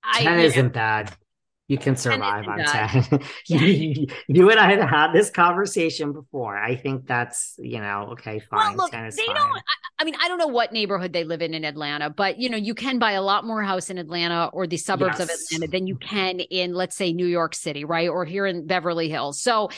I, 0.03 0.23
10 0.23 0.25
you 0.25 0.39
know, 0.39 0.45
isn't 0.45 0.73
bad. 0.73 1.17
You 1.67 1.79
can 1.79 1.97
survive 1.97 2.47
on 2.47 2.59
bad. 2.59 2.91
10. 2.91 3.21
you, 3.47 4.07
you 4.29 4.51
and 4.51 4.61
I 4.61 4.71
have 4.73 4.89
had 4.89 5.13
this 5.13 5.31
conversation 5.31 6.13
before. 6.13 6.57
I 6.57 6.77
think 6.77 7.07
that's, 7.07 7.55
you 7.59 7.81
know, 7.81 8.11
okay, 8.13 8.39
fine. 8.39 8.77
Well, 8.77 8.85
look, 8.85 8.93
10 8.93 9.07
is 9.07 9.17
they 9.17 9.25
fine. 9.27 9.37
don't. 9.37 9.51
I, 9.51 9.61
I 10.01 10.05
mean, 10.05 10.15
I 10.23 10.29
don't 10.29 10.39
know 10.39 10.49
what 10.49 10.73
neighborhood 10.73 11.13
they 11.13 11.25
live 11.25 11.41
in 11.41 11.55
in 11.55 11.65
Atlanta, 11.65 12.11
but 12.11 12.39
you 12.39 12.51
know, 12.51 12.57
you 12.57 12.75
can 12.75 12.99
buy 12.99 13.13
a 13.13 13.23
lot 13.23 13.47
more 13.47 13.63
house 13.63 13.89
in 13.89 13.97
Atlanta 13.97 14.51
or 14.53 14.67
the 14.67 14.77
suburbs 14.77 15.21
of 15.21 15.31
Atlanta 15.31 15.71
than 15.71 15.87
you 15.87 15.97
can 15.97 16.41
in, 16.41 16.75
let's 16.75 16.97
say, 16.97 17.13
New 17.13 17.27
York 17.27 17.55
City, 17.55 17.85
right, 17.85 18.09
or 18.09 18.25
here 18.25 18.45
in 18.45 18.67
Beverly 18.67 19.09
Hills. 19.09 19.41
So, 19.41 19.71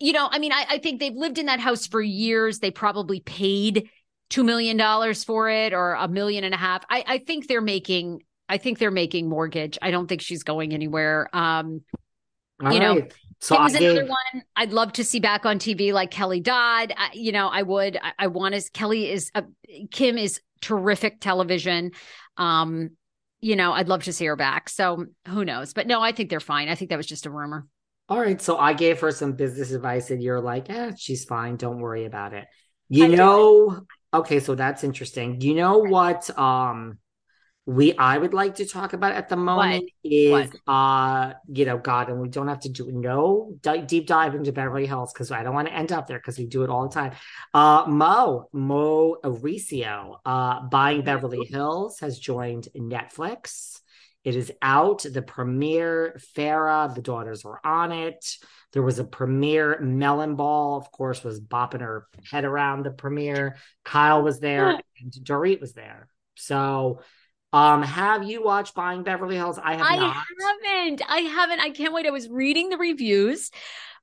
you 0.00 0.12
know, 0.14 0.28
I 0.30 0.38
mean, 0.38 0.52
I, 0.52 0.64
I 0.68 0.78
think 0.78 0.98
they've 0.98 1.14
lived 1.14 1.38
in 1.38 1.46
that 1.46 1.60
house 1.60 1.86
for 1.86 2.00
years. 2.00 2.58
They 2.58 2.70
probably 2.70 3.20
paid 3.20 3.90
two 4.30 4.42
million 4.42 4.76
dollars 4.76 5.22
for 5.24 5.50
it 5.50 5.74
or 5.74 5.92
a 5.92 6.08
million 6.08 6.42
and 6.42 6.54
a 6.54 6.56
half. 6.56 6.84
I, 6.88 7.04
I 7.06 7.18
think 7.18 7.46
they're 7.46 7.60
making. 7.60 8.22
I 8.48 8.58
think 8.58 8.78
they're 8.78 8.90
making 8.90 9.28
mortgage. 9.28 9.78
I 9.80 9.92
don't 9.92 10.08
think 10.08 10.22
she's 10.22 10.42
going 10.42 10.72
anywhere. 10.72 11.28
Um, 11.32 11.82
All 12.60 12.72
you 12.72 12.80
know, 12.80 12.94
right. 12.96 13.14
so 13.38 13.54
Kim 13.54 13.62
I 13.62 13.66
is 13.66 13.74
another 13.76 14.06
one 14.06 14.42
I'd 14.56 14.72
love 14.72 14.94
to 14.94 15.04
see 15.04 15.20
back 15.20 15.46
on 15.46 15.58
TV, 15.60 15.92
like 15.92 16.10
Kelly 16.10 16.40
Dodd. 16.40 16.92
I, 16.96 17.10
you 17.12 17.30
know, 17.30 17.46
I 17.46 17.62
would. 17.62 17.96
I, 18.02 18.12
I 18.18 18.26
want 18.28 18.54
to. 18.54 18.70
Kelly 18.72 19.10
is 19.10 19.30
a, 19.34 19.44
Kim 19.92 20.18
is 20.18 20.40
terrific 20.62 21.20
television. 21.20 21.92
Um, 22.38 22.90
you 23.40 23.54
know, 23.54 23.72
I'd 23.72 23.88
love 23.88 24.04
to 24.04 24.12
see 24.12 24.26
her 24.26 24.36
back. 24.36 24.68
So 24.68 25.06
who 25.28 25.44
knows? 25.44 25.72
But 25.72 25.86
no, 25.86 26.00
I 26.00 26.12
think 26.12 26.30
they're 26.30 26.40
fine. 26.40 26.68
I 26.68 26.74
think 26.74 26.90
that 26.90 26.96
was 26.96 27.06
just 27.06 27.26
a 27.26 27.30
rumor. 27.30 27.66
All 28.10 28.18
right. 28.20 28.42
So 28.42 28.58
I 28.58 28.72
gave 28.72 29.00
her 29.00 29.12
some 29.12 29.32
business 29.34 29.70
advice 29.70 30.10
and 30.10 30.20
you're 30.22 30.40
like, 30.40 30.68
eh, 30.68 30.92
she's 30.98 31.24
fine. 31.24 31.56
Don't 31.56 31.78
worry 31.78 32.06
about 32.06 32.34
it. 32.34 32.46
You 32.88 33.04
I 33.04 33.08
know, 33.08 33.86
okay, 34.12 34.40
so 34.40 34.56
that's 34.56 34.82
interesting. 34.82 35.40
You 35.40 35.54
know 35.54 35.78
what? 35.78 36.36
Um, 36.36 36.98
we 37.66 37.96
I 37.96 38.18
would 38.18 38.34
like 38.34 38.56
to 38.56 38.66
talk 38.66 38.94
about 38.94 39.12
at 39.12 39.28
the 39.28 39.36
moment 39.36 39.84
is 40.02 40.50
What? 40.50 40.50
uh 40.66 41.34
you 41.52 41.66
know 41.66 41.78
God 41.78 42.08
and 42.08 42.20
we 42.20 42.28
don't 42.28 42.48
have 42.48 42.60
to 42.60 42.68
do 42.68 42.90
no 42.90 43.52
deep 43.86 44.08
dive 44.08 44.34
into 44.34 44.50
Beverly 44.50 44.86
Hills 44.86 45.12
because 45.12 45.30
I 45.30 45.44
don't 45.44 45.54
want 45.54 45.68
to 45.68 45.74
end 45.74 45.92
up 45.92 46.08
there 46.08 46.18
because 46.18 46.38
we 46.38 46.46
do 46.46 46.64
it 46.64 46.70
all 46.70 46.88
the 46.88 46.94
time. 46.94 47.12
Uh 47.54 47.84
Mo 47.86 48.48
Mauricio 48.54 50.16
uh 50.24 50.62
buying 50.68 51.02
Beverly 51.02 51.44
Hills 51.44 52.00
has 52.00 52.18
joined 52.18 52.68
Netflix. 52.76 53.80
It 54.24 54.36
is 54.36 54.52
out. 54.60 55.04
The 55.10 55.22
premiere, 55.22 56.18
Farrah, 56.36 56.94
the 56.94 57.02
daughters 57.02 57.44
were 57.44 57.64
on 57.66 57.90
it. 57.90 58.36
There 58.72 58.82
was 58.82 58.98
a 58.98 59.04
premiere. 59.04 59.80
Melon 59.80 60.36
Ball, 60.36 60.76
of 60.76 60.92
course, 60.92 61.24
was 61.24 61.40
bopping 61.40 61.80
her 61.80 62.06
head 62.30 62.44
around 62.44 62.84
the 62.84 62.90
premiere. 62.90 63.56
Kyle 63.84 64.22
was 64.22 64.38
there, 64.38 64.80
and 65.00 65.12
Dorit 65.22 65.60
was 65.60 65.72
there. 65.72 66.08
So, 66.36 67.00
um, 67.52 67.82
have 67.82 68.22
you 68.24 68.44
watched 68.44 68.74
Buying 68.74 69.02
Beverly 69.02 69.36
Hills? 69.36 69.58
I 69.58 69.74
have 69.74 69.86
I 69.86 69.96
not. 69.96 70.16
haven't. 70.16 71.02
I 71.08 71.18
haven't. 71.20 71.60
I 71.60 71.70
can't 71.70 71.92
wait. 71.92 72.06
I 72.06 72.10
was 72.10 72.28
reading 72.28 72.68
the 72.68 72.78
reviews. 72.78 73.50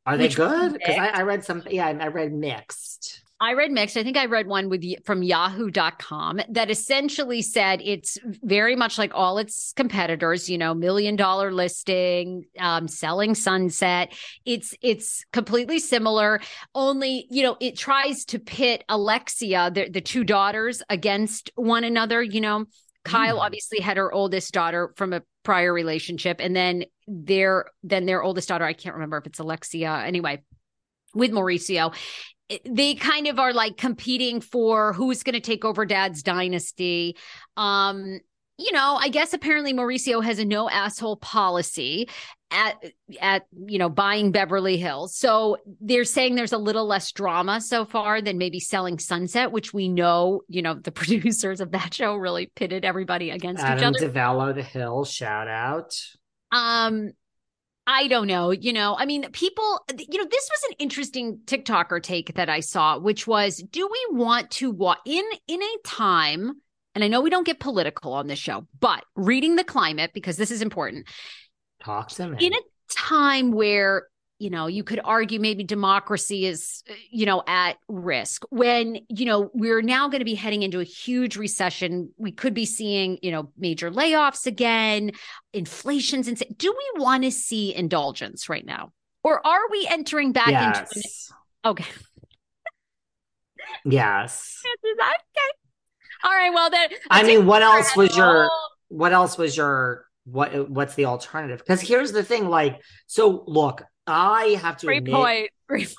Are 0.05 0.17
they 0.17 0.29
good? 0.29 0.73
Because 0.73 0.97
I. 0.97 1.09
I 1.09 1.21
read 1.21 1.43
some. 1.45 1.63
Yeah, 1.69 1.87
I 1.87 2.07
read 2.07 2.33
mixed. 2.33 3.21
I 3.39 3.53
read 3.53 3.71
mixed. 3.71 3.97
I 3.97 4.03
think 4.03 4.17
I 4.17 4.25
read 4.25 4.47
one 4.47 4.67
with 4.67 4.83
from 5.05 5.21
yahoo.com 5.21 6.41
that 6.49 6.71
essentially 6.71 7.43
said 7.43 7.81
it's 7.83 8.17
very 8.23 8.75
much 8.75 8.97
like 8.97 9.11
all 9.13 9.37
its 9.37 9.73
competitors, 9.75 10.49
you 10.49 10.57
know, 10.57 10.73
million 10.73 11.15
dollar 11.15 11.51
listing, 11.51 12.45
um, 12.59 12.87
selling 12.87 13.35
sunset. 13.35 14.11
It's 14.45 14.73
it's 14.81 15.23
completely 15.33 15.77
similar, 15.77 16.41
only, 16.73 17.27
you 17.29 17.43
know, 17.43 17.57
it 17.59 17.77
tries 17.77 18.25
to 18.25 18.39
pit 18.39 18.83
Alexia, 18.89 19.69
the, 19.71 19.87
the 19.89 20.01
two 20.01 20.23
daughters, 20.23 20.81
against 20.89 21.51
one 21.55 21.83
another, 21.83 22.21
you 22.23 22.41
know. 22.41 22.65
Kyle 23.03 23.37
Mm. 23.37 23.41
obviously 23.41 23.79
had 23.79 23.95
her 23.97 24.11
oldest 24.11 24.51
daughter 24.51 24.91
from 24.97 25.13
a 25.13 25.21
prior 25.43 25.71
relationship, 25.71 26.37
and 26.41 26.55
then 26.55 26.85
their 27.07 27.67
then 27.83 28.05
their 28.05 28.21
oldest 28.23 28.49
daughter, 28.49 28.65
I 28.65 28.73
can't 28.73 28.95
remember 28.95 29.17
if 29.17 29.27
it's 29.27 29.39
Alexia 29.39 30.03
anyway, 30.05 30.43
with 31.13 31.31
Mauricio 31.31 31.93
they 32.65 32.95
kind 32.95 33.27
of 33.27 33.39
are 33.39 33.53
like 33.53 33.77
competing 33.77 34.41
for 34.41 34.93
who's 34.93 35.23
going 35.23 35.33
to 35.33 35.41
take 35.41 35.65
over 35.65 35.85
dad's 35.85 36.23
dynasty. 36.23 37.17
Um, 37.57 38.19
you 38.57 38.71
know, 38.71 38.97
I 38.99 39.09
guess 39.09 39.33
apparently 39.33 39.73
Mauricio 39.73 40.23
has 40.23 40.39
a 40.39 40.45
no 40.45 40.69
asshole 40.69 41.17
policy 41.17 42.09
at 42.49 42.81
at 43.19 43.45
you 43.65 43.77
know 43.77 43.89
buying 43.89 44.31
Beverly 44.31 44.77
Hills. 44.77 45.15
So 45.15 45.57
they're 45.81 46.05
saying 46.05 46.35
there's 46.35 46.53
a 46.53 46.57
little 46.57 46.85
less 46.85 47.11
drama 47.11 47.61
so 47.61 47.85
far 47.85 48.21
than 48.21 48.37
maybe 48.37 48.59
selling 48.59 48.97
Sunset, 48.97 49.51
which 49.51 49.73
we 49.73 49.89
know, 49.89 50.41
you 50.47 50.61
know, 50.61 50.73
the 50.73 50.91
producers 50.93 51.61
of 51.61 51.71
that 51.71 51.93
show 51.93 52.15
really 52.15 52.47
pitted 52.55 52.85
everybody 52.85 53.29
against 53.29 53.63
Adam 53.63 53.93
each 53.93 54.01
other. 54.01 54.09
DiVello, 54.11 54.55
The 54.55 54.63
Hill, 54.63 55.03
shout 55.05 55.47
out. 55.47 55.93
Um 56.51 57.11
I 57.87 58.07
don't 58.07 58.27
know. 58.27 58.51
You 58.51 58.73
know, 58.73 58.95
I 58.99 59.05
mean, 59.05 59.31
people, 59.31 59.79
you 59.97 60.19
know, 60.19 60.27
this 60.29 60.49
was 60.51 60.69
an 60.69 60.75
interesting 60.77 61.39
TikToker 61.45 62.03
take 62.03 62.35
that 62.35 62.49
I 62.49 62.59
saw, 62.59 62.99
which 62.99 63.25
was 63.25 63.63
do 63.71 63.87
we 63.89 64.17
want 64.17 64.51
to 64.51 64.69
what 64.69 64.99
in 65.05 65.23
in 65.47 65.63
a 65.63 65.75
time 65.85 66.61
and 66.97 67.03
I 67.03 67.09
know 67.09 67.21
we 67.21 67.29
don't 67.29 67.45
get 67.45 67.59
political 67.59 68.13
on 68.13 68.25
this 68.25 68.39
show, 68.39 68.65
but 68.79 69.03
reading 69.15 69.55
the 69.55 69.63
climate 69.63 70.11
because 70.15 70.35
this 70.35 70.49
is 70.49 70.63
important. 70.63 71.07
Talk 71.83 72.09
to 72.09 72.29
me. 72.29 72.43
In 72.43 72.53
a 72.55 72.59
time 72.89 73.51
where 73.51 74.07
you 74.39 74.49
know 74.49 74.67
you 74.67 74.83
could 74.83 74.99
argue 75.03 75.39
maybe 75.39 75.63
democracy 75.63 76.45
is 76.45 76.83
uh, 76.89 76.93
you 77.09 77.25
know 77.25 77.43
at 77.47 77.77
risk. 77.87 78.43
When 78.49 78.99
you 79.09 79.25
know 79.25 79.49
we're 79.53 79.81
now 79.81 80.07
going 80.07 80.19
to 80.19 80.25
be 80.25 80.35
heading 80.35 80.63
into 80.63 80.79
a 80.79 80.83
huge 80.83 81.35
recession 81.37 82.11
we 82.17 82.31
could 82.31 82.53
be 82.53 82.65
seeing 82.65 83.19
you 83.21 83.31
know 83.31 83.51
major 83.57 83.91
layoffs 83.91 84.45
again 84.45 85.11
inflation's 85.53 86.27
insane. 86.27 86.55
Do 86.57 86.73
we 86.75 87.01
want 87.01 87.23
to 87.23 87.31
see 87.31 87.73
indulgence 87.73 88.49
right 88.49 88.65
now? 88.65 88.91
Or 89.23 89.45
are 89.45 89.69
we 89.71 89.87
entering 89.89 90.31
back 90.31 90.49
yes. 90.49 90.91
into 90.93 91.71
okay. 91.71 91.91
Yes. 93.85 94.61
Okay. 94.85 95.01
All 96.23 96.31
right 96.31 96.51
well 96.53 96.69
then 96.69 96.89
i 97.11 97.21
mean 97.21 97.45
what 97.45 97.61
else 97.61 97.95
was 97.95 98.17
your 98.17 98.49
what 98.87 99.13
else 99.13 99.37
was 99.37 99.55
your 99.55 100.07
what 100.27 100.69
what's 100.69 100.95
the 100.95 101.05
alternative? 101.05 101.59
Because 101.59 101.81
here's 101.81 102.11
the 102.11 102.23
thing 102.23 102.49
like 102.49 102.81
so 103.07 103.43
look 103.47 103.83
I 104.07 104.57
have 104.61 104.77
to 104.77 104.85
Great 104.87 104.99
admit, 104.99 105.13
point. 105.15 105.49
Great 105.67 105.87
point. 105.87 105.97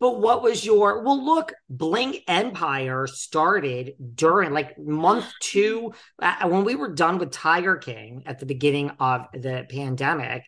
But 0.00 0.18
what 0.18 0.42
was 0.42 0.64
your 0.64 1.02
well? 1.04 1.24
Look, 1.24 1.52
Bling 1.70 2.18
Empire 2.26 3.06
started 3.06 3.94
during 4.16 4.52
like 4.52 4.76
month 4.76 5.32
two 5.40 5.92
uh, 6.20 6.48
when 6.48 6.64
we 6.64 6.74
were 6.74 6.92
done 6.92 7.18
with 7.18 7.30
Tiger 7.30 7.76
King 7.76 8.24
at 8.26 8.40
the 8.40 8.46
beginning 8.46 8.90
of 8.98 9.26
the 9.32 9.64
pandemic. 9.70 10.42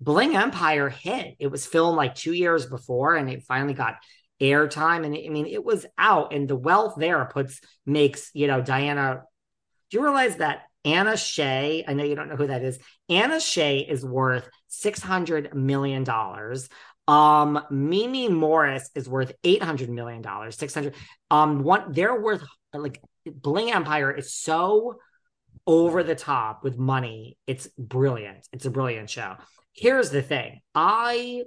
Bling 0.00 0.36
Empire 0.36 0.88
hit. 0.88 1.36
It 1.38 1.48
was 1.48 1.66
filmed 1.66 1.98
like 1.98 2.14
two 2.14 2.32
years 2.32 2.64
before, 2.64 3.14
and 3.14 3.28
it 3.28 3.42
finally 3.42 3.74
got 3.74 3.96
airtime. 4.40 5.04
And 5.04 5.14
I 5.14 5.28
mean, 5.28 5.46
it 5.46 5.62
was 5.62 5.84
out, 5.98 6.32
and 6.32 6.48
the 6.48 6.56
wealth 6.56 6.94
there 6.96 7.26
puts 7.26 7.60
makes 7.84 8.30
you 8.32 8.46
know 8.46 8.62
Diana. 8.62 9.24
Do 9.90 9.98
you 9.98 10.02
realize 10.02 10.36
that 10.36 10.62
Anna 10.84 11.16
Shay? 11.16 11.84
I 11.86 11.94
know 11.94 12.04
you 12.04 12.14
don't 12.14 12.28
know 12.28 12.36
who 12.36 12.48
that 12.48 12.62
is. 12.62 12.78
Anna 13.08 13.40
Shay 13.40 13.78
is 13.78 14.04
worth 14.04 14.48
$600 14.70 15.54
million. 15.54 16.06
Um, 17.06 17.62
Mimi 17.70 18.28
Morris 18.28 18.90
is 18.94 19.08
worth 19.08 19.32
$800 19.42 19.88
million, 19.88 20.22
600. 20.50 20.94
Um, 21.30 21.62
one, 21.62 21.92
they're 21.92 22.20
worth 22.20 22.42
like 22.72 23.00
Bling 23.26 23.72
Empire 23.72 24.10
is 24.10 24.34
so 24.34 24.96
over 25.66 26.02
the 26.02 26.14
top 26.14 26.62
with 26.62 26.78
money. 26.78 27.38
It's 27.46 27.68
brilliant. 27.78 28.46
It's 28.52 28.66
a 28.66 28.70
brilliant 28.70 29.10
show. 29.10 29.36
Here's 29.72 30.10
the 30.10 30.22
thing. 30.22 30.60
I, 30.74 31.42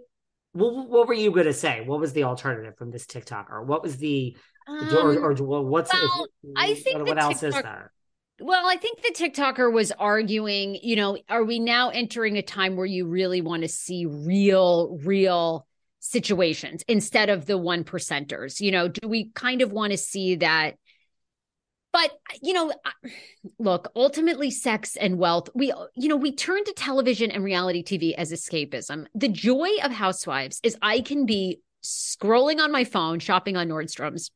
what, 0.54 0.90
what 0.90 1.08
were 1.08 1.14
you 1.14 1.32
going 1.32 1.46
to 1.46 1.54
say? 1.54 1.82
What 1.82 2.00
was 2.00 2.14
the 2.14 2.24
alternative 2.24 2.76
from 2.78 2.92
this 2.92 3.06
TikToker? 3.06 3.52
Or 3.52 3.64
what 3.64 3.84
was 3.84 3.98
the, 3.98 4.36
um, 4.68 4.90
or, 4.96 5.32
or, 5.32 5.62
what's, 5.64 5.94
well, 5.94 6.28
if, 6.44 6.52
I 6.56 6.74
think 6.74 6.98
what, 6.98 7.08
what 7.08 7.22
else 7.22 7.44
is 7.44 7.54
there? 7.54 7.92
Well, 8.40 8.68
I 8.68 8.78
think 8.78 9.02
the 9.02 9.14
TikToker 9.14 9.72
was 9.72 9.92
arguing, 9.92 10.78
you 10.84 10.96
know, 10.96 11.18
are 11.28 11.44
we 11.44 11.58
now 11.58 11.90
entering 11.90 12.38
a 12.38 12.44
time 12.44 12.76
where 12.76 12.86
you 12.86 13.08
really 13.08 13.42
want 13.42 13.64
to 13.64 13.68
see 13.68 14.06
real, 14.06 15.00
real 15.04 15.66
situations 16.00 16.84
instead 16.88 17.30
of 17.30 17.48
the 17.48 17.58
one 17.58 17.84
percenters? 17.84 18.60
You 18.60 18.72
know, 18.72 18.88
do 18.90 19.08
we 19.08 19.32
kind 19.32 19.64
of 19.64 19.72
want 19.72 19.92
to 19.92 19.98
see 19.98 20.36
that? 20.36 20.76
But, 21.92 22.12
you 22.44 22.54
know, 22.54 22.72
look, 23.58 23.92
ultimately, 23.96 24.52
sex 24.52 24.96
and 24.98 25.18
wealth, 25.18 25.50
we, 25.56 25.74
you 25.96 26.08
know, 26.08 26.16
we 26.16 26.32
turn 26.32 26.64
to 26.66 26.74
television 26.74 27.32
and 27.32 27.44
reality 27.44 27.82
TV 27.82 28.14
as 28.14 28.32
escapism. 28.32 29.08
The 29.16 29.30
joy 29.30 29.70
of 29.84 29.92
Housewives 29.92 30.60
is 30.62 30.78
I 30.80 31.02
can 31.02 31.26
be 31.26 31.60
scrolling 31.84 32.60
on 32.60 32.72
my 32.72 32.84
phone, 32.84 33.18
shopping 33.18 33.58
on 33.58 33.70
Nordstrom's, 33.70 34.30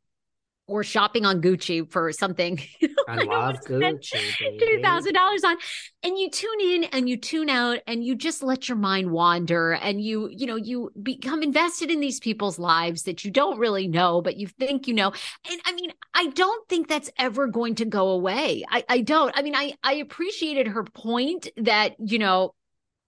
or 0.72 0.84
shopping 0.84 1.26
on 1.26 1.42
Gucci 1.42 1.90
for 1.92 2.12
something. 2.14 2.60
I 3.08 3.16
love 3.24 3.58
Gucci. 3.68 4.60
Two 4.60 4.80
thousand 4.82 5.14
dollars 5.14 5.44
on, 5.44 5.58
and 6.02 6.18
you 6.18 6.30
tune 6.30 6.62
in 6.62 6.84
and 6.86 7.10
you 7.10 7.18
tune 7.18 7.50
out, 7.50 7.80
and 7.86 8.04
you 8.04 8.16
just 8.16 8.42
let 8.42 8.70
your 8.70 8.78
mind 8.78 9.12
wander, 9.12 9.74
and 9.74 10.02
you 10.02 10.30
you 10.32 10.48
know 10.48 10.56
you 10.56 10.92
become 11.04 11.44
invested 11.44 11.92
in 11.92 12.00
these 12.00 12.20
people's 12.20 12.58
lives 12.58 13.04
that 13.04 13.26
you 13.26 13.32
don't 13.32 13.60
really 13.60 13.88
know, 13.88 14.22
but 14.22 14.38
you 14.38 14.48
think 14.48 14.88
you 14.88 14.94
know. 14.94 15.12
And 15.50 15.62
I 15.66 15.74
mean, 15.74 15.92
I 16.14 16.28
don't 16.28 16.68
think 16.70 16.88
that's 16.88 17.12
ever 17.18 17.48
going 17.48 17.76
to 17.76 17.86
go 17.86 18.10
away. 18.10 18.64
I 18.70 18.84
I 18.88 19.02
don't. 19.02 19.38
I 19.38 19.42
mean, 19.42 19.56
I 19.56 19.74
I 19.84 19.96
appreciated 19.96 20.68
her 20.68 20.84
point 20.86 21.50
that 21.58 21.96
you 22.00 22.18
know 22.18 22.54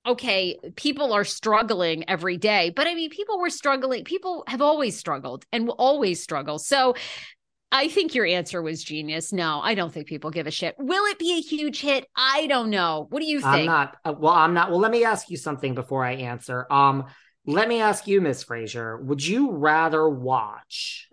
okay, 0.05 0.57
people 0.75 1.13
are 1.13 1.23
struggling 1.23 2.09
every 2.09 2.37
day, 2.37 2.71
but 2.75 2.87
I 2.87 2.93
mean, 2.93 3.09
people 3.09 3.39
were 3.39 3.49
struggling. 3.49 4.03
People 4.03 4.43
have 4.47 4.61
always 4.61 4.97
struggled 4.97 5.45
and 5.51 5.67
will 5.67 5.75
always 5.75 6.21
struggle. 6.21 6.59
So 6.59 6.95
I 7.73 7.87
think 7.87 8.13
your 8.13 8.27
answer 8.27 8.61
was 8.61 8.83
genius. 8.83 9.33
No, 9.33 9.59
I 9.59 9.73
don't 9.73 9.91
think 9.91 10.05
people 10.05 10.29
give 10.29 10.45
a 10.45 10.51
shit. 10.51 10.75
Will 10.77 11.05
it 11.05 11.17
be 11.17 11.33
a 11.39 11.41
huge 11.41 11.81
hit? 11.81 12.05
I 12.15 12.45
don't 12.45 12.69
know. 12.69 13.07
What 13.09 13.19
do 13.19 13.25
you 13.25 13.41
think? 13.41 13.47
I'm 13.47 13.65
not. 13.65 13.97
Uh, 14.05 14.13
well, 14.15 14.33
I'm 14.33 14.53
not. 14.53 14.69
Well, 14.69 14.79
let 14.79 14.91
me 14.91 15.03
ask 15.03 15.31
you 15.31 15.37
something 15.37 15.73
before 15.73 16.05
I 16.05 16.13
answer. 16.13 16.71
Um, 16.71 17.05
let 17.47 17.67
me 17.67 17.81
ask 17.81 18.05
you, 18.05 18.21
Miss 18.21 18.43
Fraser. 18.43 18.97
Would 18.97 19.25
you 19.25 19.53
rather 19.53 20.07
watch 20.07 21.09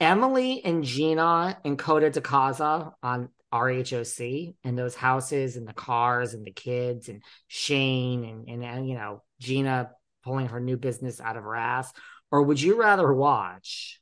Emily 0.00 0.64
and 0.64 0.82
Gina 0.82 1.56
and 1.64 1.78
Coda 1.78 2.10
de 2.10 2.20
Casa 2.20 2.92
on 3.00 3.28
RHOC 3.54 4.56
and 4.64 4.76
those 4.76 4.96
houses 4.96 5.56
and 5.56 5.66
the 5.66 5.72
cars 5.72 6.34
and 6.34 6.44
the 6.44 6.50
kids 6.50 7.08
and 7.08 7.22
Shane 7.46 8.24
and, 8.24 8.48
and, 8.48 8.64
and 8.64 8.88
you 8.88 8.96
know 8.96 9.22
Gina 9.38 9.92
pulling 10.24 10.48
her 10.48 10.58
new 10.58 10.76
business 10.76 11.20
out 11.20 11.36
of 11.36 11.44
her 11.44 11.54
ass, 11.54 11.92
or 12.32 12.42
would 12.42 12.60
you 12.60 12.80
rather 12.80 13.14
watch 13.14 14.00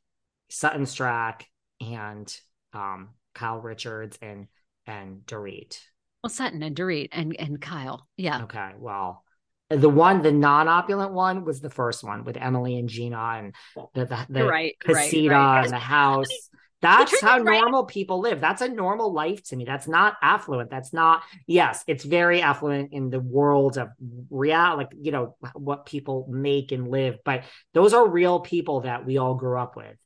Sutton 0.49 0.85
Stracke 0.85 1.43
and 1.81 2.35
um, 2.73 3.11
Kyle 3.35 3.61
Richards 3.61 4.19
and 4.23 4.49
and 4.87 5.21
Dorit. 5.27 5.79
Well, 6.23 6.31
Sutton 6.31 6.63
and 6.63 6.77
Dorit 6.77 7.09
and 7.13 7.37
and 7.39 7.61
Kyle. 7.61 8.07
Yeah. 8.17 8.43
Okay. 8.45 8.73
Well, 8.79 9.25
the 9.69 9.89
one, 9.89 10.23
the 10.23 10.33
non-opulent 10.33 11.13
one, 11.13 11.45
was 11.45 11.61
the 11.61 11.71
first 11.71 12.05
one 12.05 12.25
with 12.25 12.37
Emily 12.37 12.79
and 12.79 12.89
Gina 12.89 13.17
and 13.17 13.55
the 13.95 14.07
the, 14.07 14.27
the 14.29 14.45
right, 14.45 14.77
casita 14.79 15.31
right, 15.31 15.57
right. 15.57 15.65
and 15.65 15.73
the 15.73 15.79
house. 15.79 16.29
That's 16.83 17.21
how 17.23 17.39
normal 17.39 17.85
people 17.85 18.21
live. 18.21 18.41
That's 18.41 18.61
a 18.61 18.69
normal 18.69 19.13
life 19.13 19.43
to 19.45 19.57
me. 19.57 19.65
That's 19.65 19.89
not 19.89 20.15
affluent. 20.23 20.71
That's 20.71 20.93
not, 20.93 21.23
yes, 21.47 21.83
it's 21.87 22.05
very 22.05 22.43
affluent 22.43 22.93
in 22.93 23.09
the 23.09 23.19
world 23.19 23.79
of 23.79 23.89
real, 24.31 24.77
like, 24.77 24.91
you 25.01 25.11
know, 25.11 25.37
what 25.55 25.87
people 25.87 26.27
make 26.31 26.73
and 26.73 26.89
live. 26.89 27.17
But 27.25 27.45
those 27.73 27.95
are 27.95 28.07
real 28.07 28.41
people 28.41 28.83
that 28.83 29.07
we 29.07 29.17
all 29.17 29.35
grew 29.35 29.59
up 29.59 29.75
with 29.75 29.97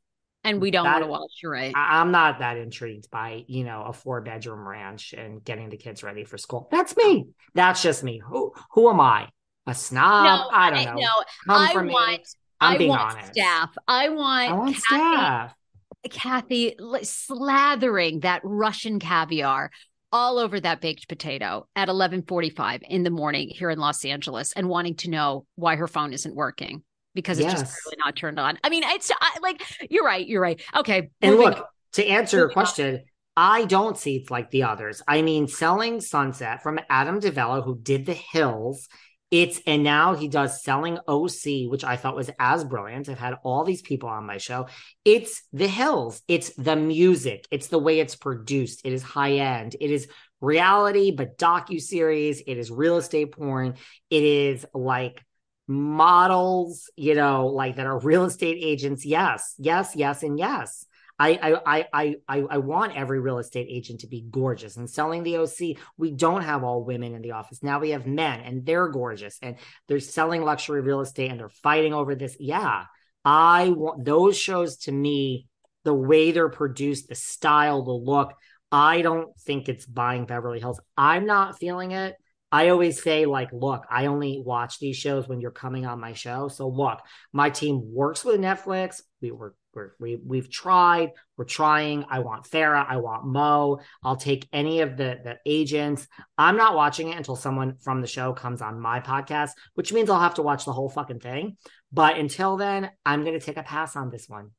and 0.44 0.60
we 0.60 0.70
don't 0.70 0.84
that, 0.84 0.94
want 1.00 1.04
to 1.04 1.10
watch. 1.10 1.32
You're 1.42 1.52
right. 1.52 1.72
I, 1.76 2.00
am 2.00 2.10
not 2.10 2.38
that 2.38 2.56
intrigued 2.56 3.10
by 3.10 3.44
you 3.46 3.64
know 3.64 3.84
a 3.86 3.92
four 3.92 4.20
bedroom 4.20 4.66
ranch 4.66 5.12
and 5.12 5.42
getting 5.44 5.68
the 5.68 5.76
kids 5.76 6.02
ready 6.02 6.24
for 6.24 6.38
school. 6.38 6.68
That's 6.70 6.96
me. 6.96 7.28
That's 7.54 7.82
just 7.82 8.02
me. 8.02 8.20
Who 8.26 8.52
who 8.72 8.88
am 8.88 9.00
I? 9.00 9.28
A 9.66 9.74
snob? 9.74 10.24
No, 10.24 10.48
I 10.56 10.70
don't 10.70 10.96
know. 10.96 11.02
No, 11.02 11.54
I 11.54 11.74
want. 11.74 12.22
I'm 12.60 12.74
I 12.74 12.78
being 12.78 12.90
want 12.90 13.12
honest. 13.12 13.32
staff. 13.32 13.74
I 13.86 14.08
want. 14.10 14.50
I 14.50 14.52
want 14.52 14.74
Kathy, 14.76 14.80
staff. 14.80 15.54
Kathy 16.10 16.76
slathering 16.78 18.22
that 18.22 18.40
Russian 18.44 18.98
caviar 18.98 19.70
all 20.12 20.38
over 20.38 20.58
that 20.58 20.80
baked 20.80 21.08
potato 21.08 21.66
at 21.76 21.88
11:45 21.88 22.82
in 22.88 23.02
the 23.02 23.10
morning 23.10 23.48
here 23.48 23.70
in 23.70 23.78
Los 23.78 24.04
Angeles 24.04 24.52
and 24.52 24.68
wanting 24.68 24.96
to 24.96 25.10
know 25.10 25.46
why 25.54 25.76
her 25.76 25.86
phone 25.86 26.12
isn't 26.12 26.34
working 26.34 26.82
because 27.20 27.38
it's 27.38 27.48
yes. 27.48 27.60
just 27.60 27.78
really 27.86 27.96
not 28.04 28.16
turned 28.16 28.38
on. 28.38 28.58
I 28.64 28.68
mean, 28.70 28.82
it's 28.84 29.10
I, 29.20 29.38
like 29.42 29.62
you're 29.90 30.04
right. 30.04 30.26
You're 30.26 30.42
right. 30.42 30.60
Okay. 30.76 31.10
And 31.20 31.36
look, 31.36 31.58
on. 31.58 31.64
to 31.92 32.06
answer 32.06 32.38
your 32.38 32.50
question, 32.50 32.96
on. 32.96 33.00
I 33.36 33.64
don't 33.64 33.96
see 33.96 34.16
it's 34.16 34.30
like 34.30 34.50
the 34.50 34.64
others. 34.64 35.02
I 35.06 35.22
mean, 35.22 35.48
selling 35.48 36.00
Sunset 36.00 36.62
from 36.62 36.80
Adam 36.88 37.20
DiVello, 37.20 37.64
who 37.64 37.78
did 37.78 38.06
The 38.06 38.14
Hills. 38.14 38.88
It's 39.30 39.60
and 39.64 39.84
now 39.84 40.14
he 40.14 40.26
does 40.26 40.64
selling 40.64 40.98
OC, 41.06 41.70
which 41.70 41.84
I 41.84 41.96
thought 41.96 42.16
was 42.16 42.30
as 42.40 42.64
brilliant. 42.64 43.08
I've 43.08 43.18
had 43.18 43.34
all 43.44 43.62
these 43.62 43.82
people 43.82 44.08
on 44.08 44.26
my 44.26 44.38
show. 44.38 44.66
It's 45.04 45.44
the 45.52 45.68
hills, 45.68 46.20
it's 46.26 46.52
the 46.56 46.74
music, 46.74 47.46
it's 47.52 47.68
the 47.68 47.78
way 47.78 48.00
it's 48.00 48.16
produced. 48.16 48.80
It 48.84 48.92
is 48.92 49.04
high 49.04 49.34
end. 49.34 49.76
It 49.80 49.92
is 49.92 50.08
reality, 50.40 51.12
but 51.12 51.38
docu 51.38 51.80
series. 51.80 52.42
It 52.44 52.58
is 52.58 52.72
real 52.72 52.96
estate 52.96 53.30
porn. 53.32 53.74
It 54.10 54.24
is 54.24 54.66
like 54.74 55.22
models, 55.70 56.90
you 56.96 57.14
know, 57.14 57.46
like 57.46 57.76
that 57.76 57.86
are 57.86 58.00
real 58.00 58.24
estate 58.24 58.58
agents. 58.60 59.06
Yes, 59.06 59.54
yes, 59.58 59.94
yes, 59.94 60.22
and 60.22 60.38
yes. 60.38 60.84
I, 61.16 61.60
I 61.64 61.84
I 61.94 62.16
I 62.26 62.40
I 62.48 62.58
want 62.58 62.96
every 62.96 63.20
real 63.20 63.38
estate 63.38 63.68
agent 63.70 64.00
to 64.00 64.06
be 64.06 64.24
gorgeous. 64.30 64.76
And 64.76 64.88
selling 64.88 65.22
the 65.22 65.36
OC, 65.36 65.76
we 65.98 66.12
don't 66.12 66.42
have 66.42 66.64
all 66.64 66.82
women 66.82 67.14
in 67.14 67.20
the 67.20 67.32
office. 67.32 67.62
Now 67.62 67.78
we 67.78 67.90
have 67.90 68.06
men 68.06 68.40
and 68.40 68.64
they're 68.64 68.88
gorgeous 68.88 69.38
and 69.42 69.56
they're 69.86 70.00
selling 70.00 70.42
luxury 70.42 70.80
real 70.80 71.02
estate 71.02 71.30
and 71.30 71.38
they're 71.38 71.50
fighting 71.50 71.92
over 71.92 72.14
this. 72.14 72.36
Yeah. 72.40 72.84
I 73.22 73.68
want 73.68 74.06
those 74.06 74.38
shows 74.38 74.78
to 74.78 74.92
me, 74.92 75.46
the 75.84 75.92
way 75.92 76.32
they're 76.32 76.48
produced, 76.48 77.08
the 77.08 77.14
style, 77.14 77.82
the 77.82 77.92
look. 77.92 78.32
I 78.72 79.02
don't 79.02 79.38
think 79.40 79.68
it's 79.68 79.84
buying 79.84 80.24
Beverly 80.24 80.58
Hills. 80.58 80.80
I'm 80.96 81.26
not 81.26 81.58
feeling 81.58 81.90
it. 81.90 82.16
I 82.52 82.68
always 82.68 83.02
say, 83.02 83.26
like, 83.26 83.50
look, 83.52 83.84
I 83.90 84.06
only 84.06 84.42
watch 84.44 84.78
these 84.78 84.96
shows 84.96 85.28
when 85.28 85.40
you're 85.40 85.50
coming 85.50 85.86
on 85.86 86.00
my 86.00 86.12
show. 86.12 86.48
So 86.48 86.68
look, 86.68 87.00
my 87.32 87.50
team 87.50 87.92
works 87.92 88.24
with 88.24 88.40
Netflix. 88.40 89.02
We 89.20 89.30
were 89.30 89.54
we're, 89.72 89.92
we 90.00 90.16
we've 90.16 90.50
tried. 90.50 91.12
We're 91.36 91.44
trying. 91.44 92.04
I 92.10 92.20
want 92.20 92.44
Farrah. 92.44 92.86
I 92.88 92.96
want 92.96 93.24
Mo. 93.26 93.80
I'll 94.02 94.16
take 94.16 94.48
any 94.52 94.80
of 94.80 94.96
the 94.96 95.18
the 95.22 95.38
agents. 95.46 96.08
I'm 96.36 96.56
not 96.56 96.74
watching 96.74 97.08
it 97.08 97.16
until 97.16 97.36
someone 97.36 97.76
from 97.78 98.00
the 98.00 98.06
show 98.06 98.32
comes 98.32 98.62
on 98.62 98.80
my 98.80 99.00
podcast, 99.00 99.50
which 99.74 99.92
means 99.92 100.10
I'll 100.10 100.20
have 100.20 100.34
to 100.34 100.42
watch 100.42 100.64
the 100.64 100.72
whole 100.72 100.88
fucking 100.88 101.20
thing. 101.20 101.56
But 101.92 102.18
until 102.18 102.56
then, 102.56 102.90
I'm 103.04 103.24
going 103.24 103.38
to 103.38 103.44
take 103.44 103.56
a 103.56 103.62
pass 103.62 103.96
on 103.96 104.10
this 104.10 104.28
one. 104.28 104.50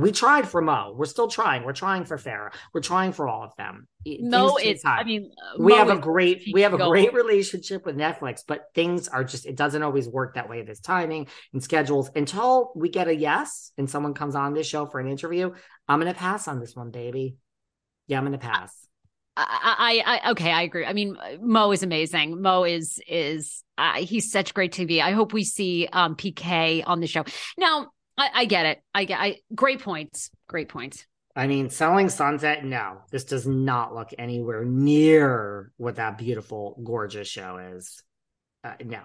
We 0.00 0.12
tried 0.12 0.46
for 0.46 0.60
Mo. 0.60 0.94
We're 0.96 1.06
still 1.06 1.28
trying. 1.28 1.64
We're 1.64 1.72
trying 1.72 2.04
for 2.04 2.18
Farrah. 2.18 2.52
We're 2.74 2.82
trying 2.82 3.12
for 3.12 3.26
all 3.28 3.44
of 3.44 3.56
them. 3.56 3.88
No, 4.04 4.56
it's. 4.56 4.84
I 4.84 5.04
mean, 5.04 5.30
we 5.58 5.72
Mo 5.72 5.78
have 5.78 5.90
a 5.90 5.98
great 5.98 6.42
we 6.52 6.60
have 6.62 6.74
a 6.74 6.78
great 6.78 7.14
relationship 7.14 7.86
with 7.86 7.96
Netflix, 7.96 8.42
but 8.46 8.66
things 8.74 9.08
are 9.08 9.24
just 9.24 9.46
it 9.46 9.56
doesn't 9.56 9.82
always 9.82 10.08
work 10.08 10.34
that 10.34 10.48
way. 10.48 10.62
This 10.62 10.80
timing 10.80 11.28
and 11.52 11.62
schedules 11.62 12.10
until 12.14 12.72
we 12.76 12.88
get 12.88 13.08
a 13.08 13.14
yes 13.14 13.72
and 13.78 13.88
someone 13.88 14.14
comes 14.14 14.34
on 14.34 14.52
this 14.52 14.66
show 14.66 14.86
for 14.86 15.00
an 15.00 15.08
interview. 15.08 15.52
I'm 15.88 15.98
gonna 15.98 16.14
pass 16.14 16.46
on 16.46 16.60
this 16.60 16.76
one, 16.76 16.90
baby. 16.90 17.36
Yeah, 18.06 18.18
I'm 18.18 18.24
gonna 18.24 18.38
pass. 18.38 18.86
I, 19.38 20.02
I, 20.06 20.20
I 20.24 20.30
okay, 20.30 20.50
I 20.50 20.62
agree. 20.62 20.86
I 20.86 20.92
mean, 20.92 21.16
Mo 21.40 21.70
is 21.72 21.82
amazing. 21.82 22.40
Mo 22.40 22.64
is 22.64 23.00
is 23.06 23.62
uh, 23.78 23.94
he's 23.94 24.30
such 24.30 24.54
great 24.54 24.72
TV. 24.72 25.00
I 25.00 25.12
hope 25.12 25.32
we 25.32 25.44
see 25.44 25.88
um, 25.92 26.16
PK 26.16 26.82
on 26.86 27.00
the 27.00 27.06
show. 27.06 27.24
Now, 27.58 27.88
I, 28.18 28.30
I 28.34 28.44
get 28.46 28.66
it. 28.66 28.82
I 28.94 29.04
get. 29.04 29.20
I 29.20 29.38
great 29.54 29.80
points. 29.80 30.30
Great 30.48 30.68
points. 30.68 31.06
I 31.34 31.46
mean, 31.46 31.68
selling 31.68 32.08
sunset. 32.08 32.64
No, 32.64 33.02
this 33.10 33.24
does 33.24 33.46
not 33.46 33.94
look 33.94 34.08
anywhere 34.18 34.64
near 34.64 35.70
what 35.76 35.96
that 35.96 36.16
beautiful, 36.16 36.80
gorgeous 36.82 37.28
show 37.28 37.58
is. 37.58 38.02
Uh, 38.64 38.74
no. 38.84 39.00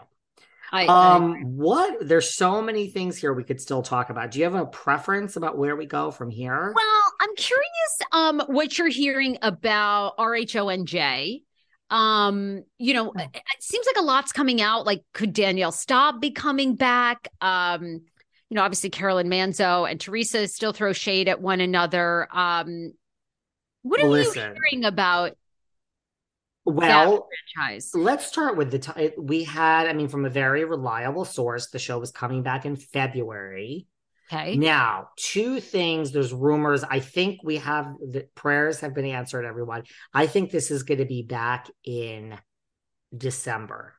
I, 0.72 0.86
um, 0.86 1.34
I 1.34 1.38
what? 1.41 2.07
There's 2.07 2.34
so 2.34 2.62
many 2.62 2.88
things 2.88 3.18
here 3.18 3.34
we 3.34 3.43
could 3.43 3.59
still 3.59 3.82
talk 3.82 4.09
about. 4.09 4.32
Do 4.32 4.39
you 4.39 4.45
have 4.45 4.55
a 4.55 4.66
preference 4.66 5.36
about 5.36 5.57
where 5.57 5.76
we 5.76 5.86
go 5.86 6.12
from 6.12 6.30
here? 6.30 6.72
Well, 6.74 7.03
I'm 7.20 7.36
curious. 7.36 7.68
Um, 8.14 8.41
what 8.47 8.78
you're 8.78 8.88
hearing 8.88 9.38
about 9.41 10.18
RHONJ? 10.18 11.43
Um, 11.89 12.64
you 12.78 12.93
know, 12.93 13.12
it, 13.12 13.30
it 13.36 13.43
seems 13.64 13.86
like 13.86 13.97
a 13.97 14.05
lot's 14.05 14.32
coming 14.32 14.62
out. 14.62 14.86
Like, 14.86 15.03
could 15.14 15.34
Danielle 15.34 15.74
Staub 15.74 16.22
be 16.22 16.32
coming 16.32 16.76
back? 16.76 17.28
Um, 17.41 18.03
you 18.52 18.56
know, 18.56 18.64
obviously 18.64 18.89
Caroline 18.89 19.30
Manzo 19.30 19.89
and 19.89 19.97
Teresa 19.97 20.45
still 20.45 20.74
throw 20.74 20.91
shade 20.91 21.30
at 21.30 21.41
one 21.41 21.62
another. 21.62 22.28
Um, 22.36 22.91
what 23.82 24.02
are 24.02 24.10
Listen, 24.10 24.56
you 24.56 24.62
hearing 24.70 24.86
about? 24.86 25.38
Well, 26.66 27.30
franchise? 27.56 27.91
let's 27.95 28.26
start 28.26 28.58
with 28.58 28.70
the 28.70 28.80
time 28.80 29.12
we 29.18 29.45
had. 29.45 29.88
I 29.88 29.93
mean, 29.93 30.10
from 30.10 30.26
a 30.26 30.30
very 30.30 30.66
reliable 30.66 31.24
source, 31.24 31.70
the 31.70 31.80
show 31.80 31.97
was 31.97 32.12
coming 32.12 32.43
back 32.43 32.66
in 32.66 32.76
February. 32.76 33.88
Okay. 34.30 34.58
Now, 34.58 35.08
two 35.16 35.62
things. 35.62 36.12
There's 36.12 36.34
rumors. 36.34 36.84
I 36.84 36.99
think 36.99 37.39
we 37.45 37.56
have 37.58 37.95
the 38.02 38.28
prayers 38.36 38.82
have 38.82 38.93
been 38.93 39.06
answered. 39.06 39.45
Everyone. 39.45 39.84
I 40.14 40.28
think 40.28 40.52
this 40.52 40.72
is 40.72 40.84
going 40.84 40.99
to 40.99 41.06
be 41.06 41.24
back 41.24 41.70
in 41.86 42.38
December. 43.18 43.93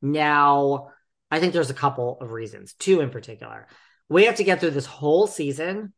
Now, 0.00 0.88
I 1.32 1.40
think 1.40 1.54
there's 1.54 1.70
a 1.70 1.74
couple 1.74 2.18
of 2.20 2.30
reasons, 2.30 2.74
two 2.74 3.00
in 3.00 3.08
particular. 3.08 3.66
We 4.10 4.26
have 4.26 4.34
to 4.36 4.44
get 4.44 4.60
through 4.60 4.72
this 4.72 4.86
whole 4.86 5.26
season 5.26 5.94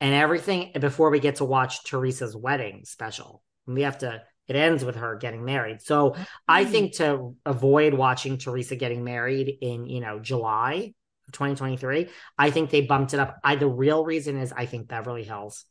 and 0.00 0.14
everything 0.14 0.72
before 0.80 1.10
we 1.10 1.20
get 1.20 1.36
to 1.36 1.44
watch 1.44 1.84
Teresa's 1.84 2.36
wedding 2.36 2.82
special. 2.84 3.44
We 3.68 3.82
have 3.82 3.98
to, 3.98 4.22
it 4.48 4.56
ends 4.56 4.84
with 4.84 4.96
her 4.96 5.14
getting 5.14 5.44
married. 5.44 5.82
So 5.82 6.10
mm-hmm. 6.10 6.22
I 6.48 6.64
think 6.64 6.96
to 6.96 7.36
avoid 7.46 7.94
watching 7.94 8.38
Teresa 8.38 8.74
getting 8.74 9.04
married 9.04 9.56
in, 9.60 9.86
you 9.86 10.00
know, 10.00 10.18
July 10.18 10.92
of 11.28 11.32
2023, 11.32 12.08
I 12.36 12.50
think 12.50 12.70
they 12.70 12.80
bumped 12.80 13.14
it 13.14 13.20
up. 13.20 13.38
I, 13.44 13.54
the 13.54 13.68
real 13.68 14.04
reason 14.04 14.36
is 14.36 14.52
I 14.52 14.66
think 14.66 14.88
Beverly 14.88 15.22
Hills. 15.22 15.64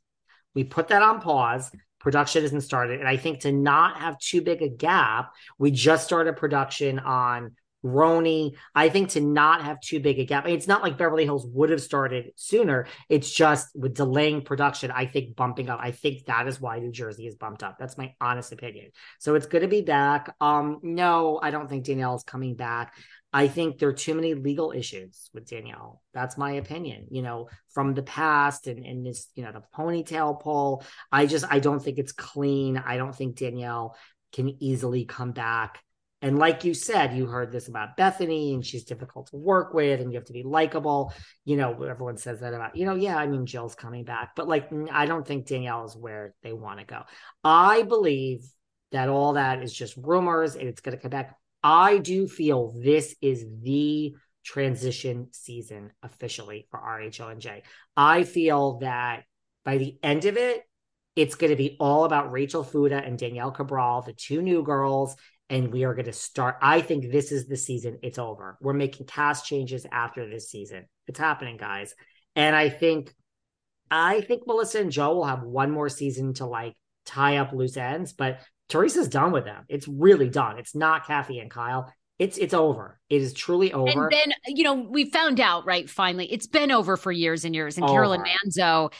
We 0.53 0.63
put 0.63 0.87
that 0.87 1.01
on 1.01 1.19
pause 1.19 1.69
production 2.05 2.43
isn't 2.43 2.61
started. 2.61 2.99
And 2.99 3.09
I 3.09 3.17
think 3.17 3.39
to 3.41 3.51
not 3.51 3.97
have 3.97 4.19
too 4.19 4.43
big 4.43 4.61
a 4.61 4.69
gap, 4.69 5.31
we 5.57 5.71
just 5.71 6.05
started 6.05 6.37
production 6.37 6.99
on 6.99 7.55
RHONY. 7.85 8.55
I 8.73 8.89
think 8.89 9.09
to 9.09 9.21
not 9.21 9.63
have 9.63 9.79
too 9.79 9.99
big 9.99 10.19
a 10.19 10.25
gap. 10.25 10.47
It's 10.47 10.67
not 10.67 10.81
like 10.81 10.97
Beverly 10.97 11.23
Hills 11.23 11.45
would 11.47 11.69
have 11.69 11.81
started 11.81 12.31
sooner. 12.35 12.87
It's 13.09 13.31
just 13.31 13.69
with 13.75 13.93
delaying 13.93 14.41
production, 14.41 14.91
I 14.91 15.05
think 15.05 15.35
bumping 15.35 15.69
up. 15.69 15.79
I 15.81 15.91
think 15.91 16.25
that 16.25 16.47
is 16.47 16.59
why 16.59 16.79
New 16.79 16.91
Jersey 16.91 17.27
is 17.27 17.35
bumped 17.35 17.63
up. 17.63 17.77
That's 17.79 17.97
my 17.97 18.13
honest 18.19 18.51
opinion. 18.51 18.91
So 19.19 19.35
it's 19.35 19.45
good 19.45 19.61
to 19.61 19.67
be 19.67 19.81
back. 19.81 20.35
Um, 20.41 20.79
no, 20.81 21.39
I 21.41 21.51
don't 21.51 21.69
think 21.69 21.85
Danielle 21.85 22.15
is 22.15 22.23
coming 22.23 22.55
back. 22.55 22.95
I 23.31 23.49
think 23.49 23.79
there 23.79 23.89
are 23.89 23.93
too 23.93 24.15
many 24.15 24.33
legal 24.33 24.71
issues 24.71 25.29
with 25.33 25.49
Danielle. 25.49 26.01
That's 26.13 26.37
my 26.37 26.53
opinion, 26.53 27.07
you 27.11 27.21
know, 27.21 27.49
from 27.73 27.93
the 27.93 28.01
past 28.01 28.65
and, 28.67 28.85
and 28.85 29.05
this, 29.05 29.27
you 29.35 29.43
know, 29.43 29.51
the 29.51 29.63
ponytail 29.77 30.41
pull. 30.41 30.85
I 31.11 31.25
just 31.25 31.43
I 31.49 31.59
don't 31.59 31.83
think 31.83 31.97
it's 31.97 32.13
clean. 32.13 32.77
I 32.77 32.95
don't 32.95 33.13
think 33.13 33.35
Danielle 33.35 33.97
can 34.31 34.63
easily 34.63 35.03
come 35.03 35.33
back 35.33 35.79
and 36.25 36.39
like 36.39 36.63
you 36.63 36.73
said, 36.73 37.15
you 37.15 37.27
heard 37.27 37.51
this 37.51 37.67
about 37.67 37.95
Bethenny 37.97 38.55
and 38.55 38.65
she's 38.65 38.83
difficult 38.83 39.27
to 39.27 39.35
work 39.35 39.75
with, 39.75 40.01
and 40.01 40.11
you 40.11 40.17
have 40.17 40.25
to 40.25 40.33
be 40.33 40.41
likable. 40.41 41.13
You 41.43 41.55
know, 41.55 41.83
everyone 41.83 42.17
says 42.17 42.39
that 42.39 42.55
about, 42.55 42.75
you 42.75 42.87
know, 42.87 42.95
yeah, 42.95 43.15
I 43.15 43.27
mean, 43.27 43.45
Jill's 43.45 43.75
coming 43.75 44.05
back, 44.05 44.31
but 44.35 44.47
like, 44.47 44.71
I 44.91 45.05
don't 45.05 45.25
think 45.25 45.45
Danielle 45.45 45.85
is 45.85 45.95
where 45.95 46.33
they 46.41 46.51
want 46.51 46.79
to 46.79 46.85
go. 46.87 47.03
I 47.43 47.83
believe 47.83 48.39
that 48.91 49.07
all 49.07 49.33
that 49.33 49.61
is 49.61 49.71
just 49.71 49.95
rumors 49.97 50.55
and 50.55 50.67
it's 50.67 50.81
going 50.81 50.97
to 50.97 51.01
come 51.01 51.11
back. 51.11 51.37
I 51.61 51.99
do 51.99 52.27
feel 52.27 52.73
this 52.83 53.15
is 53.21 53.45
the 53.61 54.15
transition 54.43 55.27
season 55.31 55.91
officially 56.01 56.65
for 56.71 56.79
RHONJ. 56.79 57.61
I 57.95 58.23
feel 58.23 58.79
that 58.79 59.25
by 59.63 59.77
the 59.77 59.99
end 60.01 60.25
of 60.25 60.37
it, 60.37 60.63
it's 61.15 61.35
going 61.35 61.51
to 61.51 61.55
be 61.55 61.77
all 61.79 62.03
about 62.03 62.31
Rachel 62.31 62.63
Fuda 62.63 62.97
and 62.97 63.17
Danielle 63.17 63.51
Cabral, 63.51 64.01
the 64.01 64.13
two 64.13 64.41
new 64.41 64.63
girls, 64.63 65.15
and 65.49 65.71
we 65.71 65.83
are 65.83 65.93
going 65.93 66.05
to 66.05 66.13
start. 66.13 66.57
I 66.61 66.81
think 66.81 67.11
this 67.11 67.31
is 67.31 67.47
the 67.47 67.57
season. 67.57 67.99
It's 68.01 68.17
over. 68.17 68.57
We're 68.61 68.73
making 68.73 69.05
cast 69.07 69.45
changes 69.45 69.85
after 69.91 70.27
this 70.29 70.49
season. 70.49 70.85
It's 71.07 71.19
happening, 71.19 71.57
guys. 71.57 71.93
And 72.35 72.55
I 72.55 72.69
think, 72.69 73.13
I 73.91 74.21
think 74.21 74.43
Melissa 74.47 74.79
and 74.79 74.91
Joe 74.91 75.15
will 75.15 75.25
have 75.25 75.43
one 75.43 75.71
more 75.71 75.89
season 75.89 76.33
to 76.35 76.45
like 76.45 76.73
tie 77.05 77.37
up 77.37 77.53
loose 77.53 77.77
ends, 77.77 78.13
but 78.13 78.39
Teresa's 78.69 79.07
done 79.07 79.31
with 79.31 79.45
them. 79.45 79.63
It's 79.69 79.87
really 79.87 80.29
done. 80.29 80.57
It's 80.57 80.75
not 80.75 81.05
Kathy 81.05 81.39
and 81.39 81.51
Kyle. 81.51 81.93
It's 82.17 82.37
it's 82.37 82.53
over. 82.53 82.97
It 83.09 83.21
is 83.21 83.33
truly 83.33 83.73
over. 83.73 84.07
And 84.07 84.11
then 84.11 84.33
you 84.47 84.63
know 84.63 84.73
we 84.73 85.09
found 85.09 85.41
out 85.41 85.65
right 85.65 85.89
finally. 85.89 86.31
It's 86.31 86.47
been 86.47 86.71
over 86.71 86.95
for 86.95 87.11
years 87.11 87.43
and 87.43 87.53
years. 87.53 87.75
And 87.75 87.83
over. 87.83 87.93
Caroline 87.93 88.23
Manzo 88.23 88.93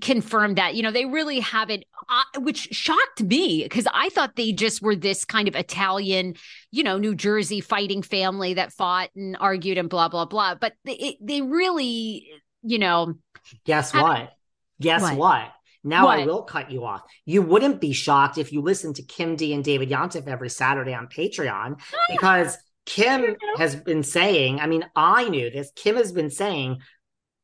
confirmed 0.00 0.58
that 0.58 0.74
you 0.74 0.82
know 0.82 0.90
they 0.90 1.06
really 1.06 1.40
haven't 1.40 1.84
uh, 2.08 2.40
which 2.40 2.68
shocked 2.70 3.22
me 3.22 3.62
because 3.62 3.86
i 3.94 4.10
thought 4.10 4.36
they 4.36 4.52
just 4.52 4.82
were 4.82 4.94
this 4.94 5.24
kind 5.24 5.48
of 5.48 5.56
italian 5.56 6.34
you 6.70 6.82
know 6.82 6.98
new 6.98 7.14
jersey 7.14 7.60
fighting 7.60 8.02
family 8.02 8.54
that 8.54 8.72
fought 8.72 9.08
and 9.16 9.36
argued 9.40 9.78
and 9.78 9.88
blah 9.88 10.08
blah 10.08 10.26
blah 10.26 10.54
but 10.54 10.74
they, 10.84 11.16
they 11.22 11.40
really 11.40 12.28
you 12.62 12.78
know 12.78 13.14
guess 13.64 13.94
what 13.94 14.32
guess 14.80 15.02
what, 15.02 15.16
what? 15.16 15.52
Now 15.82 16.06
what? 16.06 16.18
I 16.18 16.26
will 16.26 16.42
cut 16.42 16.70
you 16.70 16.84
off. 16.84 17.02
You 17.24 17.42
wouldn't 17.42 17.80
be 17.80 17.92
shocked 17.92 18.38
if 18.38 18.52
you 18.52 18.60
listened 18.60 18.96
to 18.96 19.02
Kim 19.02 19.36
D 19.36 19.54
and 19.54 19.64
David 19.64 19.88
Yontef 19.88 20.26
every 20.26 20.50
Saturday 20.50 20.92
on 20.92 21.06
Patreon 21.06 21.80
because 22.10 22.58
Kim 22.86 23.36
has 23.56 23.76
been 23.76 24.02
saying, 24.02 24.60
I 24.60 24.66
mean, 24.66 24.84
I 24.94 25.28
knew 25.28 25.50
this. 25.50 25.70
Kim 25.74 25.96
has 25.96 26.12
been 26.12 26.30
saying 26.30 26.80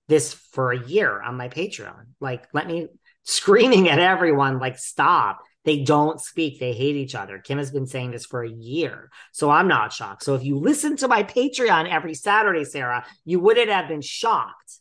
this 0.08 0.32
for 0.32 0.72
a 0.72 0.86
year 0.86 1.20
on 1.20 1.36
my 1.36 1.48
Patreon. 1.48 2.06
Like, 2.20 2.46
let 2.52 2.66
me 2.66 2.88
screaming 3.24 3.88
at 3.88 3.98
everyone, 3.98 4.58
like, 4.58 4.78
stop. 4.78 5.40
They 5.64 5.82
don't 5.82 6.20
speak. 6.20 6.60
They 6.60 6.72
hate 6.72 6.94
each 6.94 7.16
other. 7.16 7.38
Kim 7.38 7.58
has 7.58 7.72
been 7.72 7.88
saying 7.88 8.12
this 8.12 8.24
for 8.24 8.44
a 8.44 8.48
year. 8.48 9.10
So 9.32 9.50
I'm 9.50 9.66
not 9.66 9.92
shocked. 9.92 10.22
So 10.22 10.36
if 10.36 10.44
you 10.44 10.58
listen 10.58 10.96
to 10.98 11.08
my 11.08 11.24
Patreon 11.24 11.90
every 11.90 12.14
Saturday, 12.14 12.64
Sarah, 12.64 13.04
you 13.24 13.40
wouldn't 13.40 13.68
have 13.68 13.88
been 13.88 14.00
shocked. 14.00 14.78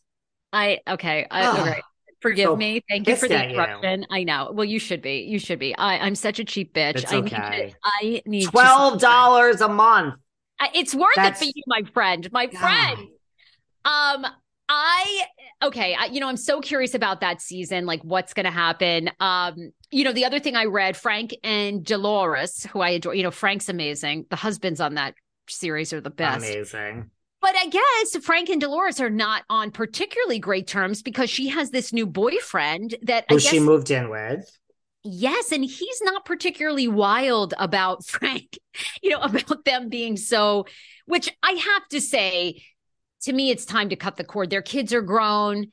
I, 0.52 0.78
okay. 0.86 1.26
I, 1.28 1.60
okay. 1.60 1.82
Forgive 2.20 2.46
so 2.46 2.56
me. 2.56 2.82
Thank 2.88 3.08
you 3.08 3.16
for 3.16 3.28
the 3.28 3.50
interruption. 3.50 4.02
You. 4.02 4.06
I 4.10 4.22
know. 4.22 4.52
Well, 4.54 4.64
you 4.64 4.78
should 4.78 5.02
be. 5.02 5.26
You 5.28 5.38
should 5.38 5.58
be. 5.58 5.76
I, 5.76 5.98
I'm 5.98 6.14
such 6.14 6.38
a 6.38 6.44
cheap 6.44 6.72
bitch. 6.72 7.02
It's 7.02 7.12
okay. 7.12 7.36
I 7.36 7.50
need, 7.50 7.70
to, 7.70 7.76
I 7.84 8.22
need 8.26 8.44
twelve 8.44 9.00
dollars 9.00 9.60
a 9.60 9.68
month 9.68 10.14
It's 10.74 10.94
worth 10.94 11.14
That's- 11.16 11.42
it 11.42 11.44
for 11.44 11.52
you, 11.54 11.62
my 11.66 11.82
friend. 11.92 12.30
My 12.32 12.46
God. 12.46 12.60
friend. 12.60 13.08
Um, 13.84 14.26
I 14.68 15.22
okay, 15.62 15.94
I, 15.98 16.06
you 16.06 16.20
know, 16.20 16.28
I'm 16.28 16.36
so 16.36 16.60
curious 16.60 16.94
about 16.94 17.20
that 17.20 17.40
season, 17.40 17.86
like 17.86 18.02
what's 18.02 18.34
going 18.34 18.44
to 18.44 18.50
happen. 18.50 19.10
Um, 19.20 19.72
you 19.90 20.04
know, 20.04 20.12
the 20.12 20.24
other 20.24 20.38
thing 20.38 20.56
I 20.56 20.64
read, 20.64 20.96
Frank 20.96 21.34
and 21.44 21.84
Dolores, 21.84 22.64
who 22.64 22.80
I 22.80 22.90
adore. 22.90 23.14
You 23.14 23.22
know, 23.22 23.30
Frank's 23.30 23.68
amazing. 23.68 24.26
The 24.30 24.36
husbands 24.36 24.80
on 24.80 24.94
that 24.94 25.14
series 25.48 25.92
are 25.92 26.00
the 26.00 26.10
best. 26.10 26.44
Amazing. 26.44 27.10
But 27.40 27.54
I 27.56 27.68
guess 27.68 28.24
Frank 28.24 28.48
and 28.48 28.60
Dolores 28.60 29.00
are 29.00 29.10
not 29.10 29.44
on 29.48 29.70
particularly 29.70 30.38
great 30.38 30.66
terms 30.66 31.02
because 31.02 31.30
she 31.30 31.48
has 31.48 31.70
this 31.70 31.92
new 31.92 32.06
boyfriend 32.06 32.96
that 33.02 33.24
I 33.28 33.34
Who 33.34 33.40
guess 33.40 33.50
she 33.50 33.60
moved 33.60 33.90
in 33.90 34.08
with. 34.10 34.50
Yes, 35.04 35.52
and 35.52 35.64
he's 35.64 36.02
not 36.02 36.24
particularly 36.24 36.88
wild 36.88 37.54
about 37.58 38.04
Frank, 38.06 38.58
you 39.00 39.10
know, 39.10 39.20
about 39.20 39.64
them 39.64 39.88
being 39.88 40.16
so, 40.16 40.66
which 41.06 41.30
I 41.42 41.52
have 41.52 41.86
to 41.90 42.00
say, 42.00 42.62
to 43.22 43.32
me, 43.32 43.50
it's 43.50 43.64
time 43.64 43.88
to 43.88 43.96
cut 43.96 44.16
the 44.16 44.24
cord. 44.24 44.50
Their 44.50 44.62
kids 44.62 44.92
are 44.92 45.02
grown. 45.02 45.66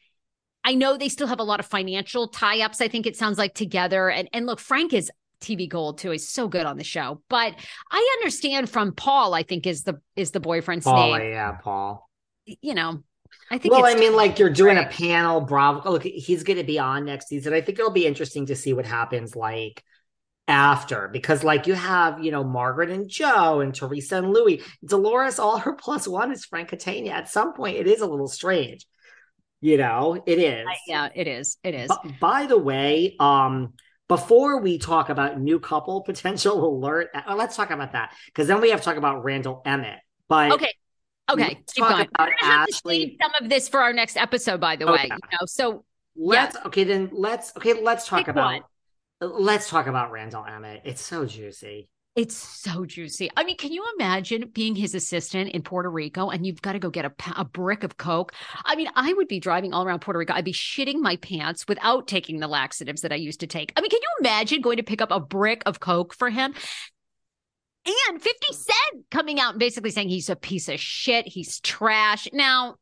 I 0.64 0.76
know 0.76 0.98
they 0.98 1.10
still 1.10 1.28
have 1.28 1.40
a 1.40 1.44
lot 1.44 1.60
of 1.60 1.66
financial 1.66 2.30
tie-ups, 2.30 2.80
I 2.82 2.88
think 2.88 3.06
it 3.06 3.18
sounds 3.18 3.38
like 3.38 3.54
together. 3.54 4.10
And 4.10 4.30
and 4.34 4.46
look, 4.46 4.60
Frank 4.60 4.94
is 4.94 5.12
TV 5.42 5.68
gold 5.68 5.98
too. 5.98 6.12
He's 6.12 6.30
so 6.30 6.48
good 6.48 6.66
on 6.66 6.78
the 6.78 6.84
show. 6.84 7.22
But 7.30 7.54
I 7.92 8.18
understand 8.20 8.70
from 8.70 8.94
Paul, 8.94 9.34
I 9.34 9.44
think 9.44 9.68
is 9.68 9.84
the 9.84 10.00
is 10.16 10.32
the 10.32 10.40
boyfriend's 10.40 10.86
Paul, 10.86 11.18
name. 11.18 11.32
yeah, 11.32 11.52
Paul. 11.52 12.10
You 12.46 12.74
know, 12.74 13.04
I 13.52 13.58
think 13.58 13.74
Well, 13.74 13.86
I 13.86 13.96
mean, 13.96 14.16
like 14.16 14.40
you're 14.40 14.50
doing 14.50 14.78
a 14.78 14.86
panel. 14.86 15.42
Bravo. 15.42 15.92
Look, 15.92 16.04
he's 16.04 16.44
going 16.44 16.58
to 16.58 16.64
be 16.64 16.80
on 16.80 17.06
next 17.06 17.28
season. 17.28 17.54
I 17.54 17.62
think 17.62 17.78
it'll 17.80 17.92
be 17.92 18.06
interesting 18.06 18.46
to 18.48 18.56
see 18.56 18.74
what 18.74 18.86
happens 18.86 19.36
like 19.36 19.84
after 20.48 21.08
because, 21.08 21.44
like, 21.44 21.68
you 21.68 21.74
have 21.74 22.24
you 22.24 22.32
know 22.32 22.44
Margaret 22.44 22.90
and 22.90 23.08
Joe 23.10 23.60
and 23.62 23.74
Teresa 23.74 24.18
and 24.18 24.32
Louie. 24.34 24.62
Dolores, 24.86 25.40
all 25.40 25.58
her 25.60 25.74
plus 25.74 26.08
one 26.08 26.32
is 26.32 26.46
Frank 26.46 26.70
Catania. 26.70 27.14
At 27.14 27.30
some 27.30 27.54
point, 27.54 27.78
it 27.78 27.88
is 27.88 28.02
a 28.02 28.08
little 28.08 28.28
strange. 28.28 28.86
You 29.62 29.78
know, 29.78 30.22
it 30.26 30.40
is. 30.40 30.66
yeah, 30.88 31.08
it 31.16 31.28
is. 31.28 31.58
It 31.64 31.74
is. 31.74 31.92
By 32.20 32.48
the 32.48 32.58
way, 32.58 33.16
um, 33.20 33.74
before 34.10 34.60
we 34.60 34.78
talk 34.78 35.08
about 35.10 35.40
new 35.40 35.58
couple 35.60 36.02
potential 36.02 36.66
alert, 36.76 37.08
uh, 37.16 37.34
let's 37.36 37.56
talk 37.56 37.72
about 37.72 37.94
that 37.94 38.14
because 38.26 38.48
then 38.48 38.60
we 38.60 38.72
have 38.72 38.80
to 38.82 38.86
talk 38.86 38.98
about 38.98 39.24
Randall 39.24 39.62
Emmett. 39.66 40.00
But 40.28 40.52
Okay. 40.52 40.74
Okay. 41.32 41.58
Keep 41.74 41.86
going. 41.86 42.08
about 42.14 42.28
We're 42.30 42.36
gonna 42.42 42.54
have 42.54 42.68
to 42.68 42.74
Ashley- 42.76 43.18
some 43.22 43.32
of 43.42 43.50
this 43.50 43.70
for 43.70 43.80
our 43.80 43.94
next 43.94 44.18
episode, 44.18 44.60
by 44.60 44.76
the 44.76 44.86
Oh, 44.86 44.92
way. 44.92 45.04
You 45.06 45.10
know, 45.32 45.46
so 45.46 45.86
let's 46.18 46.58
okay 46.66 46.84
then 46.84 47.10
let's 47.14 47.56
okay 47.56 47.82
let's 47.82 48.06
talk 48.06 48.20
Pick 48.20 48.28
about 48.28 48.64
let's 49.26 49.70
talk 49.70 49.88
about 49.88 50.12
Randall 50.12 50.46
Emmett. 50.46 50.82
It's 50.86 51.02
so 51.02 51.26
juicy. 51.26 51.90
it's 52.16 52.36
so 52.36 52.86
juicy. 52.86 53.30
I 53.36 53.44
mean, 53.44 53.58
can 53.58 53.72
you 53.72 53.84
imagine 53.96 54.52
being 54.54 54.76
his 54.76 54.94
assistant 54.94 55.50
in 55.52 55.64
Puerto 55.64 55.90
Rico 55.90 56.30
and 56.30 56.46
you've 56.46 56.62
got 56.62 56.74
to 56.74 56.80
go 56.80 56.90
get 56.90 57.06
a, 57.06 57.14
a 57.36 57.44
brick 57.44 57.84
of 57.84 57.98
Coke? 57.98 58.34
I 58.66 58.76
mean, 58.76 58.88
I 58.96 59.14
would 59.14 59.28
be 59.28 59.40
driving 59.40 59.74
all 59.74 59.84
around 59.84 60.02
Puerto 60.02 60.20
Rico. 60.20 60.34
I'd 60.34 60.46
be 60.46 60.54
shitting 60.54 61.00
my 61.00 61.16
pants 61.18 61.68
without 61.68 62.08
taking 62.08 62.40
the 62.40 62.48
laxatives 62.48 63.02
that 63.02 63.12
I 63.12 63.16
used 63.16 63.40
to 63.40 63.48
take. 63.48 63.74
I 63.76 63.82
mean, 63.82 63.90
can 63.90 64.00
you 64.02 64.10
imagine 64.20 64.62
going 64.62 64.78
to 64.78 64.84
pick 64.84 65.02
up 65.02 65.12
a 65.12 65.20
brick 65.20 65.64
of 65.66 65.80
Coke 65.80 66.14
for 66.14 66.30
him? 66.30 66.54
And 67.86 68.22
50 68.22 68.30
mm. 68.30 68.56
Cent 68.56 69.06
coming 69.12 69.40
out 69.40 69.52
and 69.52 69.60
basically 69.60 69.92
saying 69.92 70.10
he's 70.10 70.30
a 70.30 70.36
piece 70.36 70.70
of 70.70 70.80
shit. 70.80 71.28
He's 71.28 71.60
trash. 71.60 72.28
Now, 72.32 72.76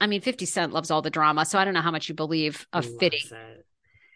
I 0.00 0.06
mean, 0.06 0.20
50 0.20 0.46
Cent 0.46 0.72
loves 0.72 0.90
all 0.90 1.02
the 1.02 1.10
drama. 1.10 1.44
So 1.44 1.58
I 1.58 1.64
don't 1.64 1.74
know 1.74 1.80
how 1.80 1.90
much 1.90 2.08
you 2.08 2.14
believe 2.14 2.66
of 2.72 2.86
Fitty, 2.98 3.18
it. 3.30 3.66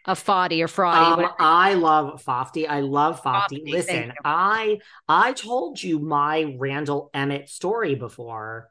Of 0.05 0.22
Foddy 0.24 0.62
or 0.62 0.68
Fraudy. 0.68 1.24
Um. 1.24 1.30
I 1.38 1.74
love 1.74 2.22
Fofty. 2.24 2.66
I 2.68 2.80
love 2.80 3.22
Fofty. 3.22 3.61
Fofty, 3.61 3.72
Listen. 3.72 4.12
I 4.24 4.80
I 5.09 5.32
told 5.32 5.82
you 5.82 5.98
my 5.98 6.55
Randall 6.59 7.11
Emmett 7.14 7.48
story 7.48 7.94
before. 7.94 8.68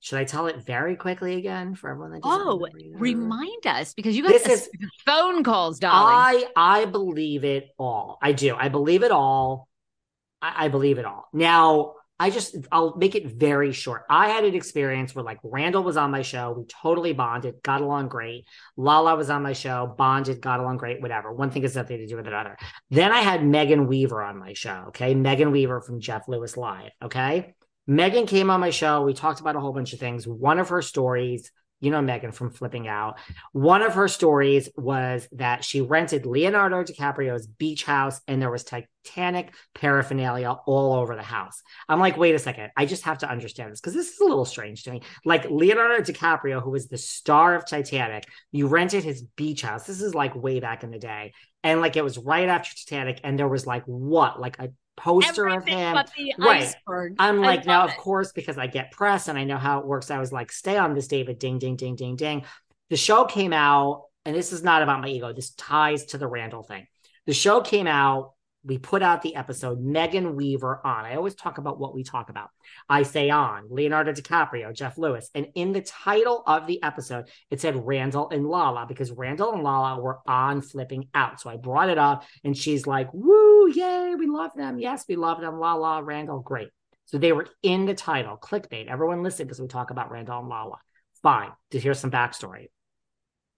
Should 0.00 0.18
I 0.18 0.24
tell 0.24 0.46
it 0.46 0.58
very 0.58 0.94
quickly 0.94 1.34
again 1.36 1.74
for 1.74 1.90
everyone 1.90 2.12
that 2.12 2.20
Oh, 2.22 2.64
remind 2.94 3.66
us 3.66 3.92
because 3.92 4.16
you 4.16 4.22
got 4.22 4.32
this 4.34 4.46
is- 4.46 4.70
phone 5.04 5.42
calls, 5.42 5.80
darling. 5.80 6.14
I 6.54 6.80
I 6.82 6.84
believe 6.84 7.44
it 7.44 7.70
all. 7.78 8.18
I 8.22 8.30
do. 8.32 8.54
I 8.54 8.68
believe 8.68 9.02
it 9.02 9.10
all. 9.10 9.68
I, 10.40 10.66
I 10.66 10.68
believe 10.68 10.98
it 10.98 11.06
all. 11.06 11.26
Now, 11.32 11.94
I 12.18 12.30
just 12.30 12.56
I'll 12.72 12.96
make 12.96 13.14
it 13.14 13.26
very 13.26 13.72
short. 13.72 14.04
I 14.08 14.28
had 14.28 14.44
an 14.44 14.54
experience 14.54 15.14
where 15.14 15.24
like 15.24 15.38
Randall 15.42 15.82
was 15.82 15.98
on 15.98 16.10
my 16.10 16.22
show. 16.22 16.54
We 16.56 16.64
totally 16.64 17.12
bonded, 17.12 17.62
got 17.62 17.82
along 17.82 18.08
great. 18.08 18.46
Lala 18.76 19.16
was 19.16 19.28
on 19.28 19.42
my 19.42 19.52
show, 19.52 19.94
bonded, 19.98 20.40
got 20.40 20.60
along 20.60 20.78
great, 20.78 21.02
whatever. 21.02 21.32
One 21.32 21.50
thing 21.50 21.62
has 21.62 21.76
nothing 21.76 21.98
to 21.98 22.06
do 22.06 22.16
with 22.16 22.26
another. 22.26 22.56
Then 22.90 23.12
I 23.12 23.20
had 23.20 23.44
Megan 23.44 23.86
Weaver 23.86 24.22
on 24.22 24.38
my 24.38 24.54
show. 24.54 24.84
Okay. 24.88 25.14
Megan 25.14 25.52
Weaver 25.52 25.82
from 25.82 26.00
Jeff 26.00 26.26
Lewis 26.26 26.56
Live. 26.56 26.92
Okay. 27.02 27.54
Megan 27.86 28.26
came 28.26 28.50
on 28.50 28.60
my 28.60 28.70
show. 28.70 29.02
We 29.02 29.12
talked 29.12 29.40
about 29.40 29.56
a 29.56 29.60
whole 29.60 29.72
bunch 29.72 29.92
of 29.92 30.00
things. 30.00 30.26
One 30.26 30.58
of 30.58 30.70
her 30.70 30.82
stories, 30.82 31.52
you 31.80 31.90
know, 31.90 32.00
Megan 32.00 32.32
from 32.32 32.50
Flipping 32.50 32.88
Out. 32.88 33.18
One 33.52 33.82
of 33.82 33.94
her 33.94 34.08
stories 34.08 34.68
was 34.76 35.28
that 35.32 35.64
she 35.64 35.80
rented 35.80 36.26
Leonardo 36.26 36.82
DiCaprio's 36.82 37.46
beach 37.46 37.84
house 37.84 38.20
and 38.26 38.40
there 38.40 38.50
was 38.50 38.64
Titanic 38.64 39.52
paraphernalia 39.74 40.56
all 40.66 40.94
over 40.94 41.14
the 41.14 41.22
house. 41.22 41.62
I'm 41.88 42.00
like, 42.00 42.16
wait 42.16 42.34
a 42.34 42.38
second. 42.38 42.70
I 42.76 42.86
just 42.86 43.04
have 43.04 43.18
to 43.18 43.30
understand 43.30 43.72
this 43.72 43.80
because 43.80 43.94
this 43.94 44.12
is 44.12 44.20
a 44.20 44.24
little 44.24 44.44
strange 44.46 44.84
to 44.84 44.92
me. 44.92 45.02
Like 45.24 45.50
Leonardo 45.50 46.02
DiCaprio, 46.02 46.62
who 46.62 46.70
was 46.70 46.88
the 46.88 46.98
star 46.98 47.54
of 47.54 47.66
Titanic, 47.66 48.24
you 48.52 48.68
rented 48.68 49.04
his 49.04 49.22
beach 49.22 49.62
house. 49.62 49.86
This 49.86 50.00
is 50.00 50.14
like 50.14 50.34
way 50.34 50.60
back 50.60 50.82
in 50.82 50.90
the 50.90 50.98
day. 50.98 51.32
And 51.62 51.80
like 51.80 51.96
it 51.96 52.04
was 52.04 52.16
right 52.16 52.48
after 52.48 52.70
Titanic, 52.76 53.20
and 53.24 53.36
there 53.36 53.48
was 53.48 53.66
like 53.66 53.82
what? 53.86 54.40
Like 54.40 54.58
a 54.60 54.68
poster 54.96 55.48
Everything 55.48 55.74
of 55.74 55.78
him. 55.78 55.94
but 55.94 56.10
the 56.16 56.34
Right. 56.38 56.62
iceberg. 56.62 57.14
I'm 57.18 57.40
like, 57.40 57.66
now, 57.66 57.80
love 57.82 57.90
of 57.90 57.96
course, 57.96 58.32
because 58.32 58.58
I 58.58 58.66
get 58.66 58.90
press 58.92 59.28
and 59.28 59.38
I 59.38 59.44
know 59.44 59.58
how 59.58 59.78
it 59.80 59.86
works, 59.86 60.10
I 60.10 60.18
was 60.18 60.32
like, 60.32 60.50
stay 60.52 60.76
on 60.76 60.94
this, 60.94 61.06
David. 61.08 61.38
Ding, 61.38 61.58
ding, 61.58 61.76
ding, 61.76 61.96
ding, 61.96 62.16
ding. 62.16 62.44
The 62.90 62.96
show 62.96 63.24
came 63.24 63.52
out, 63.52 64.04
and 64.24 64.34
this 64.34 64.52
is 64.52 64.62
not 64.62 64.82
about 64.82 65.00
my 65.00 65.08
ego. 65.08 65.32
This 65.32 65.50
ties 65.50 66.06
to 66.06 66.18
the 66.18 66.26
Randall 66.26 66.62
thing. 66.62 66.86
The 67.26 67.34
show 67.34 67.60
came 67.60 67.86
out. 67.86 68.32
We 68.66 68.78
put 68.78 69.00
out 69.00 69.22
the 69.22 69.36
episode, 69.36 69.80
Megan 69.80 70.34
Weaver 70.34 70.80
on. 70.84 71.04
I 71.04 71.14
always 71.14 71.36
talk 71.36 71.58
about 71.58 71.78
what 71.78 71.94
we 71.94 72.02
talk 72.02 72.30
about. 72.30 72.50
I 72.88 73.04
say 73.04 73.30
on 73.30 73.68
Leonardo 73.70 74.12
DiCaprio, 74.12 74.74
Jeff 74.74 74.98
Lewis. 74.98 75.30
And 75.36 75.46
in 75.54 75.72
the 75.72 75.82
title 75.82 76.42
of 76.46 76.66
the 76.66 76.82
episode, 76.82 77.28
it 77.48 77.60
said 77.60 77.86
Randall 77.86 78.28
and 78.30 78.44
Lala 78.48 78.86
because 78.86 79.12
Randall 79.12 79.52
and 79.52 79.62
Lala 79.62 80.00
were 80.02 80.18
on 80.26 80.62
flipping 80.62 81.08
out. 81.14 81.40
So 81.40 81.48
I 81.48 81.56
brought 81.56 81.90
it 81.90 81.98
up 81.98 82.24
and 82.42 82.56
she's 82.56 82.88
like, 82.88 83.08
woo, 83.12 83.70
yay, 83.70 84.16
we 84.18 84.26
love 84.26 84.50
them. 84.56 84.80
Yes, 84.80 85.04
we 85.08 85.14
love 85.14 85.40
them. 85.40 85.60
Lala, 85.60 86.02
Randall, 86.02 86.40
great. 86.40 86.68
So 87.04 87.18
they 87.18 87.32
were 87.32 87.46
in 87.62 87.86
the 87.86 87.94
title, 87.94 88.36
clickbait. 88.36 88.88
Everyone 88.88 89.22
listen 89.22 89.46
because 89.46 89.60
we 89.60 89.68
talk 89.68 89.90
about 89.90 90.10
Randall 90.10 90.40
and 90.40 90.48
Lala. 90.48 90.78
Fine. 91.22 91.52
To 91.70 91.78
hear 91.78 91.94
some 91.94 92.10
backstory. 92.10 92.66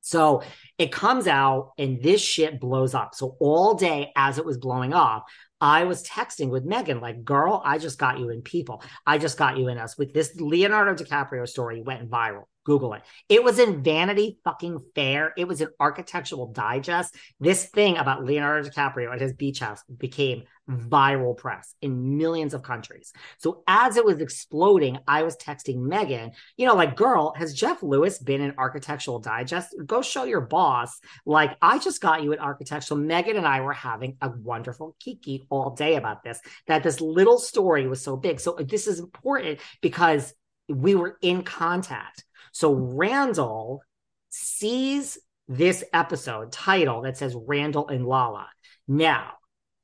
So 0.09 0.43
it 0.79 0.91
comes 0.91 1.27
out 1.27 1.73
and 1.77 2.03
this 2.03 2.23
shit 2.23 2.61
blows 2.61 2.95
up. 2.95 3.15
So 3.15 3.37
all 3.41 3.75
day 3.75 4.11
as 4.17 4.39
it 4.39 4.45
was 4.47 4.57
blowing 4.57 4.95
up, 4.95 5.27
I 5.61 5.85
was 5.85 6.03
texting 6.03 6.49
with 6.49 6.65
Megan, 6.65 7.01
like, 7.01 7.25
girl, 7.25 7.61
I 7.63 7.77
just 7.77 7.99
got 7.99 8.19
you 8.19 8.31
in 8.31 8.41
people. 8.41 8.83
I 9.07 9.19
just 9.19 9.37
got 9.37 9.59
you 9.59 9.69
in 9.69 9.77
us 9.77 9.99
with 9.99 10.15
this 10.15 10.35
Leonardo 10.41 10.95
DiCaprio 10.95 11.47
story 11.47 11.83
went 11.83 12.09
viral. 12.09 12.45
Google 12.69 12.93
it. 12.93 13.03
It 13.31 13.43
was 13.43 13.59
in 13.59 13.83
Vanity 13.83 14.37
fucking 14.45 14.79
Fair. 14.95 15.33
It 15.39 15.49
was 15.49 15.63
in 15.63 15.69
Architectural 15.81 16.53
Digest. 16.53 17.17
This 17.41 17.65
thing 17.65 17.97
about 17.97 18.27
Leonardo 18.27 18.69
DiCaprio 18.69 19.11
at 19.11 19.23
his 19.23 19.33
beach 19.33 19.61
house 19.61 19.83
became 19.85 20.43
viral 20.69 21.35
press 21.35 21.75
in 21.81 22.19
millions 22.19 22.53
of 22.53 22.63
countries. 22.63 23.15
So 23.39 23.63
as 23.67 23.97
it 23.97 24.05
was 24.05 24.21
exploding, 24.21 24.99
I 25.09 25.23
was 25.23 25.35
texting 25.39 25.79
Megan, 25.79 26.33
you 26.59 26.67
know, 26.67 26.75
like, 26.75 26.95
girl, 26.95 27.33
has 27.39 27.55
Jeff 27.55 27.83
Lewis 27.83 28.19
been 28.19 28.43
in 28.43 28.53
Architectural 28.59 29.19
Digest? 29.19 29.75
Go 29.87 30.03
show 30.03 30.25
your 30.25 30.43
boss. 30.43 31.01
Like, 31.25 31.57
I 31.63 31.79
just 31.79 32.03
got 32.03 32.23
you 32.23 32.35
at 32.35 32.39
Architectural. 32.39 33.01
Megan 33.01 33.39
and 33.39 33.47
I 33.47 33.63
were 33.63 33.73
having 33.73 34.19
a 34.21 34.29
wonderful 34.29 34.95
kiki 35.01 35.47
all 35.49 35.71
day 35.71 35.97
about 35.97 36.23
this, 36.23 36.39
that 36.67 36.83
this 36.83 37.01
little 37.01 37.39
story 37.39 37.89
was 37.89 38.05
so 38.05 38.19
big. 38.19 38.39
So 38.39 38.59
this 38.61 38.87
is 38.87 38.99
important 38.99 39.61
because 39.81 40.35
we 40.69 40.95
were 40.95 41.17
in 41.23 41.45
contact. 41.45 42.25
So 42.53 42.73
Randall 42.73 43.83
sees 44.31 45.19
this 45.49 45.83
episode 45.93 46.53
title 46.53 47.03
that 47.03 47.17
says 47.17 47.35
Randall 47.35 47.89
and 47.89 48.07
Lala. 48.07 48.49
Now, 48.87 49.33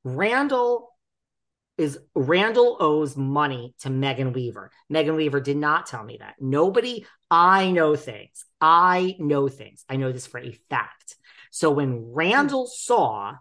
Randall 0.05 0.91
is 1.77 1.99
Randall 2.15 2.77
owes 2.81 3.17
money 3.17 3.75
to 3.81 3.91
Megan 3.91 4.33
Weaver. 4.33 4.71
Megan 4.89 5.17
Weaver 5.17 5.41
did 5.41 5.57
not 5.57 5.87
tell 5.87 6.05
me 6.05 6.19
that. 6.21 6.35
Nobody, 6.39 7.05
I 7.31 7.71
know 7.71 7.97
things. 7.97 8.45
I 8.61 9.17
know 9.19 9.49
things. 9.49 9.85
I 9.89 9.97
know 9.97 10.13
this 10.13 10.27
for 10.27 10.39
a 10.39 10.53
fact. 10.71 11.17
So 11.51 11.71
when 11.71 12.13
Randall 12.13 12.67
saw 12.67 13.35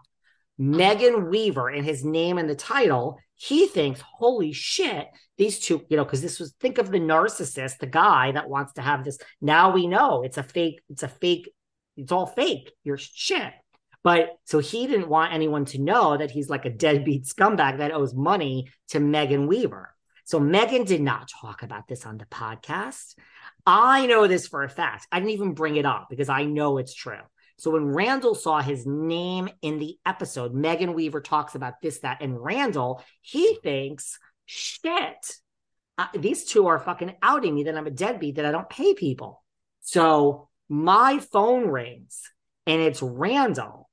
Megan 0.58 1.28
Weaver 1.28 1.68
and 1.68 1.84
his 1.84 2.04
name 2.04 2.38
in 2.38 2.46
the 2.46 2.54
title, 2.54 3.18
he 3.36 3.66
thinks, 3.66 4.00
holy 4.00 4.52
shit, 4.52 5.06
these 5.36 5.58
two, 5.58 5.84
you 5.88 5.96
know, 5.96 6.04
because 6.04 6.22
this 6.22 6.38
was 6.38 6.54
think 6.60 6.78
of 6.78 6.90
the 6.90 7.00
narcissist, 7.00 7.78
the 7.78 7.86
guy 7.86 8.32
that 8.32 8.48
wants 8.48 8.74
to 8.74 8.82
have 8.82 9.04
this. 9.04 9.18
Now 9.40 9.72
we 9.72 9.86
know 9.86 10.22
it's 10.22 10.38
a 10.38 10.42
fake, 10.42 10.80
it's 10.88 11.02
a 11.02 11.08
fake, 11.08 11.50
it's 11.96 12.12
all 12.12 12.26
fake. 12.26 12.72
You're 12.84 12.98
shit. 12.98 13.52
But 14.02 14.36
so 14.44 14.58
he 14.58 14.86
didn't 14.86 15.08
want 15.08 15.32
anyone 15.32 15.64
to 15.66 15.80
know 15.80 16.16
that 16.16 16.30
he's 16.30 16.50
like 16.50 16.66
a 16.66 16.70
deadbeat 16.70 17.24
scumbag 17.24 17.78
that 17.78 17.92
owes 17.92 18.14
money 18.14 18.70
to 18.88 19.00
Megan 19.00 19.46
Weaver. 19.46 19.94
So 20.26 20.38
Megan 20.38 20.84
did 20.84 21.00
not 21.00 21.28
talk 21.28 21.62
about 21.62 21.88
this 21.88 22.06
on 22.06 22.18
the 22.18 22.26
podcast. 22.26 23.14
I 23.66 24.06
know 24.06 24.26
this 24.26 24.46
for 24.46 24.62
a 24.62 24.68
fact. 24.68 25.06
I 25.10 25.18
didn't 25.18 25.32
even 25.32 25.54
bring 25.54 25.76
it 25.76 25.86
up 25.86 26.06
because 26.10 26.28
I 26.28 26.44
know 26.44 26.78
it's 26.78 26.94
true. 26.94 27.20
So 27.56 27.70
when 27.70 27.86
Randall 27.86 28.34
saw 28.34 28.60
his 28.60 28.84
name 28.86 29.48
in 29.62 29.78
the 29.78 29.96
episode, 30.04 30.54
Megan 30.54 30.94
Weaver 30.94 31.20
talks 31.20 31.54
about 31.54 31.80
this, 31.80 32.00
that, 32.00 32.20
and 32.20 32.42
Randall, 32.42 33.02
he 33.22 33.58
thinks, 33.62 34.18
shit, 34.44 35.36
uh, 35.96 36.06
these 36.14 36.44
two 36.44 36.66
are 36.66 36.78
fucking 36.78 37.14
outing 37.22 37.54
me 37.54 37.64
that 37.64 37.76
I'm 37.76 37.86
a 37.86 37.90
deadbeat, 37.90 38.36
that 38.36 38.46
I 38.46 38.50
don't 38.50 38.68
pay 38.68 38.94
people. 38.94 39.44
So 39.80 40.48
my 40.68 41.18
phone 41.18 41.68
rings 41.68 42.22
and 42.66 42.80
it's 42.80 43.02
Randall 43.02 43.88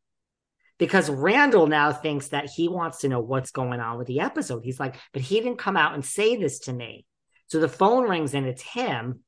because 0.77 1.09
Randall 1.09 1.67
now 1.67 1.93
thinks 1.93 2.29
that 2.29 2.49
he 2.49 2.67
wants 2.67 2.99
to 2.99 3.09
know 3.09 3.19
what's 3.19 3.51
going 3.51 3.79
on 3.79 3.99
with 3.99 4.07
the 4.07 4.21
episode. 4.21 4.63
He's 4.63 4.79
like, 4.79 4.95
but 5.13 5.21
he 5.21 5.39
didn't 5.39 5.59
come 5.59 5.77
out 5.77 5.93
and 5.93 6.03
say 6.03 6.37
this 6.37 6.59
to 6.61 6.73
me. 6.73 7.05
So 7.47 7.59
the 7.59 7.67
phone 7.67 8.09
rings 8.09 8.33
and 8.33 8.47
it's 8.47 8.63
him. 8.63 9.19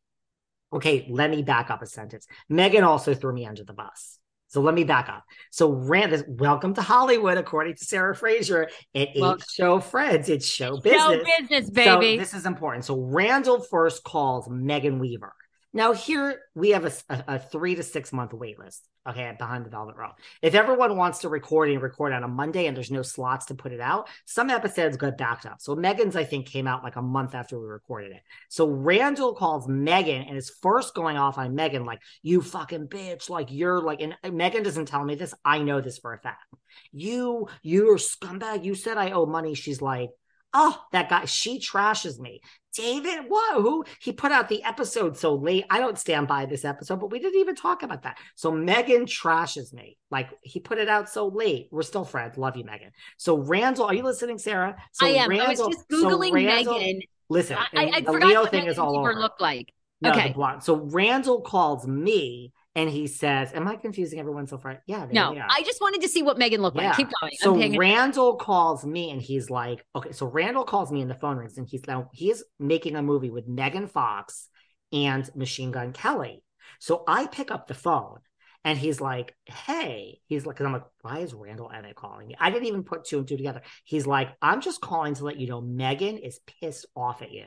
Okay, 0.72 1.06
let 1.10 1.30
me 1.30 1.44
back 1.44 1.70
up 1.70 1.84
a 1.84 1.86
sentence. 1.86 2.26
Megan 2.50 2.84
also 2.84 3.14
threw 3.14 3.34
me 3.34 3.46
under 3.46 3.64
the 3.64 3.74
bus. 3.74 4.18
So 4.54 4.62
let 4.62 4.76
me 4.76 4.84
back 4.84 5.10
up. 5.10 5.24
So 5.50 5.72
Rand, 5.72 6.26
welcome 6.28 6.76
to 6.76 6.82
Hollywood, 6.84 7.40
according 7.40 7.76
to 7.76 7.86
Sarah 7.86 8.16
Fraser. 8.16 8.70
It 8.94 9.10
ain't 9.16 9.20
well, 9.20 9.38
show 9.40 9.80
friends, 9.80 10.30
it's 10.30 10.46
show 10.46 10.78
business. 10.78 11.02
Show 11.02 11.24
business, 11.40 11.70
baby. 11.72 12.18
So 12.18 12.20
this 12.20 12.36
is 12.36 12.46
important. 12.46 12.86
So 12.86 13.02
Randall 13.02 13.62
first 13.64 14.04
calls 14.04 14.48
Megan 14.48 15.00
Weaver. 15.00 15.34
Now 15.74 15.94
here 15.94 16.40
we 16.54 16.70
have 16.70 16.86
a, 16.86 16.92
a, 17.10 17.24
a, 17.36 17.40
three 17.40 17.74
to 17.76 17.84
six 17.84 18.14
month 18.14 18.32
wait 18.34 18.60
list. 18.60 18.88
Okay, 19.10 19.34
behind 19.38 19.66
the 19.66 19.70
Velvet 19.70 19.98
Rope. 19.98 20.14
If 20.42 20.56
everyone 20.56 20.96
wants 20.96 21.20
to 21.20 21.30
record 21.30 21.70
and 21.70 21.82
record 21.82 22.14
on 22.14 22.24
a 22.24 22.28
Monday 22.28 22.68
and 22.68 22.78
there's 22.78 22.92
no 22.92 23.02
slots 23.02 23.48
to 23.48 23.56
put 23.56 23.74
it 23.74 23.82
out, 23.82 24.08
some 24.26 24.50
episodes 24.50 24.96
get 24.96 25.18
backed 25.18 25.46
up. 25.46 25.60
So 25.60 25.76
Megan's 25.76 26.16
I 26.16 26.24
think 26.24 26.46
came 26.46 26.68
out 26.68 26.84
like 26.84 26.96
a 26.96 27.02
month 27.02 27.36
after 27.36 27.60
we 27.60 27.66
recorded 27.66 28.12
it. 28.12 28.22
So 28.50 28.68
Randall 28.68 29.34
calls 29.34 29.68
Megan 29.68 30.22
and 30.22 30.38
is 30.38 30.56
first 30.62 30.94
going 30.94 31.18
off 31.18 31.38
on 31.38 31.56
Megan 31.56 31.86
like 31.86 32.02
you 32.22 32.42
fucking 32.42 32.88
bitch, 32.88 33.30
like 33.30 33.52
you're 33.52 33.82
like, 33.82 34.00
and 34.00 34.16
Megan 34.32 34.64
doesn't 34.64 34.86
tell 34.86 35.04
me 35.04 35.16
this. 35.16 35.34
I 35.44 35.60
know 35.60 35.82
this 35.82 35.98
for 35.98 36.14
a 36.14 36.20
fact. 36.20 36.46
You, 36.92 37.50
you're 37.62 37.98
scumbag. 37.98 38.64
You 38.64 38.76
said 38.76 38.98
I 38.98 39.12
owe 39.12 39.26
money. 39.26 39.54
She's 39.54 39.82
like, 39.82 40.12
Oh, 40.54 40.80
that 40.92 41.10
guy, 41.10 41.26
she 41.26 41.60
trashes 41.60 42.20
me. 42.20 42.42
David, 42.76 43.26
what? 43.28 43.62
Who? 43.62 43.86
He 44.00 44.14
put 44.14 44.32
out 44.32 44.50
the 44.50 44.64
episode 44.64 45.16
so 45.16 45.36
late. 45.36 45.66
I 45.70 45.80
don't 45.80 45.98
stand 45.98 46.28
by 46.28 46.46
this 46.46 46.66
episode, 46.66 47.00
but 47.00 47.12
we 47.12 47.20
didn't 47.20 47.40
even 47.40 47.56
talk 47.56 47.84
about 47.84 48.04
that. 48.04 48.18
So 48.36 48.52
Megan 48.52 49.06
trashes 49.06 49.74
me. 49.74 49.98
Like 50.10 50.30
he 50.42 50.60
put 50.60 50.80
it 50.80 50.90
out 50.90 51.08
so 51.10 51.28
late. 51.28 51.68
We're 51.72 51.84
still 51.84 52.04
friends. 52.06 52.38
Love 52.38 52.58
you, 52.58 52.64
Megan. 52.64 52.92
So 53.18 53.38
Randall, 53.38 53.86
are 53.86 53.94
you 53.94 54.04
listening, 54.04 54.40
Sarah? 54.40 54.76
So 54.92 55.06
I 55.06 55.10
am. 55.10 55.30
Randall, 55.30 55.66
I 55.66 55.68
was 55.68 55.76
just 55.76 55.90
googling 55.90 56.30
so 56.30 56.34
Randall, 56.34 56.80
Megan. 56.80 57.02
Listen, 57.30 57.58
I, 57.58 57.68
I, 57.74 58.02
the 58.02 58.12
Leo 58.12 58.28
Leo 58.28 58.46
thing 58.46 58.62
Megan 58.62 58.72
is 58.72 58.80
all 58.80 58.98
over. 58.98 59.14
Look 59.14 59.40
like 59.40 59.72
no, 60.02 60.12
okay. 60.12 60.36
So 60.62 60.76
Randall 60.76 61.42
calls 61.42 61.88
me 61.88 62.52
and 62.76 62.90
he 62.90 63.08
says, 63.08 63.52
"Am 63.54 63.68
I 63.68 63.76
confusing 63.76 64.20
everyone 64.20 64.48
so 64.48 64.58
far?" 64.58 64.82
Yeah. 64.88 65.08
No, 65.12 65.36
I 65.48 65.62
just 65.64 65.80
wanted 65.82 66.02
to 66.02 66.10
see 66.10 66.24
what 66.24 66.38
Megan 66.38 66.62
looked 66.62 66.78
yeah. 66.78 66.90
like. 66.90 66.98
Keep 66.98 67.10
going. 67.22 67.34
So 67.38 67.78
Randall 67.78 68.36
calls 68.36 68.86
me, 68.86 69.12
and 69.12 69.22
he's 69.22 69.50
like, 69.50 69.86
"Okay." 69.96 70.12
So 70.12 70.26
Randall 70.26 70.64
calls 70.64 70.92
me, 70.92 71.02
and 71.02 71.10
the 71.10 71.16
phone 71.16 71.38
rings, 71.38 71.58
and 71.58 71.68
he's 71.68 71.86
now 71.88 72.10
he's 72.14 72.44
making 72.60 72.96
a 72.96 73.04
movie 73.04 73.30
with 73.30 73.48
Megan 73.48 73.88
Fox 73.88 74.50
and 74.92 75.30
Machine 75.36 75.72
Gun 75.72 75.94
Kelly. 75.94 76.44
So 76.80 77.04
I 77.08 77.28
pick 77.28 77.52
up 77.52 77.68
the 77.68 77.74
phone, 77.74 78.20
and 78.64 78.78
he's 78.78 79.00
like, 79.00 79.36
"Hey," 79.46 80.20
he's 80.28 80.46
like, 80.46 80.56
"Cause 80.56 80.66
I'm 80.66 80.74
like, 80.74 80.86
why 81.02 81.20
is 81.20 81.34
Randall 81.34 81.72
Emmett 81.72 81.96
calling 81.96 82.28
me?" 82.28 82.36
I 82.40 82.50
didn't 82.50 82.68
even 82.68 82.84
put 82.84 83.06
two 83.06 83.20
and 83.20 83.28
two 83.28 83.38
together. 83.38 83.62
He's 83.84 84.08
like, 84.08 84.30
"I'm 84.42 84.62
just 84.62 84.82
calling 84.82 85.14
to 85.16 85.26
let 85.26 85.40
you 85.40 85.48
know 85.48 85.62
Megan 85.62 86.18
is 86.18 86.40
pissed 86.60 86.88
off 86.96 87.22
at 87.22 87.32
you." 87.32 87.46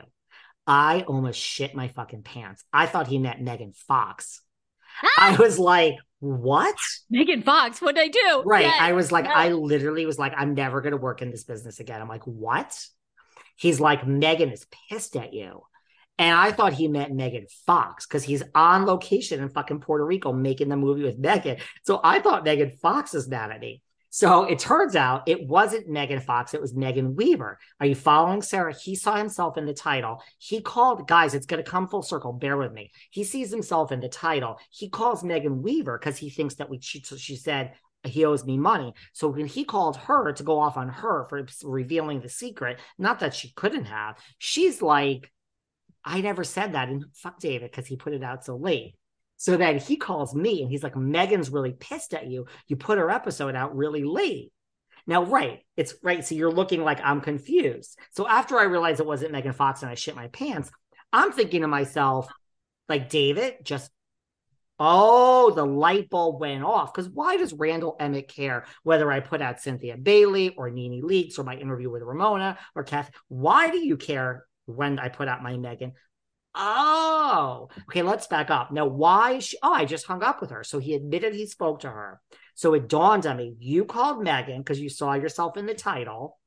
I 0.69 1.03
almost 1.03 1.39
shit 1.39 1.75
my 1.75 1.89
fucking 1.89 2.23
pants. 2.23 2.65
I 2.73 2.87
thought 2.87 3.07
he 3.07 3.19
meant 3.19 3.41
Megan 3.41 3.73
Fox. 3.73 4.43
I 5.03 5.35
ah! 5.35 5.37
was 5.39 5.59
like, 5.59 5.97
what? 6.21 6.77
Megan 7.11 7.43
Fox, 7.43 7.81
what'd 7.81 8.01
I 8.01 8.09
do? 8.09 8.43
Right. 8.45 8.65
Yes. 8.65 8.77
I 8.81 8.93
was 8.93 9.13
like, 9.13 9.25
no. 9.25 9.33
I 9.33 9.51
literally 9.51 10.07
was 10.07 10.19
like, 10.19 10.33
I'm 10.37 10.55
never 10.55 10.81
going 10.81 10.93
to 10.93 10.97
work 10.97 11.23
in 11.23 11.31
this 11.31 11.45
business 11.45 11.81
again. 11.81 12.01
I'm 12.01 12.09
like, 12.09 12.27
what? 12.27 12.79
He's 13.57 13.81
like, 13.81 14.07
Megan 14.07 14.51
is 14.51 14.67
pissed 14.89 15.17
at 15.17 15.33
you. 15.33 15.63
And 16.19 16.35
I 16.35 16.51
thought 16.51 16.73
he 16.73 16.89
meant 16.89 17.15
Megan 17.15 17.47
Fox 17.67 18.07
because 18.07 18.25
he's 18.25 18.43
on 18.55 18.87
location 18.87 19.43
in 19.43 19.51
fucking 19.51 19.81
Puerto 19.81 20.05
Rico 20.05 20.33
making 20.33 20.71
the 20.71 20.77
movie 20.77 21.03
with 21.03 21.19
Megan. 21.19 21.59
So 21.85 22.01
I 22.03 22.21
thought 22.21 22.45
Megan 22.45 22.71
Fox 22.71 23.15
is 23.15 23.29
mad 23.29 23.51
at 23.51 23.61
me. 23.61 23.83
So 24.17 24.45
it 24.45 24.59
turns 24.59 24.97
out 24.97 25.29
it 25.29 25.47
wasn't 25.47 25.91
Megan 25.91 26.21
Fox, 26.21 26.55
it 26.55 26.61
was 26.63 26.75
Megan 26.75 27.17
Weaver. 27.17 27.59
Are 27.81 27.87
you 27.87 27.95
following 27.95 28.41
Sarah? 28.41 28.73
He 28.73 28.95
saw 28.95 29.15
himself 29.17 29.59
in 29.59 29.67
the 29.67 29.75
title. 29.75 30.23
He 30.39 30.63
called, 30.63 31.07
guys, 31.07 31.35
it's 31.35 31.45
going 31.45 31.63
to 31.63 31.71
come 31.71 31.87
full 31.87 32.01
circle. 32.01 32.33
Bear 32.33 32.57
with 32.57 32.73
me. 32.73 32.93
He 33.11 33.25
sees 33.25 33.51
himself 33.51 33.93
in 33.93 34.01
the 34.01 34.09
title. 34.09 34.59
He 34.71 34.89
calls 34.89 35.23
Megan 35.23 35.61
Weaver 35.61 35.99
because 35.99 36.17
he 36.17 36.31
thinks 36.31 36.55
that 36.55 36.71
we, 36.71 36.81
she, 36.81 37.01
she 37.01 37.37
said, 37.37 37.75
he 38.05 38.25
owes 38.25 38.43
me 38.47 38.57
money. 38.57 38.95
So 39.13 39.29
when 39.29 39.45
he 39.45 39.67
called 39.67 39.99
her 39.99 40.33
to 40.33 40.43
go 40.43 40.61
off 40.61 40.79
on 40.79 40.89
her 40.89 41.27
for 41.29 41.47
revealing 41.65 42.23
the 42.23 42.31
secret, 42.31 42.81
not 42.97 43.21
that 43.21 43.35
she 43.35 43.53
couldn't 43.53 43.85
have, 43.85 44.17
she's 44.39 44.81
like, 44.81 45.31
I 46.03 46.23
never 46.23 46.43
said 46.43 46.73
that. 46.73 46.89
And 46.89 47.05
fuck 47.13 47.39
David 47.39 47.71
because 47.71 47.87
he 47.87 47.97
put 47.97 48.15
it 48.15 48.23
out 48.23 48.47
so 48.47 48.57
late. 48.57 48.95
So 49.37 49.57
then 49.57 49.79
he 49.79 49.97
calls 49.97 50.35
me 50.35 50.63
and 50.63 50.71
he's 50.71 50.83
like, 50.83 50.97
Megan's 50.97 51.51
really 51.51 51.73
pissed 51.73 52.15
at 52.15 52.27
you. 52.27 52.47
You 52.69 52.77
put 52.77 52.99
her 52.99 53.11
episode 53.11 53.55
out 53.55 53.77
really 53.77 54.05
late. 54.05 54.53
Now, 55.07 55.25
right, 55.25 55.61
it's 55.77 55.95
right. 56.03 56.25
So 56.25 56.35
you're 56.35 56.51
looking 56.51 56.83
like 56.83 57.01
I'm 57.03 57.21
confused. 57.21 57.99
So 58.11 58.27
after 58.27 58.59
I 58.59 58.65
realized 58.65 59.01
it 59.01 59.07
wasn't 59.07 59.33
Megan 59.33 59.53
Fox 59.53 59.83
and 59.83 59.91
I 59.91 59.95
shit 59.95 60.17
my 60.17 60.29
pants, 60.29 60.71
I'm 61.13 61.33
thinking 61.33 61.61
to 61.61 61.69
myself, 61.69 62.29
like, 62.89 63.09
David, 63.09 63.57
just 63.63 63.91
Oh, 64.79 65.53
the 65.53 65.65
light 65.65 66.11
bulb 66.11 66.41
went 66.41 66.63
off. 66.63 66.93
Because 66.93 67.09
why 67.09 67.37
does 67.37 67.55
Randall 67.55 67.97
Emmett 67.99 68.29
care 68.29 68.67
whether 68.83 69.11
I 69.11 69.21
put 69.21 69.41
out 69.41 69.61
Cynthia 69.61 69.97
Bailey 69.97 70.51
or 70.51 70.71
Nene 70.71 71.03
Leakes 71.03 71.39
or 71.39 71.45
my 71.45 71.57
interview 71.57 71.91
with 71.91 72.03
Ramona 72.03 72.59
or 72.75 72.85
Kath? 72.85 73.11
Why 73.29 73.71
do 73.71 73.79
you 73.79 73.97
care 73.97 74.45
when 74.67 74.99
I 74.99 75.09
put 75.09 75.29
out 75.29 75.43
my 75.43 75.57
Megan? 75.57 75.93
Oh, 76.59 77.69
okay. 77.83 78.03
Let's 78.03 78.27
back 78.27 78.51
up. 78.51 78.73
Now, 78.73 78.87
why? 78.87 79.41
She, 79.41 79.59
oh, 79.63 79.73
I 79.73 79.85
just 79.85 80.07
hung 80.07 80.23
up 80.23 80.41
with 80.41 80.51
her. 80.51 80.65
So 80.65 80.79
he 80.79 80.95
admitted 80.95 81.35
he 81.35 81.47
spoke 81.47 81.81
to 81.81 81.91
her. 81.91 82.21
So 82.55 82.73
it 82.73 82.89
dawned 82.89 83.27
on 83.27 83.37
me 83.37 83.57
you 83.61 83.85
called 83.85 84.23
Megan 84.23 84.63
because 84.63 84.81
you 84.81 84.89
saw 84.89 85.13
yourself 85.13 85.59
in 85.59 85.67
the 85.67 85.75
title. 85.75 86.39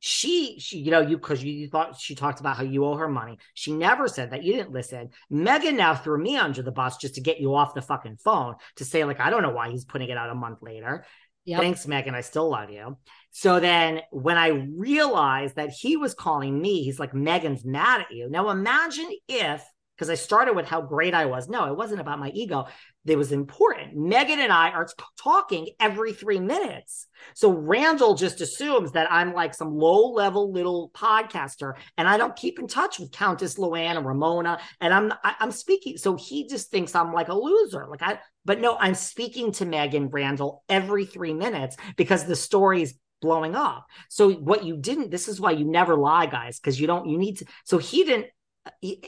She, 0.00 0.58
she, 0.58 0.78
you 0.78 0.90
know, 0.90 1.02
you 1.02 1.18
because 1.18 1.44
you, 1.44 1.52
you 1.52 1.68
thought 1.68 2.00
she 2.00 2.14
talked 2.14 2.40
about 2.40 2.56
how 2.56 2.64
you 2.64 2.84
owe 2.84 2.96
her 2.96 3.08
money. 3.08 3.38
She 3.54 3.72
never 3.72 4.08
said 4.08 4.30
that. 4.30 4.42
You 4.42 4.54
didn't 4.54 4.72
listen. 4.72 5.10
Megan 5.28 5.76
now 5.76 5.94
threw 5.94 6.20
me 6.20 6.36
under 6.36 6.62
the 6.62 6.72
bus 6.72 6.96
just 6.96 7.14
to 7.14 7.20
get 7.20 7.38
you 7.38 7.54
off 7.54 7.74
the 7.74 7.82
fucking 7.82 8.16
phone 8.16 8.54
to 8.76 8.84
say, 8.84 9.04
like, 9.04 9.20
I 9.20 9.30
don't 9.30 9.42
know 9.42 9.50
why 9.50 9.70
he's 9.70 9.84
putting 9.84 10.08
it 10.08 10.16
out 10.16 10.30
a 10.30 10.34
month 10.34 10.62
later. 10.62 11.04
Yep. 11.50 11.60
Thanks, 11.60 11.86
Megan. 11.88 12.14
I 12.14 12.20
still 12.20 12.48
love 12.48 12.70
you. 12.70 12.96
So 13.32 13.58
then 13.58 14.02
when 14.12 14.38
I 14.38 14.68
realized 14.76 15.56
that 15.56 15.70
he 15.70 15.96
was 15.96 16.14
calling 16.14 16.62
me, 16.62 16.84
he's 16.84 17.00
like, 17.00 17.12
Megan's 17.12 17.64
mad 17.64 18.02
at 18.02 18.12
you. 18.12 18.30
Now 18.30 18.50
imagine 18.50 19.10
if, 19.26 19.60
because 19.96 20.10
I 20.10 20.14
started 20.14 20.54
with 20.54 20.66
how 20.66 20.80
great 20.80 21.12
I 21.12 21.26
was. 21.26 21.48
No, 21.48 21.66
it 21.66 21.76
wasn't 21.76 22.02
about 22.02 22.20
my 22.20 22.30
ego. 22.30 22.68
It 23.06 23.16
was 23.16 23.32
important. 23.32 23.96
Megan 23.96 24.40
and 24.40 24.52
I 24.52 24.70
are 24.70 24.86
talking 25.18 25.68
every 25.80 26.12
three 26.12 26.38
minutes. 26.38 27.06
So 27.34 27.50
Randall 27.50 28.14
just 28.14 28.42
assumes 28.42 28.92
that 28.92 29.10
I'm 29.10 29.32
like 29.32 29.54
some 29.54 29.74
low 29.74 30.12
level 30.12 30.52
little 30.52 30.90
podcaster 30.94 31.72
and 31.96 32.06
I 32.06 32.18
don't 32.18 32.36
keep 32.36 32.58
in 32.58 32.68
touch 32.68 32.98
with 32.98 33.10
Countess 33.10 33.56
Luann 33.56 33.96
and 33.96 34.04
Ramona. 34.04 34.60
And 34.82 34.92
I'm, 34.92 35.12
I, 35.24 35.34
I'm 35.40 35.50
speaking. 35.50 35.96
So 35.96 36.14
he 36.16 36.46
just 36.46 36.70
thinks 36.70 36.94
I'm 36.94 37.14
like 37.14 37.28
a 37.28 37.34
loser. 37.34 37.86
Like 37.90 38.02
I, 38.02 38.18
but 38.44 38.60
no, 38.60 38.76
I'm 38.78 38.94
speaking 38.94 39.52
to 39.52 39.64
Megan 39.64 40.08
Randall 40.08 40.62
every 40.68 41.06
three 41.06 41.34
minutes 41.34 41.76
because 41.96 42.24
the 42.24 42.36
story's 42.36 42.94
blowing 43.22 43.54
up. 43.54 43.86
So 44.08 44.32
what 44.32 44.64
you 44.64 44.76
didn't, 44.76 45.10
this 45.10 45.28
is 45.28 45.40
why 45.40 45.52
you 45.52 45.64
never 45.64 45.96
lie, 45.96 46.26
guys, 46.26 46.58
because 46.58 46.78
you 46.80 46.86
don't, 46.86 47.08
you 47.08 47.18
need 47.18 47.38
to. 47.38 47.46
So 47.64 47.78
he 47.78 48.04
didn't 48.04 48.26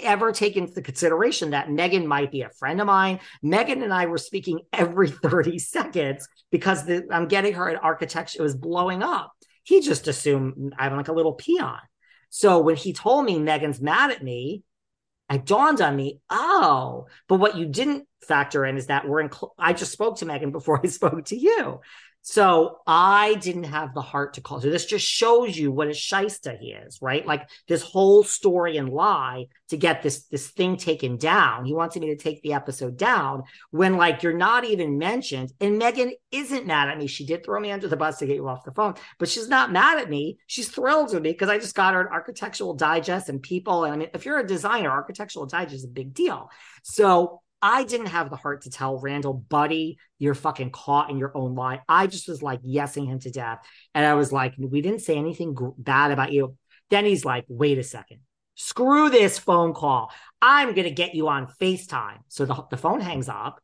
ever 0.03 0.33
take 0.33 0.57
into 0.57 0.81
consideration 0.83 1.51
that 1.51 1.71
Megan 1.71 2.07
might 2.07 2.31
be 2.31 2.43
a 2.43 2.51
friend 2.51 2.81
of 2.81 2.87
mine. 2.87 3.21
Megan 3.43 3.83
and 3.83 3.93
I 3.93 4.07
were 4.07 4.19
speaking 4.19 4.61
every 4.73 5.11
30 5.11 5.59
seconds 5.59 6.27
because 6.51 6.85
the, 6.85 7.07
I'm 7.11 7.29
getting 7.29 7.55
her 7.55 7.69
at 7.69 7.83
architecture. 7.83 8.41
It 8.41 8.43
was 8.43 8.57
blowing 8.57 9.03
up. 9.03 9.33
He 9.65 9.81
just 9.81 10.09
assumed 10.09 10.75
I'm 10.79 10.97
like 10.97 11.09
a 11.09 11.13
little 11.13 11.35
peon. 11.35 11.79
So 12.31 12.61
when 12.61 12.77
he 12.77 12.93
told 12.93 13.27
me 13.27 13.39
Megan's 13.39 13.81
mad 13.81 14.11
at 14.11 14.23
me, 14.23 14.63
it 15.31 15.47
dawned 15.47 15.81
on 15.81 15.97
me, 15.97 16.21
oh, 16.31 17.07
but 17.29 17.37
what 17.37 17.57
you 17.57 17.67
didn't 17.67 18.07
factor 18.27 18.65
in 18.65 18.77
is 18.77 18.87
that 18.87 19.09
we're 19.09 19.21
in, 19.21 19.31
cl- 19.33 19.55
I 19.59 19.73
just 19.73 19.93
spoke 19.93 20.19
to 20.19 20.27
Megan 20.27 20.51
before 20.51 20.81
I 20.83 20.87
spoke 20.89 21.25
to 21.27 21.37
you. 21.37 21.81
So 22.25 22.79
I 22.87 23.35
didn't 23.35 23.65
have 23.65 23.95
the 23.95 24.01
heart 24.01 24.35
to 24.35 24.41
call. 24.41 24.61
So 24.61 24.71
this 24.71 24.87
just 24.87 25.05
shows 25.05 25.59
you 25.59 25.73
what 25.73 25.89
a 25.89 25.95
shyster 25.95 26.57
he 26.57 26.69
is, 26.69 27.01
right? 27.03 27.27
Like 27.27 27.49
this 27.67 27.83
whole 27.83 28.23
story 28.23 28.77
and 28.77 28.89
lie 28.89 29.47
to 29.71 29.77
get 29.77 30.03
this 30.03 30.27
this 30.27 30.49
thing 30.49 30.77
taken 30.77 31.17
down. 31.17 31.65
He 31.65 31.75
wants 31.75 31.97
me 31.97 32.07
to 32.07 32.17
take 32.17 32.41
the 32.43 32.53
episode 32.53 32.97
down 32.97 33.43
when 33.73 33.97
like 33.97 34.23
you're 34.23 34.37
not 34.37 34.65
even 34.65 34.99
mentioned. 34.99 35.53
And 35.61 35.79
Megan 35.79 36.13
isn't 36.31 36.65
mad 36.65 36.89
at 36.89 36.99
me. 36.99 37.09
She 37.09 37.27
did 37.27 37.45
throw 37.45 37.59
me 37.59 37.73
under 37.73 37.89
the 37.89 37.97
bus 37.97 38.19
to 38.19 38.27
get 38.27 38.37
you 38.37 38.49
off 38.49 38.65
the 38.65 38.71
phone, 38.71 38.95
but 39.19 39.29
she's 39.29 39.49
not 39.49 39.73
mad 39.73 39.99
at 39.99 40.09
me. 40.09 40.39
She's 40.47 40.69
thrilled 40.69 41.13
with 41.13 41.25
me 41.25 41.33
because 41.33 41.49
I 41.49 41.59
just 41.59 41.75
got 41.75 41.95
her 41.95 42.03
an 42.03 42.13
architectural 42.13 42.75
digest 42.75 43.31
and 43.31 43.43
people. 43.43 43.83
And 43.83 43.95
I 43.95 43.97
mean, 43.97 44.11
if 44.15 44.25
you're 44.25 44.39
a 44.39 44.47
designer, 44.47 44.91
architectural 44.91 45.47
digest 45.47 45.75
is 45.75 45.85
a 45.85 45.89
big 45.89 46.15
deal. 46.15 46.51
So 46.85 47.42
I 47.63 47.85
didn't 47.85 48.07
have 48.07 48.29
the 48.29 48.37
heart 48.37 48.63
to 48.63 48.71
tell 48.71 48.99
Randall, 48.99 49.35
buddy, 49.35 49.97
you're 50.19 50.35
fucking 50.35 50.71
caught 50.71 51.11
in 51.11 51.19
your 51.19 51.37
own 51.37 51.55
lie. 51.55 51.81
I 51.89 52.09
just 52.09 52.29
was 52.29 52.43
like 52.43 52.61
yesing 52.63 53.07
him 53.07 53.21
to 53.21 53.31
death. 53.31 53.65
And 53.95 54.05
I 54.05 54.15
was 54.15 54.33
like, 54.33 54.55
we 54.59 54.83
didn't 54.83 55.03
say 55.03 55.17
anything 55.17 55.55
g- 55.57 55.67
bad 55.79 56.11
about 56.11 56.33
you. 56.33 56.57
Then 56.91 57.05
he's 57.05 57.25
like, 57.25 57.45
wait 57.49 57.79
a 57.79 57.85
second. 57.85 58.19
Screw 58.57 59.09
this 59.09 59.39
phone 59.39 59.75
call. 59.75 60.11
I'm 60.43 60.75
going 60.75 60.89
to 60.89 60.95
get 60.95 61.15
you 61.15 61.29
on 61.29 61.47
FaceTime. 61.61 62.19
So 62.29 62.45
the, 62.45 62.65
the 62.71 62.77
phone 62.77 63.01
hangs 63.01 63.29
up. 63.29 63.63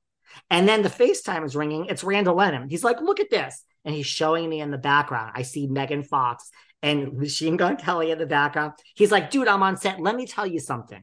And 0.49 0.69
then 0.69 0.83
the 0.83 0.89
FaceTime 0.89 1.45
is 1.45 1.57
ringing. 1.57 1.87
It's 1.87 2.05
Randall 2.05 2.37
Lenham. 2.37 2.71
He's 2.71 2.85
like, 2.85 3.01
look 3.01 3.19
at 3.19 3.31
this. 3.31 3.65
And 3.85 3.95
he's 3.95 4.07
showing 4.07 4.49
me 4.49 4.61
in 4.61 4.71
the 4.71 4.79
background. 4.79 5.33
I 5.35 5.43
see 5.43 5.67
Megan 5.67 6.05
Fox 6.05 6.51
and 6.83 7.15
Machine 7.15 7.57
Gun 7.57 7.77
Kelly 7.77 8.13
in 8.13 8.19
the 8.19 8.27
background. 8.27 8.75
He's 8.95 9.11
like, 9.11 9.31
dude, 9.31 9.49
I'm 9.49 9.63
on 9.63 9.77
set. 9.77 10.01
Let 10.01 10.15
me 10.15 10.27
tell 10.27 10.47
you 10.47 10.61
something 10.61 11.03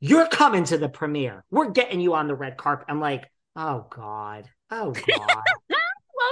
you're 0.00 0.28
coming 0.28 0.64
to 0.64 0.78
the 0.78 0.88
premiere. 0.88 1.44
We're 1.50 1.70
getting 1.70 2.00
you 2.00 2.14
on 2.14 2.28
the 2.28 2.34
red 2.34 2.56
carpet. 2.56 2.86
I'm 2.88 3.00
like, 3.00 3.24
oh 3.56 3.86
God. 3.90 4.48
Oh 4.70 4.92
God. 5.06 5.42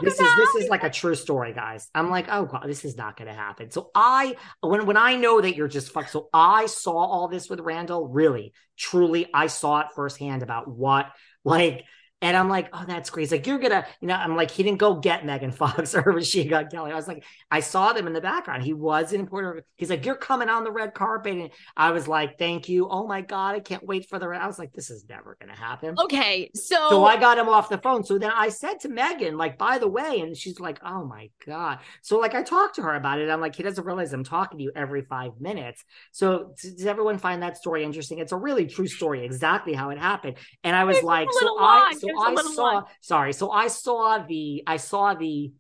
this 0.03 0.21
is 0.21 0.37
this 0.37 0.55
is 0.57 0.69
like 0.69 0.85
a 0.85 0.91
true 0.91 1.14
story, 1.14 1.53
guys. 1.53 1.89
I'm 1.95 2.11
like, 2.11 2.27
oh 2.31 2.45
God, 2.45 2.64
this 2.67 2.85
is 2.85 2.97
not 2.97 3.17
gonna 3.17 3.35
happen. 3.35 3.71
So 3.71 3.91
I 3.95 4.37
when 4.61 4.87
when 4.87 4.97
I 4.97 5.17
know 5.17 5.41
that 5.41 5.57
you're 5.57 5.69
just 5.69 5.91
fucked, 5.91 6.11
so 6.11 6.29
I 6.33 6.67
saw 6.67 6.97
all 6.97 7.29
this 7.29 7.49
with 7.49 7.61
Randall, 7.61 8.09
really, 8.09 8.53
truly, 8.77 9.29
I 9.33 9.49
saw 9.49 9.81
it 9.81 9.89
firsthand 9.95 10.43
about 10.43 10.69
what 10.69 11.11
like 11.45 11.85
and 12.23 12.35
I'm 12.35 12.49
like, 12.49 12.71
oh, 12.73 12.85
that's 12.87 13.11
great. 13.11 13.25
He's 13.25 13.33
like, 13.33 13.47
you're 13.47 13.59
gonna, 13.59 13.87
you 14.01 14.09
know, 14.09 14.14
I'm 14.14 14.37
like, 14.37 14.51
he 14.51 14.62
didn't 14.62 14.79
go 14.79 14.95
get 14.95 15.27
Megan 15.27 15.53
Fox 15.53 15.95
or 15.95 16.03
Gun 16.03 16.69
Kelly. 16.71 16.91
I 16.91 16.95
was 16.95 17.07
like, 17.07 17.23
I 17.51 17.61
saw 17.61 17.93
them 17.93 18.07
in 18.07 18.14
the 18.14 18.23
background. 18.23 18.62
He 18.62 18.73
was 18.73 19.12
in 19.12 19.27
Puerto. 19.27 19.62
He's 19.77 19.91
like, 19.91 20.07
you're 20.07 20.17
coming 20.17 20.49
on 20.49 20.64
the 20.64 20.73
red 20.73 20.95
carpet. 20.95 21.37
And 21.37 21.51
I 21.77 21.91
was 21.91 22.09
like, 22.09 22.39
thank 22.39 22.71
you. 22.71 22.89
Oh 22.89 23.07
my 23.07 23.21
God, 23.21 23.55
I 23.55 23.61
can't 23.61 23.85
wait 23.85 24.09
for 24.09 24.19
the 24.19 24.29
red. 24.29 24.41
I 24.41 24.47
was 24.47 24.59
like, 24.59 24.73
this 24.73 24.89
is 24.89 25.05
never 25.09 25.37
gonna 25.39 25.57
happen. 25.57 25.95
Okay. 26.05 26.51
So 26.55 26.89
So 26.89 27.05
I 27.05 27.19
got 27.19 27.37
him 27.37 27.51
off 27.51 27.69
the 27.69 27.79
phone. 27.79 28.03
So 28.03 28.19
then 28.19 28.33
I 28.35 28.49
said 28.49 28.81
to 28.81 28.89
Megan, 28.89 29.37
like, 29.37 29.59
by 29.59 29.77
the 29.79 29.89
way, 29.89 30.21
and 30.21 30.35
she's 30.35 30.59
like, 30.59 30.81
oh 30.83 31.05
my 31.05 31.29
God. 31.47 31.81
So 32.01 32.19
like 32.19 32.35
I 32.35 32.43
talked 32.43 32.77
to 32.77 32.83
her 32.83 32.95
about 32.95 33.21
it. 33.21 33.29
I'm 33.29 33.43
like, 33.43 33.55
he 33.55 33.62
doesn't 33.62 33.85
realize 33.85 34.14
I'm 34.14 34.25
talking 34.25 34.57
to 34.57 34.64
you 34.64 34.73
every 34.75 35.03
five 35.03 35.33
minutes. 35.39 35.85
So 36.12 36.55
does 36.62 36.87
everyone 36.87 37.19
find 37.19 37.43
that 37.43 37.59
story 37.59 37.85
interesting? 37.85 38.21
It's 38.21 38.33
a 38.33 38.37
really 38.37 38.67
true 38.67 38.87
story, 38.87 39.23
exactly 39.23 39.75
how 39.75 39.91
it 39.91 39.99
happened. 39.99 40.39
And 40.64 40.75
I 40.75 40.85
was 40.85 41.03
like, 41.03 41.29
so 41.31 41.59
I 41.59 41.91
line. 41.91 42.06
So 42.15 42.23
I 42.23 42.35
saw 42.37 42.63
line. 42.63 42.83
sorry 43.01 43.33
so 43.33 43.51
i 43.51 43.69
saw 43.69 44.19
the 44.27 44.63
i 44.67 44.77
saw 44.77 45.15
the 45.15 45.53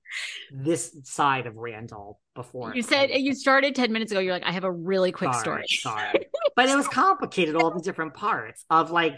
this 0.52 0.96
side 1.04 1.46
of 1.46 1.56
randall 1.56 2.20
before 2.34 2.74
you 2.74 2.82
said 2.82 3.10
you 3.10 3.34
started 3.34 3.74
10 3.74 3.92
minutes 3.92 4.12
ago. 4.12 4.20
You're 4.20 4.32
like, 4.34 4.44
I 4.44 4.52
have 4.52 4.64
a 4.64 4.70
really 4.72 5.12
quick 5.12 5.32
sorry, 5.34 5.64
story. 5.68 5.98
sorry 6.00 6.26
but 6.56 6.68
it 6.68 6.76
was 6.76 6.88
complicated 6.88 7.56
all 7.56 7.70
the 7.70 7.80
different 7.80 8.14
parts 8.14 8.64
of 8.70 8.90
like 8.90 9.14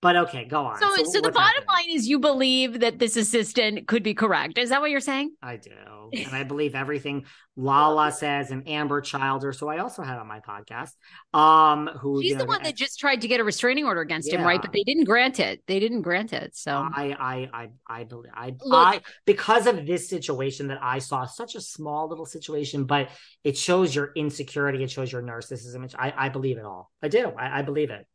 but 0.00 0.16
okay 0.16 0.44
go 0.44 0.66
on 0.66 0.78
So, 0.78 0.88
so, 1.04 1.20
the 1.20 1.32
bottom 1.32 1.62
happening? 1.66 1.66
line 1.68 1.96
is 1.96 2.06
you 2.08 2.18
believe 2.18 2.80
that 2.80 2.98
this 2.98 3.16
assistant 3.16 3.88
could 3.88 4.02
be 4.02 4.14
correct. 4.14 4.56
Is 4.58 4.70
that 4.70 4.80
what 4.80 4.90
you're 4.90 5.00
saying? 5.00 5.32
i 5.42 5.56
do 5.56 5.70
and 6.12 6.34
i 6.34 6.42
believe 6.42 6.74
everything 6.74 7.24
lala 7.56 8.12
says 8.12 8.50
and 8.50 8.68
amber 8.68 9.00
childer 9.00 9.52
so 9.52 9.68
i 9.68 9.78
also 9.78 10.02
had 10.02 10.18
on 10.18 10.26
my 10.26 10.40
podcast 10.40 10.92
um 11.34 11.88
who 12.00 12.22
She's 12.22 12.30
you 12.30 12.36
know, 12.36 12.44
the 12.44 12.48
one 12.48 12.62
that 12.62 12.76
just 12.76 12.98
tried 12.98 13.20
to 13.22 13.28
get 13.28 13.40
a 13.40 13.44
restraining 13.44 13.84
order 13.84 14.00
against 14.00 14.32
him, 14.32 14.42
right? 14.42 14.60
But 14.60 14.72
they 14.72 14.82
didn't 14.82 15.04
grant 15.04 15.40
it. 15.40 15.62
They 15.66 15.80
didn't 15.80 16.02
grant 16.02 16.32
it. 16.32 16.56
So 16.56 16.72
I, 16.72 17.16
I, 17.18 17.48
I, 17.52 17.68
I 17.86 18.04
believe, 18.04 18.30
I, 18.34 18.54
Look- 18.60 18.94
I, 18.96 19.00
because 19.24 19.66
of 19.66 19.86
this 19.86 20.08
situation 20.08 20.68
that 20.68 20.78
I 20.82 20.98
saw, 20.98 21.24
such 21.24 21.54
a 21.54 21.60
small 21.60 22.08
little 22.08 22.26
situation, 22.26 22.84
but 22.84 23.08
it 23.44 23.56
shows 23.56 23.94
your 23.94 24.12
insecurity, 24.16 24.82
it 24.82 24.90
shows 24.90 25.10
your 25.10 25.22
narcissism. 25.22 25.92
I, 25.98 26.12
I 26.16 26.28
believe 26.28 26.58
it 26.58 26.64
all. 26.64 26.90
I 27.02 27.08
do. 27.08 27.32
I, 27.38 27.60
I 27.60 27.62
believe 27.62 27.90
it. 27.90 28.06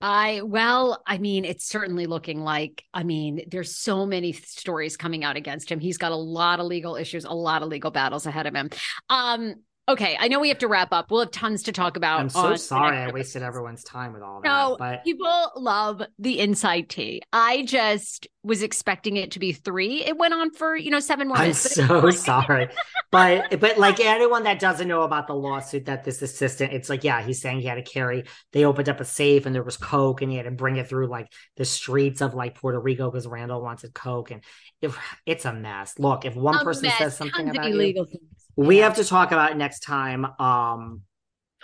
I, 0.00 0.42
well, 0.42 1.02
I 1.06 1.18
mean, 1.18 1.44
it's 1.44 1.66
certainly 1.66 2.06
looking 2.06 2.40
like, 2.40 2.84
I 2.92 3.02
mean, 3.02 3.42
there's 3.48 3.76
so 3.76 4.04
many 4.04 4.32
stories 4.32 4.96
coming 4.96 5.24
out 5.24 5.36
against 5.36 5.70
him. 5.70 5.80
He's 5.80 5.96
got 5.96 6.12
a 6.12 6.16
lot 6.16 6.60
of 6.60 6.66
legal 6.66 6.96
issues, 6.96 7.24
a 7.24 7.32
lot 7.32 7.62
of 7.62 7.68
legal 7.68 7.90
battles 7.90 8.26
ahead 8.26 8.46
of 8.46 8.54
him. 8.54 8.68
Um, 9.08 9.54
okay, 9.88 10.16
I 10.18 10.28
know 10.28 10.40
we 10.40 10.48
have 10.48 10.58
to 10.58 10.68
wrap 10.68 10.92
up. 10.92 11.10
We'll 11.10 11.20
have 11.20 11.30
tons 11.30 11.62
to 11.64 11.72
talk 11.72 11.96
about. 11.96 12.20
I'm 12.20 12.28
so 12.28 12.56
sorry 12.56 12.96
I 12.98 13.10
wasted 13.10 13.42
everyone's 13.42 13.84
time 13.84 14.12
with 14.12 14.22
all 14.22 14.40
that. 14.40 14.48
No, 14.48 14.76
but 14.78 15.04
people 15.04 15.52
love 15.56 16.02
the 16.18 16.40
inside 16.40 16.88
tea. 16.88 17.22
I 17.32 17.64
just 17.64 18.26
was 18.42 18.62
expecting 18.62 19.16
it 19.16 19.32
to 19.32 19.38
be 19.38 19.52
three. 19.52 20.04
It 20.04 20.16
went 20.16 20.34
on 20.34 20.52
for, 20.52 20.76
you 20.76 20.90
know, 20.90 21.00
seven 21.00 21.28
more 21.28 21.36
I'm 21.36 21.42
minutes. 21.44 21.74
so 21.74 22.10
sorry. 22.10 22.68
But 23.12 23.60
but 23.60 23.78
like 23.78 24.00
anyone 24.00 24.44
that 24.44 24.58
doesn't 24.58 24.88
know 24.88 25.02
about 25.02 25.26
the 25.26 25.34
lawsuit 25.34 25.86
that 25.86 26.04
this 26.04 26.22
assistant, 26.22 26.72
it's 26.72 26.88
like, 26.88 27.04
yeah, 27.04 27.22
he's 27.22 27.40
saying 27.40 27.60
he 27.60 27.66
had 27.66 27.76
to 27.76 27.82
carry, 27.82 28.24
they 28.52 28.64
opened 28.64 28.88
up 28.88 29.00
a 29.00 29.04
safe 29.04 29.46
and 29.46 29.54
there 29.54 29.62
was 29.62 29.76
coke 29.76 30.22
and 30.22 30.30
he 30.30 30.36
had 30.36 30.44
to 30.44 30.50
bring 30.50 30.76
it 30.76 30.88
through 30.88 31.06
like 31.06 31.32
the 31.56 31.64
streets 31.64 32.20
of 32.20 32.34
like 32.34 32.56
Puerto 32.56 32.80
Rico 32.80 33.10
because 33.10 33.26
Randall 33.26 33.62
wanted 33.62 33.94
coke 33.94 34.30
and 34.32 34.42
it, 34.82 34.90
it's 35.24 35.44
a 35.44 35.52
mess. 35.52 35.98
Look, 35.98 36.24
if 36.24 36.34
one 36.34 36.56
A 36.56 36.64
person 36.64 36.88
mess, 36.88 36.98
says 36.98 37.16
something 37.16 37.46
tons 37.46 37.56
about 37.56 37.68
you, 37.68 37.74
illegal 37.74 38.04
things. 38.04 38.20
We 38.56 38.78
Yeah. 38.78 38.84
have 38.84 38.96
to 38.96 39.04
talk 39.04 39.32
about 39.32 39.52
it 39.52 39.56
next 39.56 39.80
time. 39.80 40.24
Um 40.40 41.02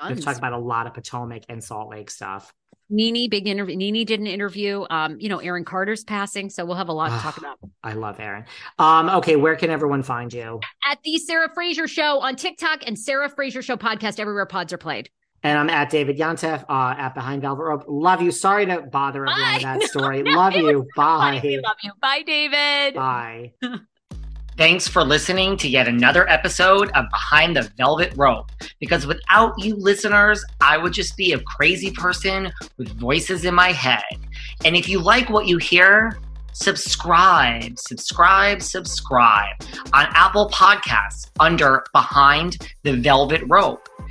we 0.03 0.09
have 0.09 0.16
to 0.18 0.22
Tons. 0.22 0.24
talk 0.24 0.36
about 0.38 0.53
a 0.53 0.59
lot 0.59 0.86
of 0.86 0.95
Potomac 0.95 1.43
and 1.49 1.62
Salt 1.62 1.90
Lake 1.90 2.11
stuff. 2.11 2.53
Nene 2.90 3.30
big 3.30 3.47
interview. 3.47 3.76
Nene 3.76 4.05
did 4.05 4.20
an 4.20 4.26
interview. 4.26 4.84
Um, 4.90 5.16
you 5.18 5.28
know, 5.30 5.38
Aaron 5.38 5.64
Carter's 5.64 6.05
passing, 6.05 6.51
so 6.51 6.64
we'll 6.64 6.76
have 6.76 6.88
a 6.88 6.93
lot 6.93 7.09
to 7.11 7.18
talk 7.22 7.36
about. 7.38 7.59
I 7.82 7.93
love 7.95 8.18
Aaron. 8.20 8.45
Um, 8.78 9.09
okay, 9.09 9.36
where 9.36 9.57
can 9.57 9.70
everyone 9.70 10.03
find 10.03 10.30
you? 10.32 10.61
At 10.90 10.99
the 11.03 11.16
Sarah 11.18 11.49
Fraser 11.55 11.86
Show 11.88 12.18
on 12.20 12.36
TikTok 12.36 12.80
and 12.86 12.99
Sarah 12.99 13.30
Fraser 13.30 13.62
Show 13.62 13.76
podcast 13.76 14.18
everywhere 14.20 14.45
pods 14.45 14.72
are 14.74 14.78
played. 14.78 15.09
And 15.43 15.59
I'm 15.59 15.70
at 15.70 15.88
David 15.88 16.18
Yontef, 16.18 16.64
uh, 16.68 16.95
at 16.99 17.14
Behind 17.14 17.40
Velvet 17.40 17.62
Rope. 17.62 17.84
Love 17.88 18.20
you. 18.20 18.30
Sorry 18.30 18.66
to 18.66 18.82
bother 18.82 19.26
everyone 19.26 19.55
with 19.55 19.62
that 19.62 19.82
story. 19.84 20.22
Love 20.26 20.55
you. 20.55 20.86
Bye. 20.95 21.40
we 21.43 21.59
love 21.61 21.76
you. 21.82 21.93
Bye, 22.01 22.22
David. 22.26 22.95
Bye. 22.95 23.53
Thanks 24.59 24.86
for 24.86 25.03
listening 25.03 25.57
to 25.59 25.68
yet 25.68 25.88
another 25.88 26.28
episode 26.28 26.90
of 26.90 27.07
Behind 27.11 27.57
the 27.57 27.62
Velvet 27.78 28.12
Rope. 28.16 28.53
Because 28.80 29.07
without 29.07 29.55
you 29.59 29.74
listeners, 29.76 30.44
I 30.61 30.76
would 30.76 30.92
just 30.92 31.16
be 31.16 31.32
a 31.32 31.40
crazy 31.40 31.90
person 31.90 32.53
with 32.76 32.88
voices 32.98 33.46
in 33.46 33.55
my 33.55 33.72
head. 33.72 34.03
And 34.66 34.76
if 34.76 34.90
you 34.90 35.00
like 35.00 35.30
what 35.30 35.46
you 35.46 35.57
hear, 35.57 36.18
subscribe, 36.53 37.78
subscribe, 37.78 38.61
subscribe 38.61 39.57
on 39.94 40.07
Apple 40.11 40.50
Podcasts 40.50 41.30
under 41.40 41.82
Behind 41.94 42.59
the 42.82 42.92
Velvet 42.92 43.42
Rope. 43.46 43.88